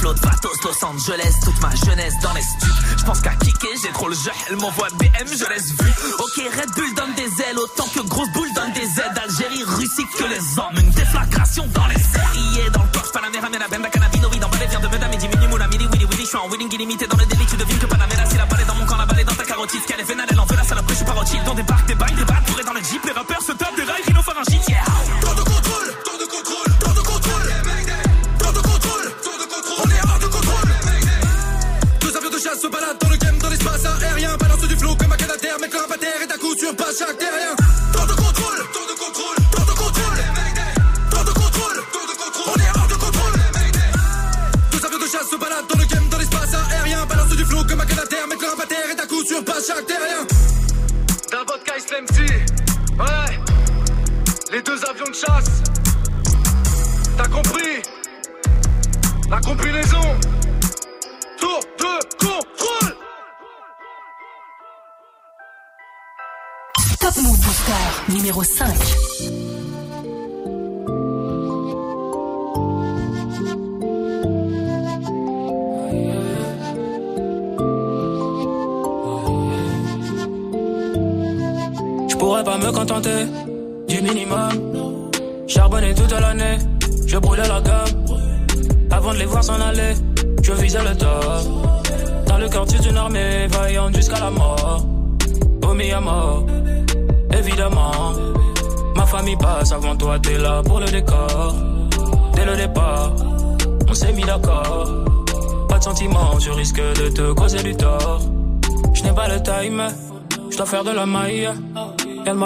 Flot 0.00 0.14
de 0.14 0.20
pathos, 0.20 0.56
Los 0.64 0.82
Angeles, 0.82 1.34
toute 1.44 1.60
ma 1.60 1.74
jeunesse 1.74 2.14
dans 2.22 2.32
les 2.32 2.40
stups. 2.40 2.96
Je 2.96 3.04
pense 3.04 3.20
qu'à 3.20 3.34
kicker, 3.34 3.68
j'ai 3.82 3.92
trop 3.92 4.08
le 4.08 4.14
jeu, 4.14 4.30
elle 4.48 4.56
m'envoie 4.56 4.88
BM, 4.98 5.28
je 5.28 5.44
laisse 5.52 5.72
vu. 5.72 5.92
Ok, 6.18 6.36
Red 6.56 6.70
Bull 6.74 6.94
donne 6.94 7.14
des 7.16 7.42
ailes, 7.42 7.58
autant 7.58 7.86
que 7.94 8.00
Grosse 8.08 8.30
Boule 8.32 8.48
donne 8.54 8.72
des 8.72 8.80
aides. 8.80 9.20
Algérie, 9.22 9.62
Russie, 9.62 10.06
que 10.16 10.24
les 10.24 10.58
hommes, 10.58 10.78
une 10.80 10.90
déflagration 10.92 11.66
dans 11.74 11.86
les 11.88 11.96
airs. 11.96 12.70
dans 12.72 12.82
le 12.82 12.88
Porsche, 12.92 13.12
Panamera, 13.12 13.50
Mera, 13.50 13.68
Benda, 13.68 13.90
Cannabinoïde, 13.90 14.42
en 14.42 14.48
balai, 14.48 14.66
vient 14.68 14.80
de 14.80 14.88
Medam, 14.88 15.12
et 15.12 15.16
diminue, 15.18 15.48
Moula, 15.48 15.68
Mini, 15.68 15.86
Willy, 15.92 16.06
Willy. 16.06 16.22
Je 16.22 16.28
suis 16.28 16.38
en 16.38 16.48
winning 16.48 16.72
illimité 16.72 17.06
dans 17.06 17.18
le 17.18 17.26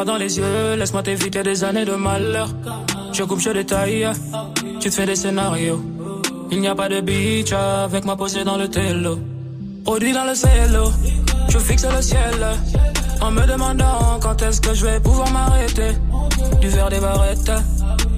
Dans 0.04 0.18
les 0.18 0.36
yeux, 0.36 0.76
laisse-moi 0.76 1.02
t'éviter 1.02 1.42
des 1.42 1.64
années 1.64 1.86
de 1.86 1.94
malheur. 1.94 2.48
Je 3.12 3.22
coupe, 3.22 3.40
je 3.40 3.50
détaille, 3.50 4.06
tu 4.78 4.90
te 4.90 4.94
fais 4.94 5.06
des 5.06 5.16
scénarios. 5.16 5.82
Il 6.50 6.60
n'y 6.60 6.68
a 6.68 6.74
pas 6.74 6.90
de 6.90 7.00
beach 7.00 7.52
avec 7.52 8.04
moi 8.04 8.14
posé 8.14 8.44
dans 8.44 8.58
le 8.58 8.68
télo. 8.68 9.18
Produit 9.82 10.12
dans 10.12 10.24
le 10.24 10.34
cielo, 10.34 10.92
je 11.48 11.58
fixe 11.58 11.86
le 11.86 12.02
ciel. 12.02 12.46
En 13.22 13.30
me 13.30 13.46
demandant 13.46 14.18
quand 14.20 14.42
est-ce 14.42 14.60
que 14.60 14.74
je 14.74 14.84
vais 14.84 15.00
pouvoir 15.00 15.30
m'arrêter. 15.30 15.92
Du 16.60 16.68
verre 16.68 16.90
des 16.90 17.00
barrettes, 17.00 17.52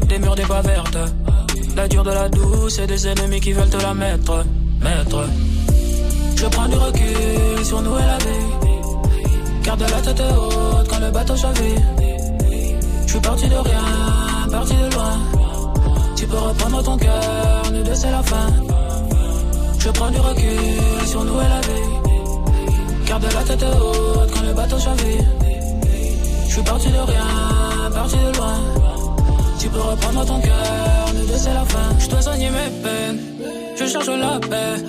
des 0.08 0.18
murs 0.18 0.34
des 0.34 0.42
pas 0.42 0.62
vertes. 0.62 0.98
La 1.76 1.86
dure 1.86 2.02
de 2.02 2.10
la 2.10 2.28
douce 2.28 2.80
et 2.80 2.86
des 2.88 3.06
ennemis 3.06 3.40
qui 3.40 3.52
veulent 3.52 3.70
te 3.70 3.80
la 3.80 3.94
mettre. 3.94 4.44
Mettre. 4.80 5.24
Je 6.34 6.46
prends 6.46 6.68
du 6.68 6.76
recul 6.76 7.64
sur 7.64 7.80
nous 7.80 7.96
et 7.96 8.06
la 8.06 8.18
vie. 8.18 8.66
Garde 9.62 9.82
la 9.82 10.00
tête 10.00 10.20
haute 10.20 10.45
Je 11.36 13.10
suis 13.10 13.20
parti 13.20 13.46
de 13.46 13.56
rien, 13.56 14.48
parti 14.50 14.72
de 14.74 14.94
loin. 14.94 15.18
Tu 16.16 16.26
peux 16.26 16.38
reprendre 16.38 16.82
ton 16.82 16.96
cœur, 16.96 17.62
nous 17.74 17.82
deux 17.82 17.94
c'est 17.94 18.10
la 18.10 18.22
fin. 18.22 18.46
Je 19.78 19.90
prends 19.90 20.10
du 20.10 20.18
recul 20.18 21.06
sur 21.06 21.24
nous 21.24 21.38
et 21.38 21.48
la 21.54 21.60
vie. 21.60 23.06
Garde 23.06 23.24
la 23.24 23.42
tête 23.42 23.62
haute 23.64 24.30
quand 24.32 24.46
le 24.46 24.54
bateau 24.54 24.78
chavire. 24.78 25.24
Je 26.48 26.52
suis 26.54 26.62
parti 26.62 26.88
de 26.88 26.98
rien, 27.12 27.90
parti 27.92 28.16
de 28.16 28.38
loin. 28.38 28.58
Tu 29.58 29.68
peux 29.68 29.80
reprendre 29.80 30.24
ton 30.24 30.40
cœur, 30.40 31.12
nous 31.16 31.26
deux 31.26 31.36
c'est 31.38 31.52
la 31.52 31.64
fin. 31.66 31.98
Je 31.98 32.08
dois 32.08 32.22
soigner 32.22 32.48
mes 32.48 32.70
peines, 32.82 33.20
je 33.78 33.84
cherche 33.84 34.08
la 34.08 34.40
paix. 34.40 34.82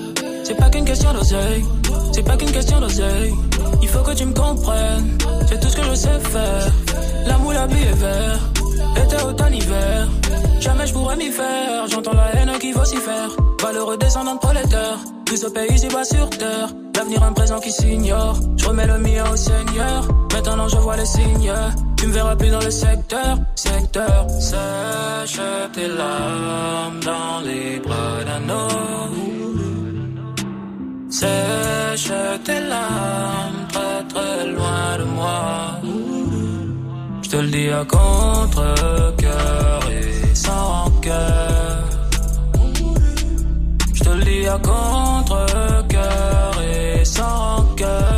C'est 0.46 0.56
pas 0.56 0.70
qu'une 0.70 0.86
question 0.86 1.12
d'oseille, 1.12 1.66
c'est 2.14 2.24
pas 2.24 2.38
qu'une 2.38 2.52
question 2.52 2.80
d'oseille. 2.80 3.34
Il 3.82 3.88
faut 3.88 4.04
que 4.04 4.14
tu 4.14 4.26
me 4.26 4.34
comprennes, 4.34 5.18
c'est 5.48 5.60
tout 5.60 5.70
ce 5.70 5.76
que 5.76 5.84
je 5.84 5.96
sais 5.96 6.20
faire. 6.20 6.72
L'amour, 7.26 7.54
la 7.54 7.68
vie 7.68 7.84
est 7.84 8.00
vert, 8.00 8.40
été, 9.04 9.24
automne, 9.24 9.54
hiver. 9.54 10.08
Jamais 10.60 10.88
je 10.88 10.94
pourrais 10.94 11.16
m'y 11.16 11.32
faire, 11.32 11.88
j'entends 11.90 12.14
la 12.14 12.36
haine 12.36 12.52
qui 12.60 12.72
vocifère. 12.72 13.30
Valeureux 13.62 13.98
descendant 13.98 14.36
de 14.36 14.40
prolétaire, 14.40 14.98
plus 15.26 15.44
au 15.44 15.50
pays, 15.50 15.74
ici 15.74 15.88
bas 15.88 16.04
sur 16.04 16.30
terre. 16.30 16.70
L'avenir, 16.96 17.22
un 17.22 17.34
présent 17.34 17.60
qui 17.60 17.72
s'ignore. 17.72 18.40
Je 18.58 18.66
remets 18.66 18.88
le 18.88 18.98
mien 18.98 19.24
au 19.32 19.36
Seigneur. 19.36 20.08
Maintenant, 20.34 20.68
je 20.68 20.78
vois 20.78 20.98
les 20.98 21.06
signes. 21.06 21.54
Tu 21.96 22.08
me 22.08 22.14
verras 22.14 22.36
plus 22.36 22.50
dans 22.50 22.60
le 22.60 22.72
secteur, 22.72 23.38
secteur. 23.54 24.28
Sèche 24.40 25.40
tes 25.74 25.88
larmes 25.88 27.00
dans 27.06 27.42
les 27.46 27.80
bras 27.80 28.24
d'un 28.26 28.50
homme. 28.50 29.37
Sèche 31.20 32.12
tes 32.46 32.62
larmes 32.74 33.64
très 33.74 34.00
très 34.14 34.40
loin 34.56 34.98
de 35.00 35.06
moi. 35.18 35.82
Je 37.24 37.30
te 37.30 37.38
le 37.38 37.50
dis 37.56 37.70
à 37.70 37.84
contre-cœur 37.86 39.80
et 39.98 40.36
sans 40.36 40.64
rancœur. 40.74 41.80
Je 43.96 44.04
te 44.04 44.10
le 44.10 44.24
dis 44.30 44.46
à 44.46 44.60
contre-cœur 44.60 46.52
et 46.72 47.04
sans 47.04 47.36
rancœur. 47.46 48.14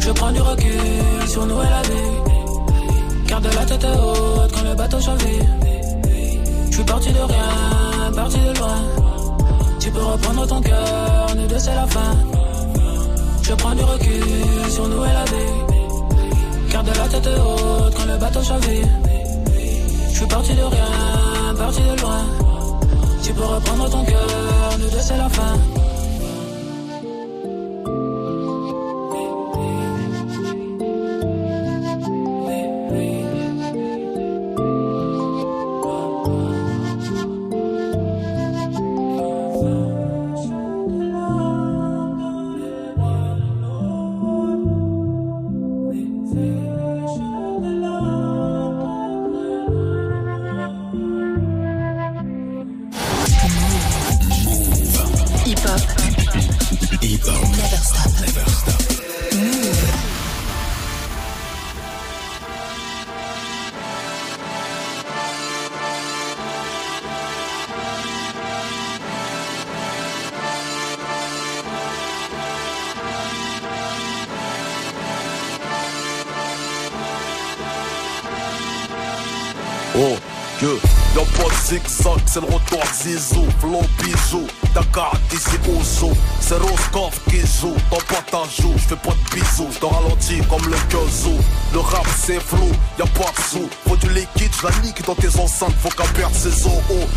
Je 0.00 0.10
prends 0.10 0.32
du 0.32 0.40
recul 0.40 1.28
sur 1.28 1.46
nous 1.46 1.62
et 1.62 1.70
la 1.76 1.82
vie. 1.82 2.14
Garde 3.28 3.48
la 3.58 3.64
tête 3.64 3.86
haute 3.94 4.52
quand 4.54 4.64
le 4.68 4.74
bateau 4.74 5.00
chavire. 5.00 5.46
Je 6.68 6.74
suis 6.74 6.84
parti 6.84 7.12
de 7.12 7.20
rien, 7.20 7.50
parti 8.14 8.38
de 8.38 8.58
loin. 8.58 8.78
Tu 9.80 9.90
peux 9.90 10.02
reprendre 10.02 10.46
ton 10.46 10.60
cœur, 10.60 11.26
nous 11.36 11.46
deux 11.46 11.58
c'est 11.58 11.74
la 11.74 11.86
fin. 11.86 12.12
Je 13.42 13.52
prends 13.54 13.74
du 13.74 13.82
recul 13.82 14.70
sur 14.70 14.88
nous 14.88 15.04
et 15.04 15.12
la 15.12 15.24
vie. 15.24 16.70
Garde 16.70 16.88
la 16.88 17.08
tête 17.08 17.28
haute 17.28 17.94
quand 17.96 18.06
le 18.06 18.16
bateau 18.18 18.42
chavire. 18.42 18.88
Je 20.10 20.16
suis 20.16 20.26
parti 20.26 20.54
de 20.54 20.62
rien, 20.62 21.54
parti 21.58 21.80
de 21.80 22.00
loin. 22.00 22.22
Tu 23.22 23.32
peux 23.32 23.44
reprendre 23.44 23.90
ton 23.90 24.04
cœur, 24.04 24.78
nous 24.78 24.90
deux 24.90 25.00
c'est 25.00 25.16
la 25.16 25.28
fin. 25.28 25.83
C'est 82.34 82.40
le 82.40 82.46
retour 82.46 82.82
Zizou, 82.92 83.46
flow 83.60 83.82
bijou, 84.02 84.44
Dakar 84.74 85.12
d'ici 85.30 85.56
zoo, 85.84 86.10
c'est 86.40 86.56
Roscoff 86.56 87.20
qui 87.30 87.38
joue, 87.38 87.76
dans 87.92 87.98
pas 87.98 88.22
ta 88.28 88.42
joue, 88.60 88.74
j'fais 88.76 88.96
pas 88.96 89.10
de 89.12 89.36
bisous, 89.36 89.68
j'te 89.72 89.84
ralentis 89.84 90.40
comme 90.50 90.68
le 90.68 90.76
Kazoo, 90.90 91.38
le 91.72 91.78
rap 91.78 92.04
c'est 92.16 92.40
flou, 92.40 92.72
y'a 92.98 93.06
pas 93.06 93.30
de 93.30 93.40
sous, 93.40 93.68
faut 93.94 94.06
du 94.06 94.14
liquide, 94.14 94.52
j'la 94.60 94.70
nique 94.82 95.04
dans 95.06 95.14
tes 95.14 95.28
enceintes, 95.38 95.74
faut 95.80 95.88
qu'à 95.90 96.04
perdre 96.14 96.34
ses 96.34 96.66
os, 96.66 96.72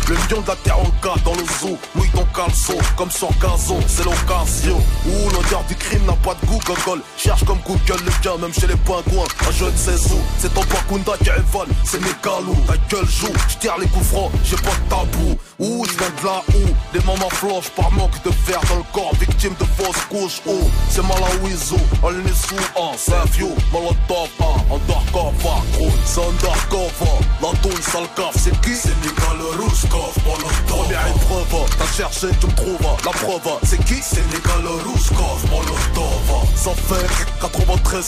le 0.08 0.14
lion 0.14 0.40
de 0.42 0.48
la 0.48 0.56
terre 0.56 0.78
en 0.78 0.90
cas 1.02 1.14
dans 1.24 1.34
le 1.34 1.44
zoo, 1.60 1.76
mouille 1.94 2.10
ton 2.10 2.24
caleçon, 2.34 2.76
comme 2.96 3.10
sur 3.10 3.30
gazon, 3.38 3.80
c'est 3.86 4.04
l'occasion, 4.04 4.76
ouh, 5.06 5.30
l'odeur 5.30 5.64
du 5.68 5.74
crime 5.74 6.04
n'a 6.06 6.12
pas 6.12 6.34
de 6.40 6.46
goût, 6.46 6.60
gogol, 6.66 7.00
cherche 7.16 7.44
comme 7.44 7.58
Google 7.66 8.04
le 8.04 8.12
bien, 8.20 8.36
même 8.38 8.52
chez 8.52 8.66
les 8.66 8.76
pingouins, 8.76 9.26
un 9.46 9.52
jeune 9.52 9.74
où, 9.74 10.20
c'est 10.38 10.52
ton 10.54 10.62
Bakunda 10.64 11.12
qui 11.22 11.30
évole, 11.30 11.68
c'est 11.84 12.00
mes 12.00 12.14
galous, 12.22 12.56
ta 12.66 12.74
gueule 12.88 13.08
joue, 13.08 13.32
j'tire 13.48 13.78
les 13.78 13.86
coups 13.88 14.06
francs, 14.06 14.30
j'ai 14.44 14.56
pas 14.56 14.70
de 14.70 14.88
tabou, 14.88 15.38
ouh, 15.58 15.84
j'viens 15.86 16.10
de 16.20 16.26
là 16.26 16.42
où, 16.54 16.94
les 16.94 17.00
mamans 17.00 17.30
flochent 17.30 17.70
par 17.70 17.90
manque 17.92 18.22
de 18.24 18.30
fer 18.30 18.60
dans 18.68 18.76
le 18.76 18.87
victime 19.18 19.54
de 19.58 19.64
fausses 19.64 20.04
couches, 20.08 20.42
ouh, 20.46 20.70
c'est 20.90 21.02
Malawizo, 21.02 21.76
on 22.02 22.10
est 22.10 22.34
sous 22.34 23.12
un, 23.12 23.24
vieux, 23.26 23.54
molotov, 23.72 24.28
un, 24.40 24.74
undercover, 24.74 25.62
gros, 25.74 25.90
c'est 26.04 26.20
undercover, 26.20 27.18
la 27.42 27.52
douille 27.60 27.82
sale 27.82 28.08
caf, 28.16 28.34
c'est 28.36 28.58
qui? 28.60 28.74
C'est 28.74 28.96
Nicolas 29.02 29.56
Rouskov, 29.58 30.14
molotov, 30.24 30.62
première 30.66 31.06
épreuve, 31.06 31.70
t'as 31.78 31.96
cherché, 31.96 32.28
tu 32.40 32.46
me 32.46 32.52
trouves, 32.52 32.78
la 33.04 33.10
preuve, 33.10 33.58
c'est 33.62 33.84
qui? 33.84 34.00
C'est 34.02 34.26
Nicolas 34.34 34.82
Rouskov, 34.84 35.44
molotov, 35.50 36.48
ça 36.54 36.70
fait 36.74 37.06
93, 37.40 38.06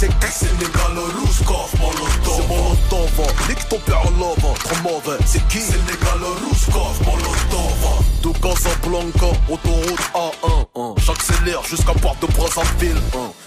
C'est 0.00 0.08
Sénégal 0.32 0.96
Rouskov, 1.20 1.74
Molotov. 1.78 2.24
C'est 2.24 2.48
Molotov, 2.48 3.48
nique 3.50 3.68
ton 3.68 3.78
père 3.80 4.00
en 4.00 4.10
love, 4.18 4.58
trop 4.64 4.82
mauvais. 4.82 5.18
C'est 5.26 5.46
qui? 5.48 5.60
Sénégal 5.60 6.22
Rouskov, 6.42 7.02
Molotov. 7.04 8.02
De 8.22 8.32
Casablanca, 8.40 9.26
autoroute 9.50 10.00
A1, 10.14 10.66
hein. 10.76 10.94
J'accélère 10.96 11.62
jusqu'à 11.64 11.92
Porte 11.92 12.18
de 12.22 12.28
Brazzaville. 12.28 12.96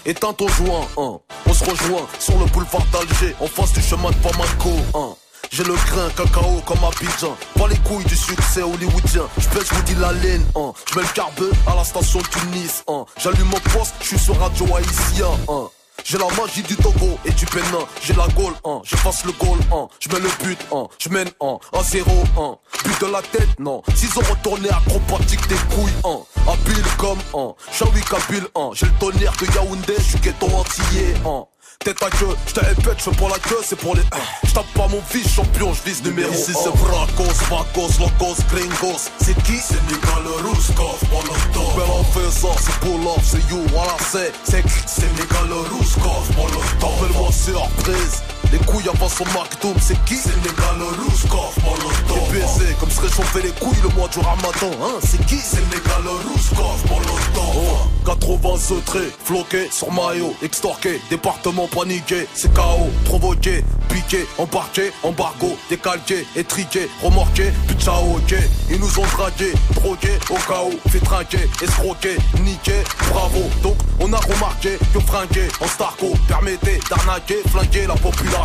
Éteins 0.06 0.32
ton 0.32 0.46
joint. 0.46 0.86
On 0.96 1.52
se 1.52 1.64
rejoint 1.64 2.06
sur 2.20 2.38
le 2.38 2.44
boulevard 2.46 2.86
d'Alger, 2.92 3.34
en 3.40 3.48
face 3.48 3.72
du 3.72 3.82
chemin 3.82 4.10
de 4.10 4.16
Bamako. 4.18 5.16
J'ai 5.50 5.64
le 5.64 5.74
grain 5.74 6.08
cacao 6.16 6.62
comme 6.66 6.84
Abidjan 6.84 7.36
Pas 7.58 7.68
les 7.68 7.76
couilles 7.78 8.04
du 8.04 8.16
succès 8.16 8.62
hollywoodien 8.62 9.22
J'pèse 9.38 9.70
Woody 9.72 9.94
la 10.00 10.12
laine 10.12 10.44
hein. 10.56 10.72
J'mets 10.90 11.02
le 11.02 11.08
carbe 11.14 11.44
à 11.66 11.76
la 11.76 11.84
station 11.84 12.20
Tunis 12.22 12.82
hein. 12.88 13.04
J'allume 13.18 13.46
mon 13.48 13.60
poste, 13.60 13.94
j'suis 14.00 14.18
sur 14.18 14.36
radio 14.40 14.66
haïtien 14.74 15.28
hein. 15.48 15.68
J'ai 16.04 16.18
la 16.18 16.26
magie 16.36 16.62
du 16.62 16.76
Togo 16.76 17.18
et 17.24 17.30
du 17.30 17.46
Bénin 17.46 17.86
J'ai 18.02 18.12
la 18.12 18.28
gaule, 18.28 18.52
hein. 18.64 18.82
j'efface 18.84 19.24
le 19.24 19.32
goal, 19.32 19.58
hein. 19.72 19.88
j'mets 20.00 20.20
le 20.20 20.28
but, 20.44 20.58
hein. 20.70 20.86
j'mène 20.98 21.30
hein. 21.40 21.56
à 21.72 21.82
zéro, 21.82 22.24
hein. 22.38 22.58
but 22.84 23.00
de 23.00 23.06
la 23.10 23.22
tête, 23.22 23.58
non. 23.58 23.82
S'ils 23.94 24.10
ont 24.18 24.22
retourné 24.22 24.68
acrobatique 24.68 25.48
des 25.48 25.54
couilles, 25.74 25.94
hein. 26.04 26.18
habile 26.46 26.84
comme, 26.98 27.18
hein. 27.32 27.54
Shawi 27.72 28.02
Kabyle, 28.02 28.46
hein. 28.54 28.70
j'ai 28.74 28.84
le 28.84 28.92
tonnerre 29.00 29.32
de 29.40 29.46
Yaoundé, 29.54 29.94
j'suis 29.98 30.18
ghetto 30.18 30.46
antillais, 30.46 31.14
hein. 31.24 31.46
Tête 31.80 32.02
à 32.02 32.08
queue, 32.10 32.34
j'te 32.46 32.60
répète, 32.60 32.98
j'fais 32.98 33.10
pour 33.10 33.28
la 33.28 33.38
queue, 33.38 33.58
c'est 33.62 33.76
pour 33.78 33.94
les. 33.94 34.02
J'tape 34.44 34.66
pas 34.74 34.88
mon 34.88 35.02
fils 35.02 35.28
champion, 35.34 35.72
j'vise 35.74 36.02
numéro 36.02 36.32
Ici 36.32 36.52
c'est 36.54 36.70
Bracos, 36.70 37.24
Vacos, 37.50 37.98
Locos, 37.98 38.36
Gringos. 38.50 39.10
C'est 39.20 39.36
qui? 39.42 39.58
Sénégal, 39.58 40.24
Rouskov, 40.44 40.98
Molotov. 41.10 41.74
Mais 41.76 41.84
on 41.92 42.04
fait 42.04 42.30
ça, 42.30 42.48
c'est 42.58 42.80
pour 42.80 42.98
love, 42.98 43.20
c'est 43.22 43.50
you, 43.50 43.60
voilà 43.72 43.96
c'est. 44.10 44.32
C'est 44.44 44.64
Sénégal, 44.88 45.52
Rouskov, 45.72 46.36
Molotov. 46.36 46.64
Appelle-moi 46.80 47.30
surprise. 47.32 48.22
Les 48.54 48.60
couilles 48.66 48.88
avant 48.88 49.08
son 49.08 49.24
McDoom, 49.24 49.74
c'est 49.80 49.98
qui 50.04 50.14
Sénégal, 50.14 50.78
Rouskov, 50.78 51.56
Molotov. 51.64 52.30
Baisers, 52.30 52.76
comme 52.78 52.88
se 52.88 53.00
réchauffer 53.00 53.42
les 53.42 53.50
couilles 53.50 53.82
le 53.82 53.88
mois 53.98 54.06
du 54.06 54.20
ramadan, 54.20 54.70
hein, 54.80 55.00
c'est 55.02 55.26
qui 55.26 55.38
Sénégal, 55.38 56.04
Rouskov, 56.06 56.84
Molotov. 56.88 57.88
80 58.06 58.58
secrets, 58.58 59.10
floqués 59.24 59.68
sur 59.72 59.90
maillot, 59.90 60.36
extorqué, 60.40 61.00
département 61.10 61.66
paniqué, 61.66 62.28
c'est 62.34 62.52
KO, 62.54 62.90
provoqué, 63.06 63.64
piqué, 63.88 64.26
embarqué, 64.38 64.92
embargo, 65.02 65.56
décalqué, 65.68 66.26
étriqué, 66.36 66.88
remorqué, 67.02 67.50
puis 67.66 67.76
ciao, 67.76 68.16
ok. 68.16 68.34
Ils 68.70 68.78
nous 68.78 68.98
ont 69.00 69.06
dragué, 69.16 69.52
drogué, 69.74 70.18
au 70.30 70.34
où, 70.34 70.90
fait 70.90 71.00
trinquer, 71.00 71.48
escroqué, 71.62 72.16
niqué, 72.42 72.84
bravo. 73.10 73.42
Donc 73.62 73.76
on 74.00 74.12
a 74.12 74.18
remarqué 74.18 74.78
que 74.92 75.00
fringuer 75.00 75.48
en 75.60 75.66
starco 75.66 76.12
permettait 76.28 76.80
d'arnaquer, 76.90 77.38
flinguer 77.50 77.86
la 77.86 77.94
population, 77.94 78.43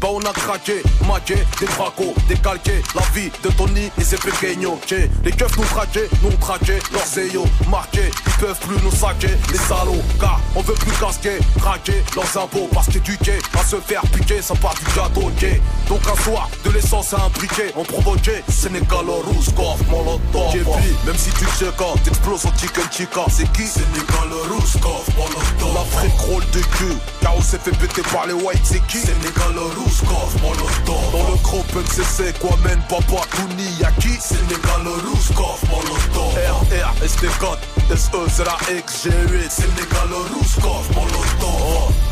Bah 0.00 0.08
on 0.10 0.20
a 0.20 0.32
craqué, 0.32 0.82
maqué, 1.06 1.36
des 1.60 1.66
fracos, 1.66 2.14
décalqué, 2.26 2.82
la 2.94 3.02
vie 3.14 3.30
de 3.42 3.50
Tony 3.50 3.90
et 3.98 4.02
ses 4.02 4.16
pequeños, 4.16 4.72
ok. 4.82 4.94
Les 5.22 5.30
keufs 5.30 5.56
nous 5.58 5.64
traquaient, 5.64 6.08
nous 6.22 6.30
traquaient, 6.38 6.78
leurs 6.90 7.06
zéos 7.06 7.44
marqués, 7.68 8.10
ils 8.26 8.32
peuvent 8.40 8.58
plus 8.60 8.82
nous 8.82 8.90
saquer, 8.90 9.36
les 9.52 9.58
salauds, 9.58 10.02
car 10.18 10.40
on 10.56 10.62
veut 10.62 10.74
plus 10.74 10.92
casquer, 10.92 11.38
traquer 11.58 12.02
leurs 12.16 12.42
impôts 12.42 12.68
parce 12.72 12.86
qu'éduquer 12.86 13.38
à 13.58 13.62
se 13.62 13.76
faire 13.76 14.00
piquer, 14.12 14.40
ça 14.40 14.54
part 14.54 14.74
du 14.74 14.86
gâteau, 14.96 15.28
ok. 15.28 15.60
Donc 15.88 16.00
un 16.10 16.22
soir, 16.22 16.48
de 16.64 16.70
l'essence 16.70 17.12
à 17.12 17.28
briquet, 17.34 17.74
on 17.76 17.84
provoquait, 17.84 18.42
Sénégal, 18.48 19.04
Rouskov, 19.06 19.86
Molotov. 19.90 20.50
JP, 20.50 21.06
même 21.06 21.18
si 21.18 21.30
tu 21.32 21.44
check 21.58 21.76
t'exploses 22.04 22.46
en 22.46 22.56
chicken 22.56 22.84
chica, 22.90 23.26
c'est 23.28 23.52
qui? 23.52 23.66
Sénégal, 23.66 24.32
Rouskov, 24.50 25.04
Molotov. 25.18 25.74
L'Afrique 25.74 26.18
rôle 26.20 26.44
de 26.52 26.60
cul, 26.60 26.96
car 27.20 27.36
on 27.36 27.42
s'est 27.42 27.58
fait 27.58 27.76
péter 27.76 28.02
par 28.10 28.26
les 28.26 28.32
whites, 28.32 28.64
c'est 28.64 28.80
qui? 28.86 29.09
Sénégal, 29.10 29.58
Rouskov, 29.76 30.36
Molotov. 30.40 31.12
Dans 31.12 31.30
le 31.30 31.36
groupe 31.42 31.74
NCC, 31.74 32.32
quoi 32.38 32.56
mène 32.62 32.80
papa, 32.88 33.22
Touni, 33.34 33.68
y'a 33.80 33.90
qui? 33.92 34.10
Sénégal, 34.20 34.86
Rouskov, 35.04 35.58
Molotov. 35.68 36.32
RR, 36.36 36.94
ST4, 37.04 37.96
SE, 37.96 38.44
la 38.44 38.56
XG8, 38.70 39.50
Sénégal, 39.50 40.10
Rouskov, 40.32 40.88
Molotov. 40.94 42.09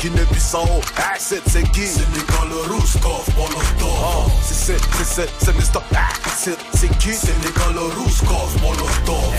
Guinée-Bissau, 0.00 0.80
c'est 1.18 1.42
c'est 1.46 1.62
qui? 1.72 1.86
Sénégal, 1.86 2.48
Rouskov, 2.70 3.22
Molotov. 3.36 4.00
Oh, 4.02 4.30
c'est 4.42 4.54
c'est 4.54 5.04
c'est 5.04 5.28
c'est 5.38 5.52
c'est. 5.60 5.78
C'est 6.38 6.58
c'est 6.74 6.98
qui? 6.98 7.12
Sénégal, 7.14 7.76
Rouskov, 7.98 8.50
Molotov. 8.62 9.34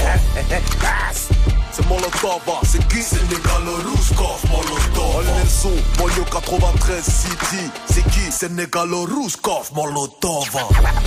C'est 1.71 1.87
Molotov, 1.87 2.41
ah, 2.47 2.59
c'est 2.63 2.87
qui? 2.89 3.01
Sénégal, 3.01 3.63
Rouskov, 3.87 4.39
Molotov. 4.51 5.17
All 5.17 5.25
Nelson, 5.37 5.73
Moyo 5.97 6.23
93 6.31 7.03
City, 7.03 7.71
c'est 7.89 8.03
qui? 8.11 8.31
Sénégal, 8.31 8.93
Rouskov, 8.93 9.71
Molotov. 9.73 10.47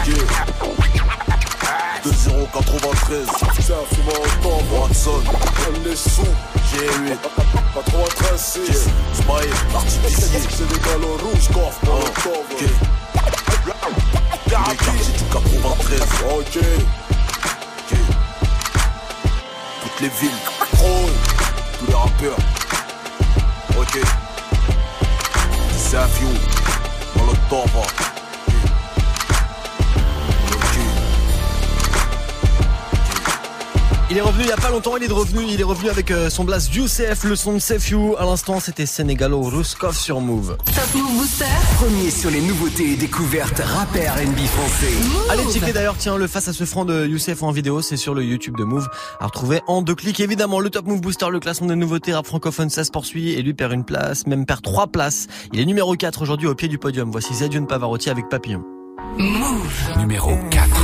Yeah. 0.05 1.34
2093 2.05 3.27
C'est 3.61 3.73
un 3.73 3.77
Molotov 4.05 4.73
Watson. 4.81 5.23
Elle 5.67 5.83
les 5.91 5.97
sous. 5.97 6.23
G8 6.71 7.17
93 7.75 8.41
C 8.41 8.61
Smile. 9.15 9.55
Artificier 9.75 10.41
Sénégal 10.51 11.01
rouge 11.23 11.49
Coff 11.53 11.83
Molotov 11.85 12.45
Ok. 12.53 12.65
Garabi 14.49 14.77
du 15.17 15.25
93 15.33 16.01
Ok. 16.37 16.59
Ok. 17.79 17.99
Toutes 19.83 20.01
les 20.03 20.09
villes. 20.09 20.43
Crone 20.75 21.13
Tous 21.79 21.87
les 21.87 21.95
rappeurs. 21.95 22.37
Ok. 23.79 23.99
C'est 25.79 25.97
un 25.97 26.09
fiou 26.09 26.29
Molotov 27.17 28.14
Il 34.15 34.19
est 34.19 34.21
revenu 34.21 34.45
il 34.45 34.49
y 34.49 34.53
a 34.53 34.57
pas 34.57 34.71
longtemps, 34.71 34.97
il 34.97 35.03
est 35.03 35.13
revenu, 35.13 35.43
il 35.49 35.61
est 35.61 35.65
revenu 35.65 35.91
avec 35.91 36.13
euh, 36.13 36.31
son 36.31 36.45
blast 36.45 36.73
Youssef, 36.73 37.25
le 37.25 37.35
son 37.35 37.55
de 37.55 37.59
Sefiu. 37.59 38.15
À 38.17 38.25
l'instant, 38.25 38.61
c'était 38.61 38.87
Sénégalo 38.87 39.43
Ruskov 39.43 39.97
sur 39.97 40.21
Move. 40.21 40.57
Top 40.67 40.95
Move 40.95 41.17
Booster. 41.17 41.45
Premier 41.79 42.11
sur 42.13 42.31
les 42.31 42.41
nouveautés 42.41 42.93
et 42.93 42.97
découvertes 42.97 43.59
rappeurs 43.59 44.15
NB 44.15 44.39
français. 44.47 44.93
Allez 45.31 45.43
checker 45.53 45.73
d'ailleurs, 45.73 45.97
tiens, 45.99 46.17
le 46.17 46.29
face 46.29 46.47
à 46.47 46.53
ce 46.53 46.63
franc 46.63 46.85
de 46.85 47.05
Youssef 47.05 47.43
en 47.43 47.51
vidéo, 47.51 47.83
c'est 47.83 47.97
sur 47.97 48.15
le 48.15 48.23
YouTube 48.23 48.57
de 48.57 48.63
Move, 48.63 48.89
à 49.19 49.27
retrouver 49.27 49.63
en 49.67 49.83
deux 49.83 49.97
clics. 49.97 50.21
Évidemment, 50.21 50.61
le 50.61 50.71
Top 50.71 50.87
Move 50.87 51.01
Booster, 51.01 51.27
le 51.29 51.41
classement 51.41 51.67
des 51.67 51.75
nouveautés 51.75 52.15
rap 52.15 52.25
francophone, 52.25 52.71
ça 52.71 52.85
se 52.85 52.93
poursuit 52.93 53.33
et 53.33 53.43
lui 53.43 53.55
perd 53.55 53.73
une 53.73 53.85
place, 53.85 54.29
même 54.29 54.47
perd 54.47 54.63
trois 54.63 54.87
places. 54.87 55.27
Il 55.53 55.59
est 55.59 55.67
numéro 55.67 55.93
4 55.97 56.23
aujourd'hui 56.23 56.47
au 56.47 56.55
pied 56.55 56.69
du 56.69 56.79
podium. 56.79 57.11
Voici 57.11 57.35
Zedion 57.35 57.67
Pavarotti 57.67 58.11
avec 58.11 58.29
Papillon. 58.29 58.63
Move. 59.19 59.99
Numéro 59.99 60.37
4. 60.53 60.84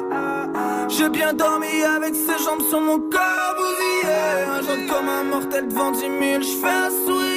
J'ai 0.97 1.09
bien 1.09 1.33
dormi 1.33 1.83
avec 1.83 2.13
ses 2.15 2.43
jambes 2.43 2.61
sur 2.69 2.81
mon 2.81 2.99
corps 2.99 3.55
bousillé. 3.57 4.13
Un 4.47 4.61
jour 4.61 4.77
comme 4.93 5.09
un 5.09 5.23
mortel 5.23 5.67
devant 5.69 5.91
10 5.91 5.99
000 5.99 6.11
J'fais 6.41 6.67
un 6.67 6.89
sourire 7.05 7.30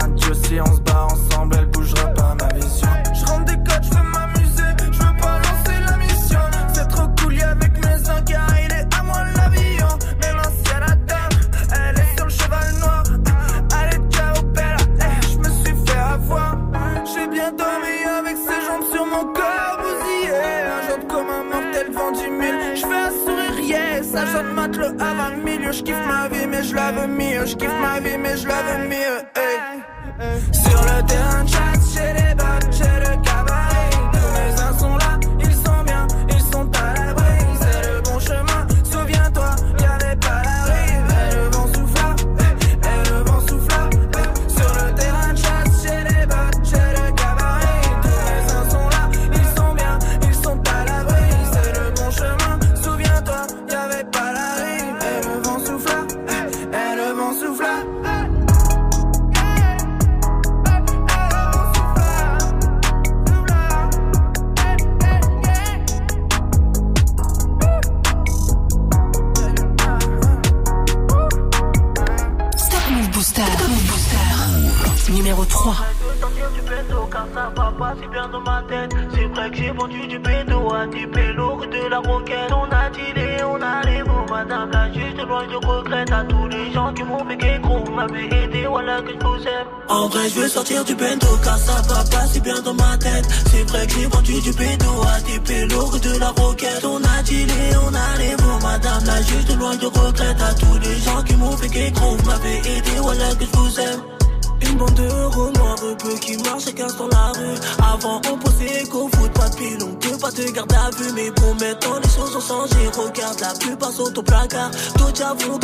Un 0.00 0.08
dieu 0.14 0.34
si 0.34 0.60
on 0.60 0.66
se 0.66 0.80
bat 0.80 0.97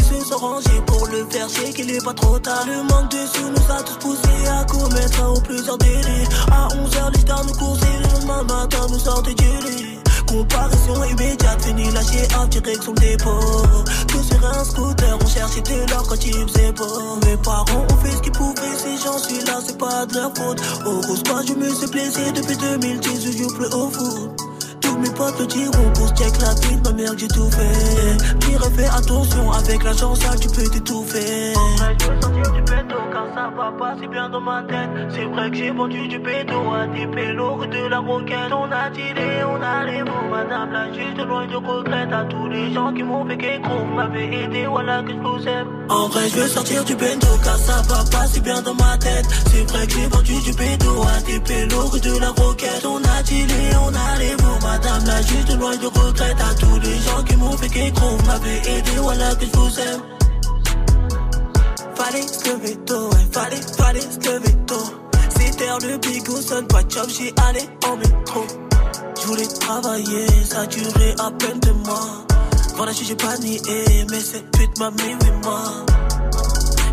se 0.04 0.24
sont 0.24 0.38
rangés 0.38 0.82
Pour 0.86 1.06
le 1.08 1.24
faire 1.30 1.48
chier 1.48 1.72
qu'il 1.72 1.90
est 1.90 2.04
pas 2.04 2.14
trop 2.14 2.38
tard. 2.38 2.64
Le 2.66 2.82
manque 2.82 3.10
de 3.10 3.26
sous 3.32 3.48
nous 3.48 3.74
a 3.74 3.82
tous 3.82 3.98
poussés 3.98 4.46
À 4.48 4.64
commettre 4.64 5.32
ou 5.36 5.40
plusieurs 5.40 5.78
délits 5.78 6.28
À 6.50 6.68
11h 6.68 7.12
les 7.14 7.20
stars 7.20 7.44
nous 7.44 7.54
coursaient 7.54 7.98
Le 8.02 8.08
lendemain 8.12 8.42
matin 8.42 8.86
nous 8.90 8.98
sortaient 8.98 9.34
du 9.34 9.44
lit. 9.44 9.98
Comparaison 10.26 11.04
immédiate, 11.04 11.62
fini 11.62 11.90
lâché 11.92 12.26
en 12.36 12.46
direction 12.46 12.92
dépôt. 12.94 13.38
Tous 14.08 14.22
sur 14.22 14.46
un 14.46 14.64
scooter, 14.64 15.18
on 15.22 15.26
cherchait 15.26 15.60
de 15.60 15.90
l'or 15.90 16.06
quand 16.08 16.24
il 16.24 16.48
faisait 16.48 16.72
beau. 16.72 17.18
Mes 17.24 17.36
parents 17.36 17.86
ont 17.88 17.96
fait 17.98 18.10
ce 18.10 18.22
qu'ils 18.22 18.32
pouvaient, 18.32 18.76
si 18.76 18.98
j'en 19.04 19.18
suis 19.18 19.44
là, 19.44 19.60
c'est 19.64 19.78
pas 19.78 20.06
de 20.06 20.14
leur 20.14 20.34
faute. 20.34 20.60
Au 20.86 21.00
rose 21.06 21.22
je 21.46 21.54
me 21.54 21.72
suis 21.72 21.86
blessé 21.86 22.32
depuis 22.32 22.56
2010, 22.56 23.26
je 23.26 23.38
joue 23.38 23.54
plus 23.54 23.66
au 23.66 23.90
foot 23.90 24.43
mes 25.04 25.10
potes 25.14 25.38
le 25.38 25.46
diront 25.46 25.90
pour 25.94 26.08
check 26.16 26.32
la 26.40 26.54
de 26.54 26.88
ma 26.88 26.92
mère 26.92 27.12
j'ai 27.16 27.28
tout 27.28 27.50
fait. 27.50 28.38
Pire 28.40 28.60
fais 28.76 28.86
attention 28.86 29.52
avec 29.52 29.82
la 29.82 29.92
chance 29.92 30.20
ça 30.20 30.36
tu 30.36 30.48
peux 30.48 30.68
t'étouffer. 30.68 31.52
Je 31.98 32.06
veux 32.06 32.20
sortir 32.20 32.52
du 32.52 32.62
pédo 32.62 32.96
car 33.12 33.26
ça 33.34 33.50
va 33.56 33.72
pas 33.78 33.96
si 34.00 34.08
bien 34.08 34.28
dans 34.30 34.40
ma 34.40 34.62
tête. 34.62 34.90
C'est 35.10 35.24
vrai 35.24 35.50
que 35.50 35.56
j'ai 35.56 35.70
vendu 35.70 36.08
du 36.08 36.20
pédo 36.20 36.54
à 36.72 36.86
des 36.86 37.06
pélos 37.06 37.66
de 37.66 37.88
la 37.88 37.98
roquette 37.98 38.52
On 38.52 38.70
a 38.70 38.90
dealé, 38.90 39.44
on 39.46 39.62
a 39.62 39.84
les 39.84 40.02
mots 40.02 40.28
Madame 40.30 40.72
la 40.72 40.92
juge 40.92 41.14
de 41.14 41.24
loin 41.24 41.46
je 41.50 41.56
regrette. 41.56 42.12
À 42.12 42.24
tous 42.24 42.48
les 42.48 42.72
gens 42.72 42.92
qui 42.92 43.02
m'ont 43.02 43.26
fait 43.26 43.36
qu'écro 43.36 43.84
M'avaient 43.94 44.44
aidé, 44.44 44.66
voilà 44.66 45.02
que 45.02 45.10
je 45.10 45.18
vous 45.18 45.48
aime 45.48 45.83
En 45.88 46.08
vrai 46.08 46.28
je 46.28 46.36
veux 46.36 46.48
sortir 46.48 46.84
du 46.84 46.94
bendo 46.96 47.26
car 47.42 47.58
ça 47.58 47.82
va 47.88 48.04
pas 48.10 48.26
si 48.26 48.40
bien 48.40 48.60
dans 48.62 48.74
ma 48.74 48.96
tête 48.98 49.26
C'est 49.50 49.70
vrai 49.70 49.86
que 49.86 49.92
j'ai 49.92 50.06
vendu 50.06 50.40
du 50.40 50.52
pédo 50.52 51.02
à 51.02 51.20
des 51.22 51.40
pélos 51.40 51.98
de 51.98 52.18
la 52.20 52.30
roquette 52.30 52.84
On 52.86 52.96
a 52.96 53.22
dealé, 53.22 53.70
on 53.82 53.88
a 53.88 54.18
les 54.18 54.30
mots 54.42 54.58
Madame 54.62 55.04
la 55.06 55.22
juge 55.22 55.44
de 55.44 55.54
loin 55.54 55.72
je 55.80 55.86
regrette 55.86 56.40
À 56.40 56.54
tous 56.54 56.80
les 56.80 56.98
gens 57.00 57.22
qui 57.24 57.36
m'ont 57.36 57.56
fait 57.56 57.68
qu'écro 57.68 58.16
M'avaient 58.26 58.78
aidé, 58.78 58.90
voilà 58.98 59.34
que 59.34 59.44
je 59.44 59.58
vous 59.58 59.80
aime 59.80 60.00
Fallait 61.94 62.26
se 62.26 62.48
lever 62.48 62.76
tôt, 62.84 63.08
ouais, 63.10 63.26
fallait, 63.32 63.60
fallait 63.78 64.00
se 64.00 64.28
lever 64.28 64.56
tôt. 64.66 64.84
C'était 65.28 65.86
le 65.86 65.96
bigot, 65.98 66.40
sonne 66.40 66.66
pas 66.66 66.82
de 66.82 66.90
job, 66.90 67.06
j'y 67.08 67.32
allais 67.46 67.68
en 67.88 67.96
métro. 67.96 68.44
Je 69.20 69.26
voulais 69.26 69.46
travailler, 69.46 70.26
ça 70.44 70.66
durait 70.66 71.14
à 71.20 71.30
peine 71.30 71.60
deux 71.60 71.72
mois. 71.72 72.26
Voilà, 72.76 72.92
j'ai 72.92 73.14
pas 73.14 73.36
nié, 73.38 73.60
mais 74.10 74.20
cette 74.20 74.50
pute 74.50 74.78
m'a 74.78 74.90
mis 74.90 75.14
oui, 75.20 75.30
moi. 75.44 75.62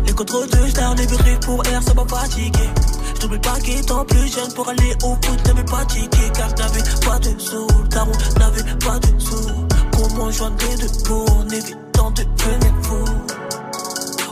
Les 0.06 0.12
contrôles 0.12 0.48
de 0.48 0.68
star, 0.68 0.94
les 0.94 1.06
bureaux 1.06 1.40
pour 1.40 1.66
air, 1.66 1.82
ça 1.82 1.92
m'a 1.94 2.04
fatigué. 2.06 2.70
Je 3.16 3.26
n'oublie 3.26 3.38
pas 3.40 3.58
qu'étant 3.60 4.04
plus 4.04 4.32
jeune 4.32 4.52
pour 4.54 4.68
aller 4.68 4.94
au 5.02 5.14
foot, 5.22 5.46
n'avais 5.46 5.64
pas 5.64 5.84
tiqué, 5.86 6.30
car 6.34 6.48
n'avais 6.54 6.82
pas 7.04 7.18
de 7.18 7.38
sous. 7.38 7.66
Daron 7.90 8.12
n'avait 8.38 8.78
pas 8.78 8.98
de 9.00 9.20
sous. 9.20 9.50
Comment 9.92 10.30
joindre 10.30 10.56
les 10.70 10.76
deux 10.76 11.02
pour 11.04 11.36
en 11.36 11.48
évitant 11.48 12.10
de 12.12 12.22
devenir 12.22 12.74
fou? 12.82 13.04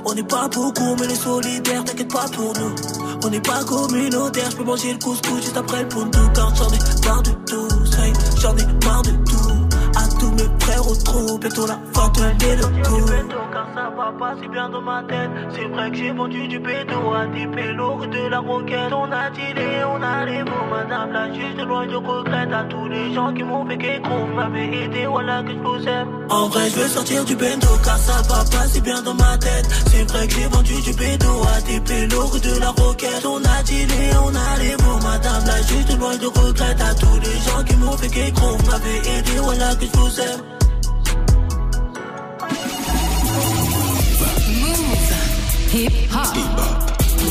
On 0.05 0.15
n'est 0.15 0.23
pas 0.23 0.49
beaucoup, 0.49 0.97
mais 0.99 1.07
les 1.09 1.15
solidaires, 1.15 1.85
t'inquiète 1.85 2.13
pas 2.13 2.27
pour 2.33 2.53
nous. 2.59 2.75
On 3.25 3.29
n'est 3.29 3.41
pas 3.41 3.63
communautaire, 3.65 4.51
je 4.51 4.57
peux 4.57 4.65
manger 4.65 4.93
le 4.93 4.99
couscous 4.99 5.43
juste 5.43 5.57
après 5.57 5.83
le 5.83 5.89
pundu. 5.89 6.19
Car 6.35 6.55
j'en 6.55 6.69
ai 6.69 6.79
marre 7.07 7.23
de 7.23 7.31
tout, 7.47 7.69
ça 7.87 8.03
j'en 8.41 8.57
ai 8.57 8.67
marre 8.85 9.03
de 9.03 9.11
tout. 9.11 9.70
À 9.97 10.07
tous 10.19 10.31
mes 10.33 10.49
frères 10.61 10.89
au 10.89 10.95
trou, 10.95 11.39
bientôt 11.39 11.67
la 11.67 11.79
fin 11.93 12.09
de 12.09 12.87
coup. 12.87 13.07
Car 13.53 13.67
ça 13.75 13.91
va 13.97 14.13
pas 14.19 14.35
si 14.41 14.49
bien 14.49 14.69
dans 14.69 14.81
ma 14.81 15.03
tête. 15.03 15.31
C'est 15.51 15.69
vrai 15.69 15.91
que 15.91 15.97
j'ai 15.97 16.13
vendu 16.13 16.47
du 16.49 16.59
bédo 16.59 17.13
à 17.15 17.27
des 17.27 17.47
pélos 17.47 18.07
de 18.07 18.29
la 18.29 18.39
roquette. 18.39 18.93
On 18.93 19.11
a 19.11 19.31
dealé, 19.31 19.83
on 19.85 20.03
a 20.03 20.25
les 20.25 20.43
mots, 20.45 20.67
madame 20.71 21.13
la 21.13 21.33
juge 21.33 21.57
de 21.57 21.65
loin, 21.65 21.87
je 21.91 21.97
regrette 21.97 22.53
à 22.53 22.63
tous 22.65 22.89
les 22.89 23.13
gens 23.15 23.33
qui 23.35 23.43
m'ont 23.43 23.67
fait 23.67 23.79
qu'écrou. 23.79 24.27
M'avaient 24.37 24.85
aidé, 24.85 25.07
voilà 25.07 25.43
que 25.43 25.51
je 25.53 25.59
vous 25.59 25.89
aime. 25.89 26.09
En 26.31 26.49
vrai, 26.49 26.71
je 26.71 26.79
veux 26.79 26.89
sortir 26.89 27.25
du 27.25 27.35
bendo 27.35 27.69
car 27.85 27.99
ça 27.99 28.23
va 28.29 28.45
pas 28.45 28.67
si 28.69 28.81
bien 28.81 29.03
dans 29.03 29.15
ma 29.15 29.37
tête. 29.39 29.67
C'est 29.91 30.09
vrai 30.11 30.29
que 30.29 30.35
j'ai 30.35 30.47
vendu 30.47 30.75
du 30.83 30.93
bédo 30.93 31.43
à 31.57 31.61
des 31.63 31.81
pélos 31.81 32.39
de 32.39 32.61
la 32.61 32.71
roquette. 32.71 33.27
On 33.27 33.39
a 33.39 33.63
dealé, 33.65 34.11
on 34.25 34.29
a 34.29 34.59
les 34.61 34.77
mots, 34.85 35.01
madame 35.03 35.45
la 35.47 35.63
juge 35.63 35.87
de 35.87 35.97
loin, 35.99 36.13
je 36.21 36.27
regrette 36.27 36.81
à 36.81 36.95
tous 36.95 37.19
les 37.21 37.39
gens 37.51 37.65
qui 37.67 37.77
m'ont 37.77 37.97
fait 37.97 38.09
qu'écrou. 38.09 38.57
M'avaient 38.71 39.19
aidé, 39.19 39.33
voilà 39.43 39.75
que 39.75 39.80
je 39.81 39.87
vous 39.87 40.21
aime. 40.21 40.43
Move. 44.61 45.13
Hip 45.73 45.93
hop. 46.13 46.37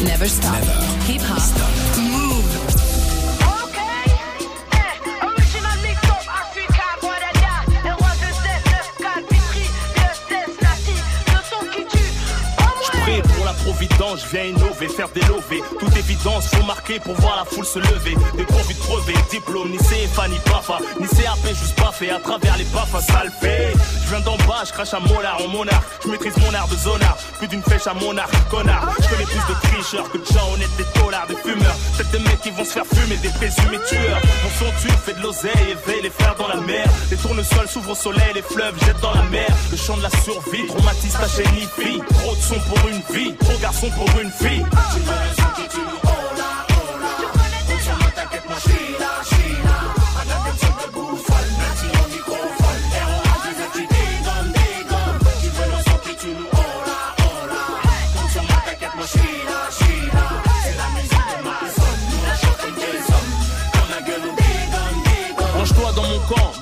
Never 0.05 0.27
stop. 0.27 0.63
Hip 1.07 1.21
hop. 1.21 1.41
Move. 1.97 2.08
Je 14.15 14.25
viens 14.27 14.45
innover, 14.45 14.87
faire 14.87 15.09
des 15.09 15.21
lovés. 15.21 15.61
Toute 15.79 15.95
évidence, 15.97 16.47
faut 16.47 16.63
marquer 16.63 16.99
pour 16.99 17.13
voir 17.15 17.35
la 17.37 17.45
foule 17.45 17.65
se 17.65 17.79
lever. 17.79 18.15
Des 18.35 18.45
convicts 18.45 18.79
crevés, 18.79 19.13
diplôme, 19.29 19.69
ni 19.69 19.77
CFA, 19.77 20.27
ni 20.27 20.37
PAFA, 20.45 20.79
ni 20.99 21.07
CAP, 21.07 21.47
juste 21.47 21.77
baffé 21.77 22.09
à 22.09 22.19
travers 22.19 22.57
les 22.57 22.63
baffes, 22.65 22.95
ça 23.05 23.23
le 23.23 23.31
fait. 23.41 23.73
Je 24.03 24.09
viens 24.09 24.21
d'en 24.21 24.37
bas, 24.47 24.63
je 24.65 24.71
crache 24.71 24.93
à 24.93 24.99
molar 24.99 25.41
en 25.43 25.47
monarque. 25.49 25.85
Je 26.03 26.09
maîtrise 26.09 26.33
mon 26.37 26.53
art 26.53 26.67
de 26.67 26.75
zonard, 26.75 27.17
plus 27.37 27.47
d'une 27.47 27.61
flèche 27.61 27.87
à 27.87 27.93
mon 27.93 28.17
arc, 28.17 28.31
connard. 28.49 28.95
Je 28.99 29.07
connais 29.09 29.25
plus 29.25 29.53
de 29.53 29.59
tricheurs 29.61 30.09
que 30.11 30.17
de 30.17 30.25
gens 30.25 30.53
honnêtes, 30.53 30.75
des 30.77 30.99
dollars, 30.99 31.27
des 31.27 31.35
fumeurs. 31.35 31.75
Peut-être 31.97 32.11
des 32.11 32.19
mecs 32.19 32.41
qui 32.41 32.51
vont 32.51 32.65
se 32.65 32.71
faire 32.71 32.85
fumer, 32.85 33.17
des 33.17 33.29
présumés 33.29 33.79
tueurs. 33.87 34.21
Mon 34.43 34.51
son 34.57 34.71
tue, 34.81 34.93
fait 35.05 35.13
de 35.13 35.21
l'oseille, 35.21 35.51
éveille 35.71 36.03
les 36.03 36.09
frères 36.09 36.35
dans 36.35 36.47
la 36.47 36.61
mer. 36.61 36.87
Les 37.11 37.17
tournesols 37.17 37.67
s'ouvrent 37.67 37.91
au 37.91 37.95
soleil, 37.95 38.31
les 38.33 38.41
fleuves 38.41 38.77
jettent 38.85 39.01
dans 39.01 39.13
la 39.13 39.23
mer. 39.23 39.47
Le 39.71 39.77
chant 39.77 39.97
de 39.97 40.03
la 40.03 40.09
survie, 40.09 40.65
traumatise 40.67 41.13
ta 41.13 41.27
chaîne. 41.27 41.49
Trop 42.19 42.35
de 42.35 42.41
son 42.41 42.59
pour 42.59 42.87
une 42.87 43.15
vie, 43.15 43.33
trop 43.35 43.57
garçon 43.59 43.89
pour 43.99 44.21
une 44.21 44.31
fille. 44.31 44.65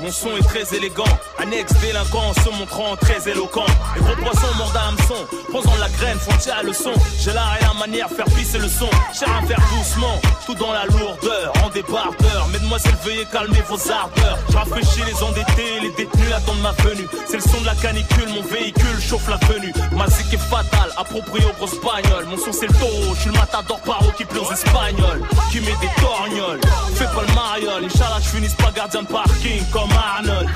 Mon 0.08 0.14
son 0.14 0.38
est 0.38 0.44
très 0.44 0.76
élégant. 0.76 1.04
Un 1.38 1.52
ex-délinquant 1.52 2.34
se 2.34 2.50
montrant 2.58 2.96
très 2.96 3.30
éloquent. 3.30 3.66
Les 3.96 4.02
gros 4.02 4.16
poissons 4.16 4.56
mordent 4.58 4.78
à 4.78 4.88
hameçon, 4.88 5.28
posant 5.52 5.76
la 5.82 5.90
graine, 5.90 6.18
font 6.18 6.38
tirer 6.38 6.64
le 6.64 6.72
son. 6.72 6.94
J'ai 7.20 7.34
l'art 7.34 7.58
et 7.60 7.64
la 7.66 7.74
manière, 7.74 8.08
faire 8.10 8.26
pisser 8.26 8.58
le 8.58 8.70
son. 8.70 8.90
Cher 9.14 9.28
à 9.38 9.46
faire 9.46 9.60
doucement, 9.76 10.22
tout 10.46 10.56
dans 10.56 10.72
la 10.72 10.86
lourdeur, 10.86 11.52
en 11.64 11.70
débardeur. 11.70 12.48
Mesdemoiselles, 12.54 12.96
veuillez 13.04 13.26
calmer 13.32 13.62
vos 13.68 13.92
ardeurs. 13.92 14.40
Je 14.50 14.58
rafraîchis 14.58 15.04
les 15.06 15.22
endettés, 15.22 15.80
les 15.82 15.90
détenus 15.90 16.32
attendent 16.34 16.62
ma 16.62 16.72
venue. 16.72 17.08
C'est 17.28 17.38
le 17.38 17.44
son 17.44 17.60
de 17.60 17.66
la 17.66 17.76
canicule, 17.76 18.30
mon 18.30 18.44
véhicule 18.44 19.02
chauffe 19.02 19.28
la 19.28 19.38
venue. 19.48 19.74
Ma 19.92 20.08
zik 20.08 20.34
est 20.34 20.38
fatale, 20.38 20.92
approprié 20.96 21.46
aux 21.46 21.54
grosses 21.54 21.82
bagnoles. 21.82 22.26
Mon 22.30 22.38
son 22.38 22.54
c'est 22.54 22.68
le 22.68 22.74
taureau, 22.74 23.14
je 23.14 23.22
suis 23.22 23.30
le 23.30 23.38
matador 23.38 23.80
paro 23.82 24.10
qui 24.16 24.24
pleure 24.24 24.48
aux 24.48 24.54
espagnols. 24.54 25.22
Qui 25.52 25.60
met 25.60 25.76
des 25.82 26.02
torgnoles, 26.02 26.62
fais 27.60 27.66
pas 27.66 27.80
le 27.80 27.82
mariole. 27.82 27.86
Inch'Allah, 27.86 28.20
je 28.22 28.30
finisse 28.30 28.54
pas 28.56 28.72
gardien 28.72 29.04
de 29.04 29.08
parking 29.08 29.64
comme 29.72 29.90
Arnold. 29.92 30.50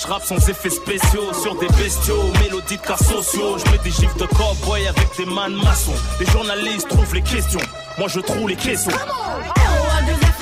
Je 0.00 0.06
rappe 0.06 0.24
sans 0.24 0.48
effets 0.48 0.70
spéciaux 0.70 1.32
Sur 1.42 1.54
des 1.56 1.68
bestiaux, 1.68 2.22
mélodies 2.40 2.76
de 2.76 2.82
cas 2.82 2.96
sociaux. 2.96 3.58
Je 3.58 3.70
mets 3.70 3.78
des 3.78 3.90
gifs 3.90 4.16
de 4.16 4.26
cowboy 4.26 4.86
avec 4.86 5.08
des 5.16 5.26
man 5.26 5.54
maçons 5.54 5.94
Les 6.18 6.26
journalistes 6.26 6.88
trouvent 6.88 7.14
les 7.14 7.22
questions. 7.22 7.60
Moi 7.98 8.08
je 8.08 8.20
trouve 8.20 8.48
les 8.48 8.56
caissons 8.56 8.90
ROA 8.90 10.02
2 10.06 10.12
F 10.12 10.40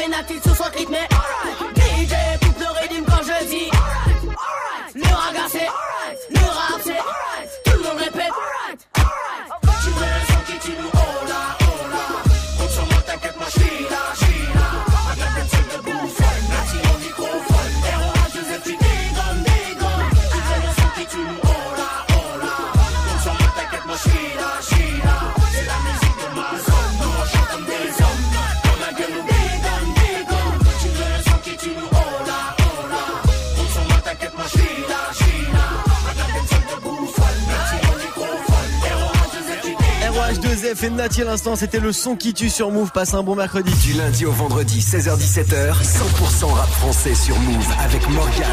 ROH2F 40.68 40.84
et 40.84 40.90
Nati 40.90 41.22
à 41.22 41.24
l'instant, 41.24 41.56
c'était 41.56 41.80
le 41.80 41.92
son 41.92 42.16
qui 42.16 42.34
tue 42.34 42.50
sur 42.50 42.70
Move. 42.70 42.90
Passe 42.92 43.14
un 43.14 43.22
bon 43.22 43.34
mercredi. 43.34 43.72
Du 43.82 43.92
lundi 43.94 44.26
au 44.26 44.32
vendredi, 44.32 44.80
16h-17h, 44.80 45.72
100% 45.82 46.52
rap 46.52 46.68
français 46.68 47.14
sur 47.14 47.38
Move 47.38 47.66
avec 47.82 48.08
Morgan. 48.10 48.46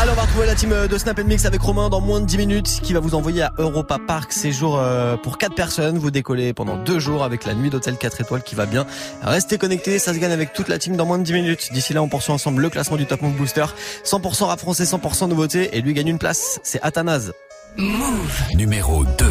Alors 0.00 0.14
on 0.14 0.16
va 0.16 0.22
retrouver 0.22 0.46
la 0.46 0.54
team 0.54 0.74
de 0.86 0.98
Snap 0.98 1.22
Mix 1.24 1.44
avec 1.46 1.60
Romain 1.60 1.88
dans 1.88 2.00
moins 2.00 2.20
de 2.20 2.26
10 2.26 2.38
minutes 2.38 2.80
qui 2.82 2.92
va 2.92 3.00
vous 3.00 3.14
envoyer 3.14 3.42
à 3.42 3.52
Europa 3.58 3.98
Park 4.06 4.32
séjour 4.32 4.78
euh, 4.78 5.16
pour 5.16 5.38
4 5.38 5.54
personnes. 5.54 5.98
Vous 5.98 6.10
décollez 6.10 6.52
pendant 6.52 6.76
2 6.76 6.98
jours 6.98 7.24
avec 7.24 7.44
la 7.44 7.54
nuit 7.54 7.70
d'hôtel 7.70 7.96
4 7.96 8.20
étoiles 8.20 8.42
qui 8.42 8.54
va 8.54 8.66
bien. 8.66 8.86
Restez 9.22 9.58
connectés, 9.58 9.98
ça 9.98 10.12
se 10.12 10.18
gagne 10.18 10.32
avec 10.32 10.52
toute 10.52 10.68
la 10.68 10.78
team 10.78 10.96
dans 10.96 11.06
moins 11.06 11.18
de 11.18 11.24
10 11.24 11.32
minutes. 11.32 11.68
D'ici 11.72 11.94
là, 11.94 12.02
on 12.02 12.08
poursuit 12.08 12.32
ensemble 12.32 12.62
le 12.62 12.68
classement 12.68 12.96
du 12.96 13.06
Top 13.06 13.22
Move 13.22 13.36
Booster. 13.36 13.66
100% 14.04 14.44
rap 14.44 14.60
français, 14.60 14.84
100% 14.84 15.28
nouveauté 15.28 15.76
et 15.76 15.80
lui 15.80 15.94
gagne 15.94 16.08
une 16.08 16.18
place. 16.18 16.60
C'est 16.62 16.80
Athanase. 16.82 17.32
Move. 17.76 18.42
Numéro 18.54 19.04
2. 19.04 19.29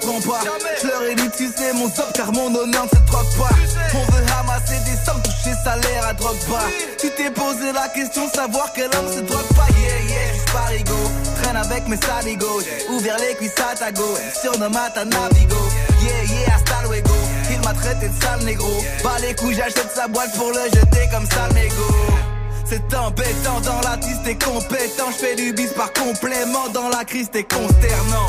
Je 0.00 0.86
leur 0.86 1.02
ai 1.02 1.14
dit 1.14 1.30
tu 1.36 1.48
sais 1.48 1.72
mon 1.72 1.86
job 1.86 2.06
car 2.14 2.32
mon 2.32 2.54
honneur 2.54 2.84
ne 2.84 2.88
se 2.88 3.04
troque 3.06 3.36
pas. 3.36 3.54
On 3.94 4.12
veut 4.12 4.24
ramasser 4.32 4.78
des 4.84 4.96
sommes, 5.04 5.20
toucher 5.22 5.56
salaire 5.64 6.06
à 6.06 6.12
drogue 6.14 6.38
pas. 6.50 6.66
Tu 6.98 7.10
t'es 7.10 7.30
posé 7.30 7.72
la 7.72 7.88
question 7.88 8.28
savoir 8.32 8.72
quel 8.74 8.86
homme 8.86 9.12
se 9.12 9.20
drogue 9.20 9.48
pas. 9.56 9.66
Yeah 9.80 10.00
yeah, 10.08 10.32
juste 10.32 10.52
parigo. 10.52 10.94
Traîne 11.42 11.56
avec 11.56 11.88
mes 11.88 11.96
saligos. 11.96 12.62
Ouvert 12.90 13.16
les 13.18 13.34
cuisses 13.34 13.54
à 13.58 13.76
ta 13.76 13.92
go. 13.92 14.04
Surnomme 14.40 14.76
à 14.76 14.90
ta 14.90 15.04
navigo. 15.04 15.56
Yeah 16.02 16.24
yeah, 16.24 16.54
hasta 16.54 16.88
luego. 16.88 17.14
Il 17.50 17.58
m'a 17.60 17.74
traité 17.74 18.08
de 18.08 18.22
sale 18.22 18.44
négro. 18.44 18.70
Pas 19.02 19.18
les 19.20 19.34
couilles, 19.34 19.54
j'achète 19.54 19.90
sa 19.94 20.06
boîte 20.08 20.32
pour 20.36 20.50
le 20.50 20.64
jeter 20.64 21.08
comme 21.12 21.26
sale 21.26 21.52
mégot. 21.54 22.18
C'est 22.64 22.94
embêtant 22.94 23.60
dans 23.62 23.80
la 23.88 23.96
tiste 23.96 24.22
t'es 24.24 24.34
compétent. 24.34 25.10
Je 25.10 25.26
fais 25.26 25.36
du 25.36 25.52
bis 25.54 25.72
par 25.72 25.92
complément. 25.92 26.68
Dans 26.74 26.88
la 26.90 27.04
crise, 27.04 27.30
t'es 27.30 27.44
consternant. 27.44 28.26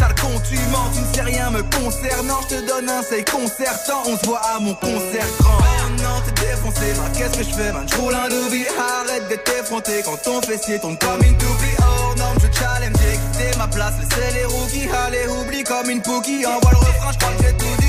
Sale 0.00 0.14
con, 0.18 0.40
tu 0.48 0.56
mens, 0.72 0.88
tu 0.94 1.00
ne 1.02 1.14
sais 1.14 1.20
rien 1.20 1.50
me 1.50 1.62
concernant. 1.62 2.40
Je 2.48 2.56
te 2.56 2.66
donne 2.66 2.88
un 2.88 3.02
c'est 3.02 3.22
concertant. 3.30 4.00
On 4.06 4.16
se 4.16 4.24
voit 4.24 4.40
à 4.56 4.58
mon 4.58 4.72
concert 4.74 5.26
grand. 5.40 5.58
Oh 5.60 5.90
non, 6.02 6.22
t'es 6.24 6.46
défoncé. 6.46 6.94
Bah, 6.96 7.02
qu'est-ce 7.14 7.36
que 7.36 7.44
je 7.44 7.54
fais, 7.54 7.70
man? 7.70 7.86
J'roule 7.86 8.14
un 8.14 8.28
doobie. 8.30 8.64
Arrête 8.78 9.28
d'être 9.28 9.52
effronté 9.60 10.00
quand 10.02 10.16
ton 10.22 10.40
fessier 10.40 10.78
tombe 10.80 10.96
comme 10.98 11.22
une 11.22 11.36
toupie. 11.36 11.76
Oh 11.80 12.14
non, 12.16 12.32
je 12.40 12.46
challenge. 12.58 12.96
J'ai 13.02 13.18
quitté 13.18 13.58
ma 13.58 13.68
place. 13.68 13.92
Laissez 14.00 14.32
les 14.38 14.44
rookies. 14.46 14.88
Allez, 15.06 15.26
oublie 15.28 15.64
comme 15.64 15.90
une 15.90 16.00
pookie. 16.00 16.46
Envoie 16.46 16.70
le 16.70 16.78
refrain, 16.78 17.12
j'crois 17.12 17.32
que 17.36 17.42
j'ai 17.44 17.52
tout 17.58 17.76
dit. 17.80 17.86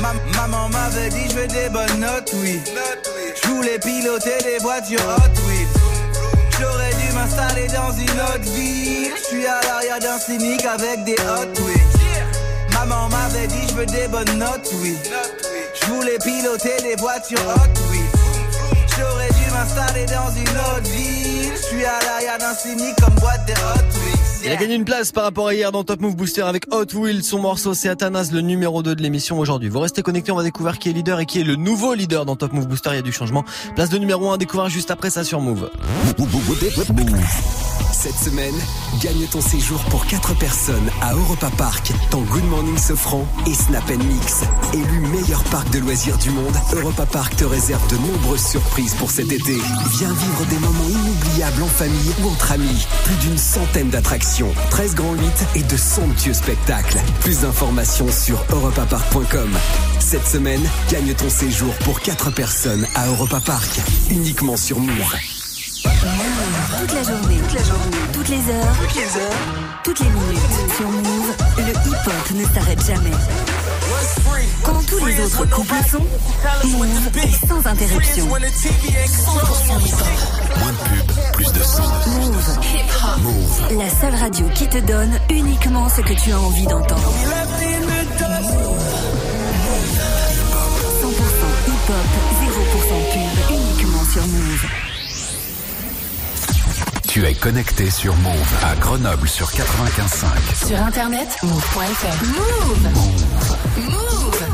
Ma- 0.00 0.14
maman 0.40 0.68
m'avait 0.68 1.08
dit, 1.08 1.28
je 1.28 1.34
veux 1.34 1.48
des 1.48 1.68
bonnes 1.70 1.98
notes, 1.98 2.30
oui. 2.34 2.60
Je 3.42 3.48
voulais 3.48 3.80
piloter 3.80 4.38
des 4.44 4.58
voitures 4.62 5.00
Hot 5.00 5.48
Wheels. 5.48 5.67
M'installer 7.38 7.68
dans 7.68 7.92
une 7.92 8.20
autre 8.20 8.52
ville. 8.52 9.12
Je 9.16 9.24
suis 9.24 9.46
à 9.46 9.60
l'arrière 9.62 10.00
d'un 10.00 10.18
cynique 10.18 10.64
avec 10.64 11.04
des 11.04 11.12
Hot 11.12 11.62
Wheels. 11.62 12.72
Maman 12.72 13.08
m'avait 13.08 13.46
dit, 13.46 13.68
je 13.68 13.74
veux 13.74 13.86
des 13.86 14.08
bonnes 14.08 14.38
notes, 14.38 14.68
oui. 14.80 14.96
Je 15.80 15.86
voulais 15.86 16.18
piloter 16.18 16.76
des 16.82 16.96
voitures 16.96 17.38
Hot 17.38 17.90
Wheels. 17.90 18.10
J'aurais 18.98 19.28
dû 19.28 19.50
m'installer 19.52 20.06
dans 20.06 20.30
une 20.30 20.48
autre 20.48 20.90
ville. 20.90 21.52
Je 21.54 21.62
suis 21.62 21.84
à 21.84 21.98
l'arrière 22.04 22.38
d'un 22.38 22.54
cynique 22.54 22.96
comme 23.00 23.14
boîte 23.14 23.44
des 23.46 23.52
Hot 23.52 23.98
Wheels. 24.00 24.27
Il 24.44 24.50
a 24.52 24.56
gagné 24.56 24.74
une 24.74 24.84
place 24.84 25.12
par 25.12 25.24
rapport 25.24 25.48
à 25.48 25.54
hier 25.54 25.72
dans 25.72 25.84
Top 25.84 26.00
Move 26.00 26.16
Booster 26.16 26.42
avec 26.42 26.72
Hot 26.72 26.86
Wheels. 26.94 27.22
Son 27.22 27.40
morceau, 27.40 27.74
c'est 27.74 27.88
Athanas, 27.88 28.30
le 28.32 28.40
numéro 28.40 28.82
2 28.82 28.94
de 28.94 29.02
l'émission 29.02 29.38
aujourd'hui. 29.38 29.68
Vous 29.68 29.80
restez 29.80 30.02
connectés, 30.02 30.32
on 30.32 30.36
va 30.36 30.42
découvrir 30.42 30.78
qui 30.78 30.88
est 30.90 30.92
leader 30.92 31.20
et 31.20 31.26
qui 31.26 31.40
est 31.40 31.44
le 31.44 31.56
nouveau 31.56 31.94
leader 31.94 32.24
dans 32.24 32.36
Top 32.36 32.52
Move 32.52 32.68
Booster. 32.68 32.90
Il 32.92 32.96
y 32.96 32.98
a 32.98 33.02
du 33.02 33.12
changement. 33.12 33.44
Place 33.74 33.90
de 33.90 33.98
numéro 33.98 34.30
1 34.30 34.34
à 34.34 34.38
découvrir 34.38 34.68
juste 34.68 34.90
après 34.90 35.10
ça 35.10 35.24
sur 35.24 35.40
Move. 35.40 35.70
Cette 37.90 38.14
semaine, 38.14 38.54
gagne 39.02 39.26
ton 39.26 39.40
séjour 39.40 39.80
pour 39.84 40.06
4 40.06 40.38
personnes 40.38 40.88
à 41.02 41.14
Europa 41.14 41.50
Park, 41.56 41.90
dans 42.12 42.20
Good 42.20 42.44
Morning 42.44 42.78
Sofran 42.78 43.26
et 43.46 43.54
Snap 43.54 43.88
Mix. 43.90 44.44
Élu 44.72 45.00
meilleur 45.00 45.42
parc 45.44 45.68
de 45.70 45.80
loisirs 45.80 46.16
du 46.18 46.30
monde, 46.30 46.54
Europa 46.72 47.06
Park 47.06 47.34
te 47.36 47.44
réserve 47.44 47.84
de 47.90 47.96
nombreuses 47.96 48.46
surprises 48.46 48.94
pour 48.94 49.10
cet 49.10 49.32
été. 49.32 49.56
Viens 49.98 50.12
vivre 50.12 50.46
des 50.48 50.58
moments 50.58 50.88
inoubliables 50.88 51.62
en 51.62 51.66
famille 51.66 52.12
ou 52.22 52.28
entre 52.28 52.52
amis. 52.52 52.86
Plus 53.04 53.16
d'une 53.16 53.38
centaine 53.38 53.88
d'attractions, 53.88 54.27
13 54.70 54.94
grands 54.94 55.14
8 55.14 55.46
et 55.54 55.62
de 55.62 55.76
somptueux 55.76 56.34
spectacles. 56.34 56.98
Plus 57.20 57.40
d'informations 57.40 58.08
sur 58.12 58.44
europapark.com. 58.50 59.50
Cette 60.00 60.26
semaine, 60.26 60.60
gagne 60.90 61.14
ton 61.14 61.30
séjour 61.30 61.72
pour 61.84 62.00
4 62.00 62.30
personnes 62.32 62.86
à 62.94 63.06
Europa 63.06 63.40
Park, 63.44 63.80
uniquement 64.10 64.56
sur 64.56 64.80
Move. 64.80 65.14
Toute 66.78 66.94
la 66.94 67.02
journée, 67.02 67.38
toute 67.38 67.54
la 67.54 67.64
journée, 67.64 67.96
toutes 68.12 68.28
les 68.28 68.50
heures, 68.50 68.76
toutes 68.82 68.94
les 68.94 69.20
heures, 69.20 69.82
toutes 69.82 70.00
les 70.00 70.10
minutes. 70.10 70.76
Sur 70.76 70.90
Move, 70.90 71.34
le 71.58 71.72
hip-hop 71.90 72.30
ne 72.34 72.44
s'arrête 72.54 72.86
jamais. 72.86 73.16
Quand 74.62 74.84
tous 74.86 75.04
les 75.06 75.20
autres 75.20 75.48
couples 75.50 75.74
sont, 75.90 76.06
Move 76.64 77.18
est 77.22 77.46
sans 77.46 77.66
interruption. 77.66 78.26
100% 78.26 78.34
hip-hop. 79.80 80.06
Moins 80.58 80.72
de 80.72 80.76
pub, 80.76 81.12
plus 81.32 81.52
de 81.52 81.62
son. 81.62 81.82
Move. 81.82 82.58
Move. 83.22 83.78
La 83.78 83.88
seule 83.88 84.14
radio 84.14 84.46
qui 84.54 84.68
te 84.68 84.78
donne 84.78 85.18
uniquement 85.30 85.88
ce 85.88 86.00
que 86.02 86.12
tu 86.14 86.32
as 86.32 86.40
envie 86.40 86.66
d'entendre. 86.66 87.12
100% 87.12 87.48
hip-hop, 91.66 92.06
0% 92.40 92.98
pub, 93.12 93.56
uniquement 93.56 94.04
sur 94.12 94.26
Move. 94.26 94.87
Tu 97.18 97.26
es 97.26 97.34
connecté 97.34 97.90
sur 97.90 98.14
Move 98.18 98.54
à 98.62 98.76
Grenoble 98.76 99.28
sur 99.28 99.48
95.5. 99.50 100.68
Sur 100.68 100.80
internet, 100.80 101.26
move.fr. 101.42 102.24
Move. 102.24 102.88
Move. 103.76 104.44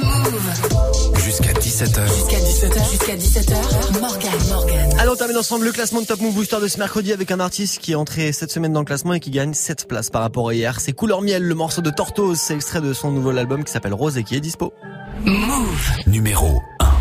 Move. 0.00 1.20
Jusqu'à 1.22 1.52
17h. 1.52 2.14
Jusqu'à 2.14 2.38
17h. 2.38 2.90
Jusqu'à 2.90 3.16
17h. 3.16 4.00
Morgan, 4.00 4.30
Morgan. 4.48 4.90
Allons, 4.98 5.12
on 5.12 5.16
termine 5.16 5.36
ensemble 5.36 5.66
le 5.66 5.72
classement 5.72 6.00
de 6.00 6.06
Top 6.06 6.22
Move 6.22 6.32
Booster 6.32 6.60
de 6.62 6.68
ce 6.68 6.78
mercredi 6.78 7.12
avec 7.12 7.30
un 7.30 7.38
artiste 7.38 7.80
qui 7.80 7.92
est 7.92 7.96
entré 7.96 8.32
cette 8.32 8.52
semaine 8.52 8.72
dans 8.72 8.80
le 8.80 8.86
classement 8.86 9.12
et 9.12 9.20
qui 9.20 9.32
gagne 9.32 9.52
7 9.52 9.86
places 9.86 10.08
par 10.08 10.22
rapport 10.22 10.48
à 10.48 10.54
hier. 10.54 10.80
C'est 10.80 10.94
Couleur 10.94 11.20
Miel, 11.20 11.42
le 11.42 11.54
morceau 11.54 11.82
de 11.82 11.90
Tortoise. 11.90 12.40
C'est 12.40 12.54
extrait 12.54 12.80
de 12.80 12.94
son 12.94 13.10
nouvel 13.10 13.36
album 13.36 13.64
qui 13.64 13.70
s'appelle 13.70 13.92
Rose 13.92 14.16
et 14.16 14.24
qui 14.24 14.34
est 14.34 14.40
dispo. 14.40 14.72
Move. 15.26 15.90
Numéro 16.06 16.62
Posé 16.82 16.91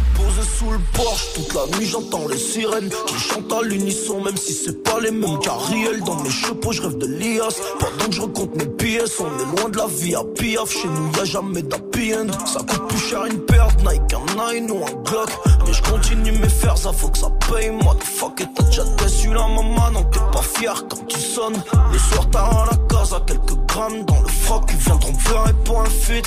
sous 0.61 0.69
le 0.69 0.79
porche, 0.93 1.33
toute 1.33 1.53
la 1.55 1.77
nuit 1.77 1.87
j'entends 1.87 2.27
les 2.27 2.37
sirènes 2.37 2.89
qui 3.07 3.15
chantent 3.15 3.51
à 3.51 3.61
l'unisson, 3.63 4.21
même 4.21 4.37
si 4.37 4.53
c'est 4.53 4.83
pas 4.83 4.99
les 4.99 5.09
mêmes 5.09 5.39
carriels. 5.39 6.01
Dans 6.03 6.21
mes 6.21 6.29
chapeaux, 6.29 6.71
je 6.71 6.83
rêve 6.83 6.97
de 6.97 7.07
l'IAS. 7.07 7.55
Pendant 7.79 8.05
que 8.05 8.11
je 8.11 8.21
recompte 8.21 8.55
mes 8.57 8.67
pièces, 8.67 9.19
on 9.19 9.25
est 9.25 9.59
loin 9.59 9.69
de 9.69 9.77
la 9.77 9.87
vie 9.87 10.13
à 10.13 10.23
piaf. 10.23 10.69
Chez 10.69 10.87
nous, 10.87 11.11
y 11.17 11.19
a 11.19 11.25
jamais 11.25 11.63
d'happy 11.63 12.13
end. 12.13 12.27
Ça 12.45 12.59
coûte 12.59 12.87
plus 12.89 12.99
cher 12.99 13.25
une 13.25 13.37
de 13.37 13.89
Nike, 13.89 14.13
un 14.13 14.53
Nine 14.53 14.71
ou 14.71 14.85
un 14.85 15.03
Glock. 15.03 15.29
Mais 15.65 15.73
je 15.73 15.81
continue 15.81 16.31
mes 16.31 16.49
fers, 16.49 16.77
ça 16.77 16.93
faut 16.93 17.09
que 17.09 17.17
ça 17.17 17.29
paye. 17.49 17.71
Moi, 17.71 17.95
fuck, 18.03 18.41
et 18.41 18.45
t'as 18.55 18.63
déjà 18.63 18.83
déçu 18.83 19.33
la 19.33 19.47
maman, 19.47 19.91
non, 19.91 20.03
t'es 20.11 20.19
pas 20.31 20.43
fier 20.43 20.85
quand 20.87 21.07
tu 21.07 21.19
sonnes. 21.19 21.61
Le 21.91 21.97
soir, 21.97 22.27
t'as 22.31 22.43
à 22.43 22.65
la 22.69 22.77
case 22.87 23.13
à 23.13 23.21
quelques 23.25 23.57
grammes 23.67 24.05
dans 24.05 24.21
le 24.21 24.27
froc. 24.27 24.63
Ils 24.69 24.77
viendront 24.77 25.13
et 25.49 25.65
pour 25.65 25.81
un 25.81 25.89
fit. 25.89 26.21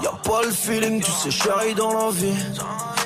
Y'a 0.00 0.12
pas 0.24 0.42
le 0.42 0.50
feeling, 0.50 1.02
tu 1.02 1.10
sais, 1.10 1.30
chérie, 1.30 1.74
dans 1.74 1.92
la 1.92 2.10
vie. 2.10 2.34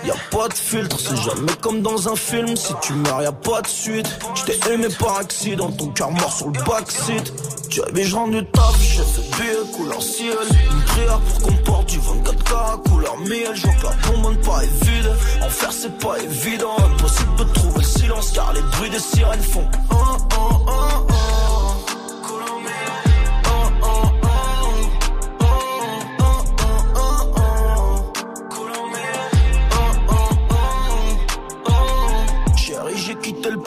Y'a 0.05 0.14
pas 0.30 0.49
de 0.49 0.55
filtre, 0.55 0.97
c'est 1.01 1.16
jamais 1.16 1.53
comme 1.61 1.82
dans 1.82 2.09
un 2.09 2.16
film. 2.16 2.57
Si 2.57 2.72
tu 2.80 2.93
meurs, 2.93 3.22
y'a 3.22 3.32
pas 3.32 3.62
de 3.62 3.66
suite. 3.66 4.07
J't'ai 4.34 4.72
aimé 4.72 4.89
par 4.99 5.18
accident, 5.18 5.70
ton 5.72 5.89
cœur 5.89 6.12
mort 6.12 6.32
sur 6.32 6.47
le 6.47 6.62
backseat. 6.64 7.32
Tu 7.68 7.82
avais 7.82 8.05
je 8.05 8.14
rendu 8.14 8.45
taf, 8.53 8.80
j'ai 8.80 9.03
fait 9.03 9.37
billet 9.37 9.76
couleur 9.76 10.03
ciel. 10.03 10.37
Une 10.70 10.82
prière 10.84 11.20
pour 11.20 11.49
qu'on 11.49 11.57
porte 11.64 11.89
du 11.89 11.99
24K 11.99 12.89
couleur 12.89 13.16
miel. 13.18 13.51
Je 13.55 13.66
vois 13.66 13.74
que 13.74 13.84
la 13.84 14.12
bonbonne 14.12 14.41
pas 14.43 14.61
vide. 14.61 15.12
En 15.43 15.49
faire, 15.49 15.72
c'est 15.72 15.99
pas 15.99 16.18
évident. 16.18 16.76
Impossible 16.78 17.37
de 17.39 17.45
trouver 17.53 17.78
le 17.78 17.84
silence 17.84 18.30
car 18.32 18.53
les 18.53 18.62
bruits 18.62 18.91
des 18.91 19.01
sirènes 19.01 19.43
font. 19.43 19.68
Oh, 19.91 19.97
oh, 20.39 20.66
oh, 20.68 21.07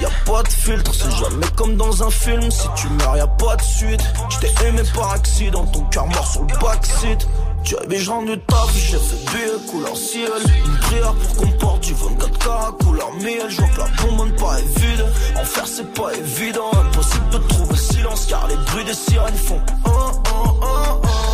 Y'a 0.00 0.10
pas 0.26 0.42
de 0.42 0.48
filtre, 0.48 0.92
c'est 0.92 1.10
jamais 1.10 1.46
comme 1.56 1.76
dans 1.76 2.02
un 2.02 2.10
film. 2.10 2.50
Si 2.50 2.68
tu 2.76 2.88
meurs, 2.88 3.16
y'a 3.16 3.26
pas 3.26 3.56
de 3.56 3.62
suite. 3.62 4.02
J't'ai 4.30 4.66
aimé 4.66 4.82
par 4.94 5.12
accident, 5.12 5.64
ton 5.66 5.82
cœur 5.84 6.06
mort 6.06 6.26
sur 6.26 6.42
le 6.42 6.54
backseat. 6.58 7.26
Tu 7.64 7.76
avais 7.78 7.98
je 7.98 8.10
rendu 8.10 8.38
taf, 8.46 8.72
j'ai 8.74 8.96
fait 8.98 9.16
billet 9.32 9.70
couleur 9.70 9.96
ciel. 9.96 10.30
Une 10.66 10.78
prière 10.78 11.14
pour 11.14 11.36
qu'on 11.36 11.50
porte 11.58 11.82
du 11.82 11.94
24K 11.94 12.84
couleur 12.84 13.12
miel. 13.14 13.46
Je 13.48 13.56
vois 13.56 13.68
que 13.68 13.78
la 13.78 13.88
bonbonne 14.02 14.36
pas 14.36 14.58
est 14.60 14.78
vide. 14.80 15.04
En 15.36 15.44
faire, 15.44 15.66
c'est 15.66 15.92
pas 15.94 16.12
évident. 16.14 16.70
Impossible 16.74 17.30
de 17.30 17.38
trouver 17.38 17.70
le 17.70 17.76
silence 17.76 18.26
car 18.26 18.46
les 18.48 18.56
bruits 18.56 18.84
des 18.84 18.94
sirènes 18.94 19.34
font. 19.34 19.60
Oh, 19.84 19.90
oh, 19.90 20.58
oh, 20.62 21.00
oh. 21.02 21.25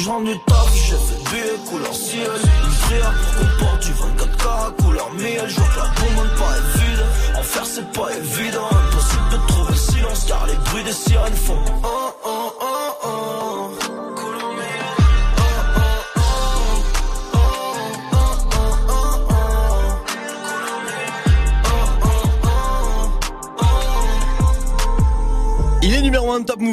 Je 0.00 0.08
rendu 0.08 0.38
taf, 0.46 0.74
j'ai 0.74 0.96
fait 0.96 1.30
billet 1.30 1.58
couleur 1.68 1.94
ciel 1.94 2.30
Une 2.64 2.74
prière 2.86 3.12
pour 3.12 3.34
qu'on 3.34 3.64
porte 3.64 3.82
du 3.84 3.92
24K 3.92 4.82
couleur 4.82 5.12
miel. 5.12 5.44
Je 5.46 5.56
vois 5.56 5.68
que 5.68 5.76
la 5.76 5.90
bonbonne 6.00 6.30
pas 6.38 6.79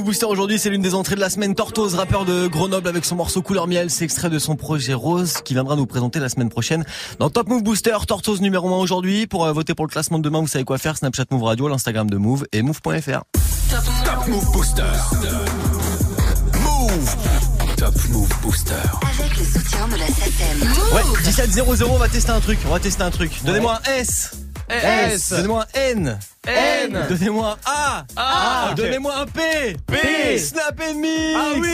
Booster 0.08 0.26
aujourd'hui, 0.26 0.58
c'est 0.58 0.70
l'une 0.70 0.82
des 0.82 0.95
entrées 0.95 1.16
de 1.16 1.20
la 1.20 1.30
semaine. 1.30 1.53
Tortoise, 1.53 1.93
rappeur 1.95 2.24
de 2.24 2.47
Grenoble 2.47 2.88
avec 2.88 3.03
son 3.03 3.18
morceau 3.18 3.41
Couleur 3.41 3.68
Miel, 3.68 3.89
c'est 3.89 4.05
extrait 4.05 4.30
de 4.30 4.39
son 4.39 4.55
projet 4.55 4.93
Rose 4.93 5.41
qui 5.43 5.53
viendra 5.53 5.76
nous 5.76 5.86
présenter 5.86 6.20
la 6.20 6.30
semaine 6.30 6.47
prochaine 6.47 6.86
dans 7.20 7.30
Top 7.30 7.49
Move 7.49 7.62
Booster. 7.62 7.97
Tortoise 8.08 8.39
numéro 8.39 8.74
1 8.74 8.78
aujourd'hui. 8.78 9.28
Pour 9.28 9.43
euh, 9.43 9.51
voter 9.51 9.76
pour 9.76 9.86
le 9.86 9.91
classement 9.91 10.18
de 10.18 10.24
demain, 10.24 10.39
vous 10.39 10.47
savez 10.47 10.64
quoi 10.64 10.78
faire. 10.78 10.95
Snapchat 10.95 11.26
Move 11.30 11.43
Radio, 11.43 11.68
l'Instagram 11.68 12.10
de 12.10 12.16
Move 12.16 12.45
et 12.53 12.62
Move.fr. 12.62 13.24
Top 13.70 14.28
Move 14.30 14.49
Booster. 14.53 14.84
Move. 16.53 17.16
Top 17.76 17.95
Move 18.10 18.34
Booster. 18.41 18.76
Avec 19.20 19.38
le 19.38 19.43
soutien 19.43 19.89
de 19.89 19.97
la 19.97 20.08
SACEM. 20.08 20.62
Ouais, 20.95 21.03
17.00, 21.26 21.84
on 21.84 21.97
va 21.97 22.08
tester 22.08 22.32
un 22.32 22.39
truc, 22.39 22.60
on 22.66 22.70
va 22.70 22.80
tester 22.80 23.03
un 23.03 23.12
truc. 23.12 23.32
Donnez-moi 23.43 23.78
un 23.86 23.91
S. 23.91 24.32
S. 24.70 25.32
Donnez-moi 25.32 25.66
un 25.76 25.80
N. 25.80 26.20
N. 26.47 27.05
Donnez-moi 27.09 27.57
un 27.65 27.71
A. 27.71 28.05
A. 28.15 28.69
Ok. 28.71 28.77
Donnez-moi 28.77 29.13
un 29.19 29.25
P. 29.25 29.77
P. 29.87 30.37
Snap 30.37 30.79
and 30.81 30.95
mix. 30.95 31.11
Ah 31.35 31.51
oui. 31.59 31.69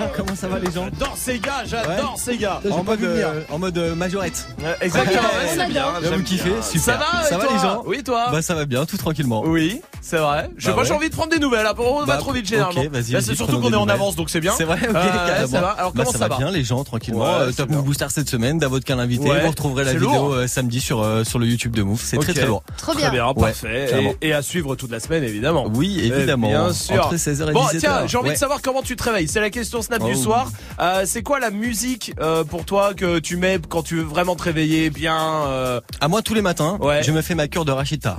Ah, 0.00 0.04
Comment 0.16 0.34
ça 0.34 0.48
va 0.48 0.58
les 0.58 0.70
gens 0.72 0.84
J'adore 0.98 1.16
ces 1.16 1.38
gars, 1.38 1.62
j'adore 1.64 2.14
Ouais. 2.14 2.20
ces 2.22 2.36
gars. 2.38 2.60
en 2.70 2.82
mode, 2.82 3.02
euh, 3.04 3.40
en 3.50 3.58
mode 3.58 3.78
euh, 3.78 3.94
majorette. 3.94 4.46
Exactement, 4.80 5.20
ouais, 5.22 5.28
Ouais, 5.48 5.54
c'est 5.56 5.66
bien. 5.68 5.86
Vous 6.16 6.22
kiffez, 6.22 6.52
super. 6.62 6.82
Ça 6.82 6.96
va, 6.96 7.22
ça 7.28 7.38
va 7.38 7.44
les 7.52 7.58
gens 7.58 7.82
Oui, 7.86 8.02
toi 8.02 8.28
Bah 8.32 8.42
ça 8.42 8.54
va 8.54 8.64
bien, 8.64 8.84
tout 8.86 8.96
tranquillement. 8.96 9.42
Oui, 9.46 9.80
c'est 10.00 10.16
vrai. 10.16 10.50
Je 10.56 10.64
sais 10.64 10.70
Bah 10.70 10.74
pas, 10.76 10.80
ouais. 10.82 10.86
j'ai 10.88 10.94
envie 10.94 11.10
de 11.10 11.14
prendre 11.14 11.30
des 11.30 11.38
nouvelles. 11.38 11.66
On 11.78 12.00
va 12.00 12.06
Bah, 12.06 12.16
trop 12.16 12.32
vite 12.32 12.46
généralement. 12.46 12.80
ok, 12.80 12.88
vas-y, 12.90 13.12
Là, 13.12 13.18
vas-y, 13.18 13.22
c'est 13.22 13.34
surtout 13.34 13.60
qu'on 13.60 13.72
est 13.72 13.76
en 13.76 13.88
avance, 13.88 14.16
donc 14.16 14.30
c'est 14.30 14.40
bien. 14.40 14.52
C'est 14.56 14.64
vrai, 14.64 14.78
ok, 14.88 14.96
Euh, 14.96 15.46
ça 15.46 15.60
va. 15.60 15.68
Alors 15.70 15.92
Bah, 15.92 16.04
comment 16.04 16.12
ça 16.18 16.28
va 16.28 16.36
bien 16.36 16.50
les 16.50 16.64
gens 16.64 16.82
tranquillement. 16.84 17.26
Top. 17.56 17.70
Move 17.70 17.84
Booster 17.84 18.06
cette 18.10 18.28
semaine, 18.28 18.58
Davodka 18.58 18.94
l'invité. 18.94 19.28
Vous 19.40 19.48
retrouverez 19.48 19.84
la 19.84 19.92
vidéo 19.94 20.46
samedi 20.46 20.80
sur 20.80 21.06
sur 21.26 21.38
le 21.38 21.46
YouTube 21.46 21.74
de 21.76 21.82
Move. 21.82 22.00
C'est 22.02 22.18
très 22.18 22.34
très 22.34 22.46
lourd. 22.46 22.62
Très 22.76 22.94
bien, 23.10 23.32
parfait. 23.34 23.81
Et, 24.20 24.28
et 24.28 24.32
à 24.32 24.42
suivre 24.42 24.74
toute 24.76 24.90
la 24.90 25.00
semaine, 25.00 25.24
évidemment. 25.24 25.66
Oui, 25.74 26.00
évidemment. 26.00 26.48
Eh 26.48 26.52
Bien 26.52 26.72
sûr. 26.72 27.06
Entre 27.06 27.16
16h 27.16 27.50
et 27.50 27.52
bon, 27.52 27.64
17h. 27.66 27.78
tiens, 27.78 28.06
j'ai 28.06 28.16
envie 28.18 28.28
Ouais. 28.28 28.34
de 28.34 28.38
savoir 28.38 28.60
comment 28.62 28.82
tu 28.82 28.96
te 28.96 29.02
réveilles. 29.02 29.28
C'est 29.28 29.40
la 29.40 29.50
question 29.50 29.82
Snap 29.82 30.02
du 30.04 30.12
Oh. 30.12 30.16
soir. 30.16 30.50
Euh, 30.80 31.02
c'est 31.06 31.22
quoi 31.22 31.40
la 31.40 31.50
musique 31.50 32.12
euh, 32.20 32.44
pour 32.44 32.64
toi 32.64 32.94
que 32.94 33.18
tu 33.18 33.36
mets 33.36 33.58
quand 33.68 33.82
tu 33.82 33.96
veux 33.96 34.02
vraiment 34.02 34.36
te 34.36 34.42
réveiller 34.44 34.90
bien 34.90 35.18
euh, 35.46 35.80
À 36.00 36.08
moi 36.08 36.22
tous 36.22 36.34
les 36.34 36.42
matins, 36.42 36.78
Ouais. 36.80 37.02
je 37.02 37.10
me 37.12 37.22
fais 37.22 37.34
ma 37.34 37.48
cure 37.48 37.64
de 37.64 37.72
Rachita. 37.72 38.16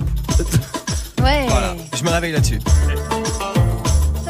Ouais. 1.22 1.46
Voilà, 1.48 1.74
je 1.96 2.04
me 2.04 2.10
réveille 2.10 2.32
là-dessus. 2.32 2.58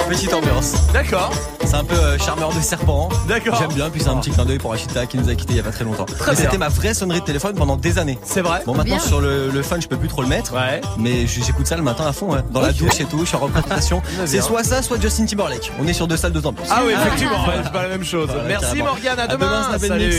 Petite 0.09 0.33
ambiance. 0.35 0.75
D'accord. 0.93 1.33
C'est 1.65 1.75
un 1.77 1.85
peu 1.85 1.95
euh, 1.97 2.19
charmeur 2.19 2.53
de 2.55 2.61
serpent. 2.61 3.09
D'accord. 3.27 3.57
J'aime 3.59 3.73
bien. 3.73 3.89
Puis 3.91 4.01
c'est 4.03 4.09
un 4.11 4.17
petit 4.19 4.31
clin 4.31 4.45
d'œil 4.45 4.59
pour 4.59 4.71
Rachita 4.71 5.07
qui 5.07 5.17
nous 5.19 5.29
a 5.29 5.35
quitté 5.35 5.55
il 5.55 5.57
y 5.57 5.61
a 5.61 5.63
pas 5.63 5.71
très 5.71 5.85
longtemps. 5.85 6.05
Très 6.05 6.33
Et 6.33 6.37
bien. 6.37 6.45
C'était 6.45 6.59
ma 6.59 6.69
vraie 6.69 6.93
sonnerie 6.95 7.21
de 7.21 7.25
téléphone 7.25 7.55
pendant 7.57 7.77
des 7.77 7.99
années. 7.99 8.19
C'est 8.23 8.43
vrai. 8.43 8.63
Bon 8.67 8.75
maintenant 8.75 8.97
Bien. 8.97 9.05
sur 9.05 9.21
le, 9.21 9.51
le 9.51 9.63
fun 9.63 9.81
je 9.81 9.89
peux 9.89 9.97
plus 9.97 10.09
trop 10.09 10.23
le 10.23 10.29
mettre. 10.29 10.53
Ouais. 10.55 10.81
Mais 10.99 11.27
j- 11.27 11.43
j'écoute 11.45 11.67
ça 11.67 11.77
le 11.77 11.83
matin 11.83 12.07
à 12.07 12.13
fond, 12.13 12.33
ouais. 12.33 12.41
dans 12.51 12.61
la 12.61 12.73
douche 12.73 13.01
et 13.01 13.05
tout. 13.05 13.21
Je 13.21 13.25
suis 13.27 13.37
en 13.37 13.41
représentation. 13.41 14.03
C'est 14.27 14.41
soit 14.43 14.63
ça, 14.63 14.83
soit 14.83 15.01
Justin 15.01 15.25
Timberlake. 15.27 15.73
On 15.81 15.87
est 15.87 15.93
sur 15.95 16.07
deux 16.07 16.17
salles, 16.19 16.33
deux 16.33 16.47
ambiances. 16.47 16.69
Ah 16.71 16.83
oui, 16.87 16.93
effectivement, 16.93 17.45
ouais, 17.47 17.55
c'est 17.65 17.73
pas 17.73 17.83
la 17.83 17.89
même 17.89 18.05
chose. 18.05 18.27
Voilà, 18.29 18.45
Merci 18.45 18.63
carrément. 18.67 18.85
Morgane, 18.87 19.19
à 19.19 19.23
À 19.23 19.27
demain. 19.27 19.47
demain, 19.47 19.63
Snap 19.69 19.83
and 19.83 19.87
Salut. 19.87 20.05
Mix. 20.07 20.13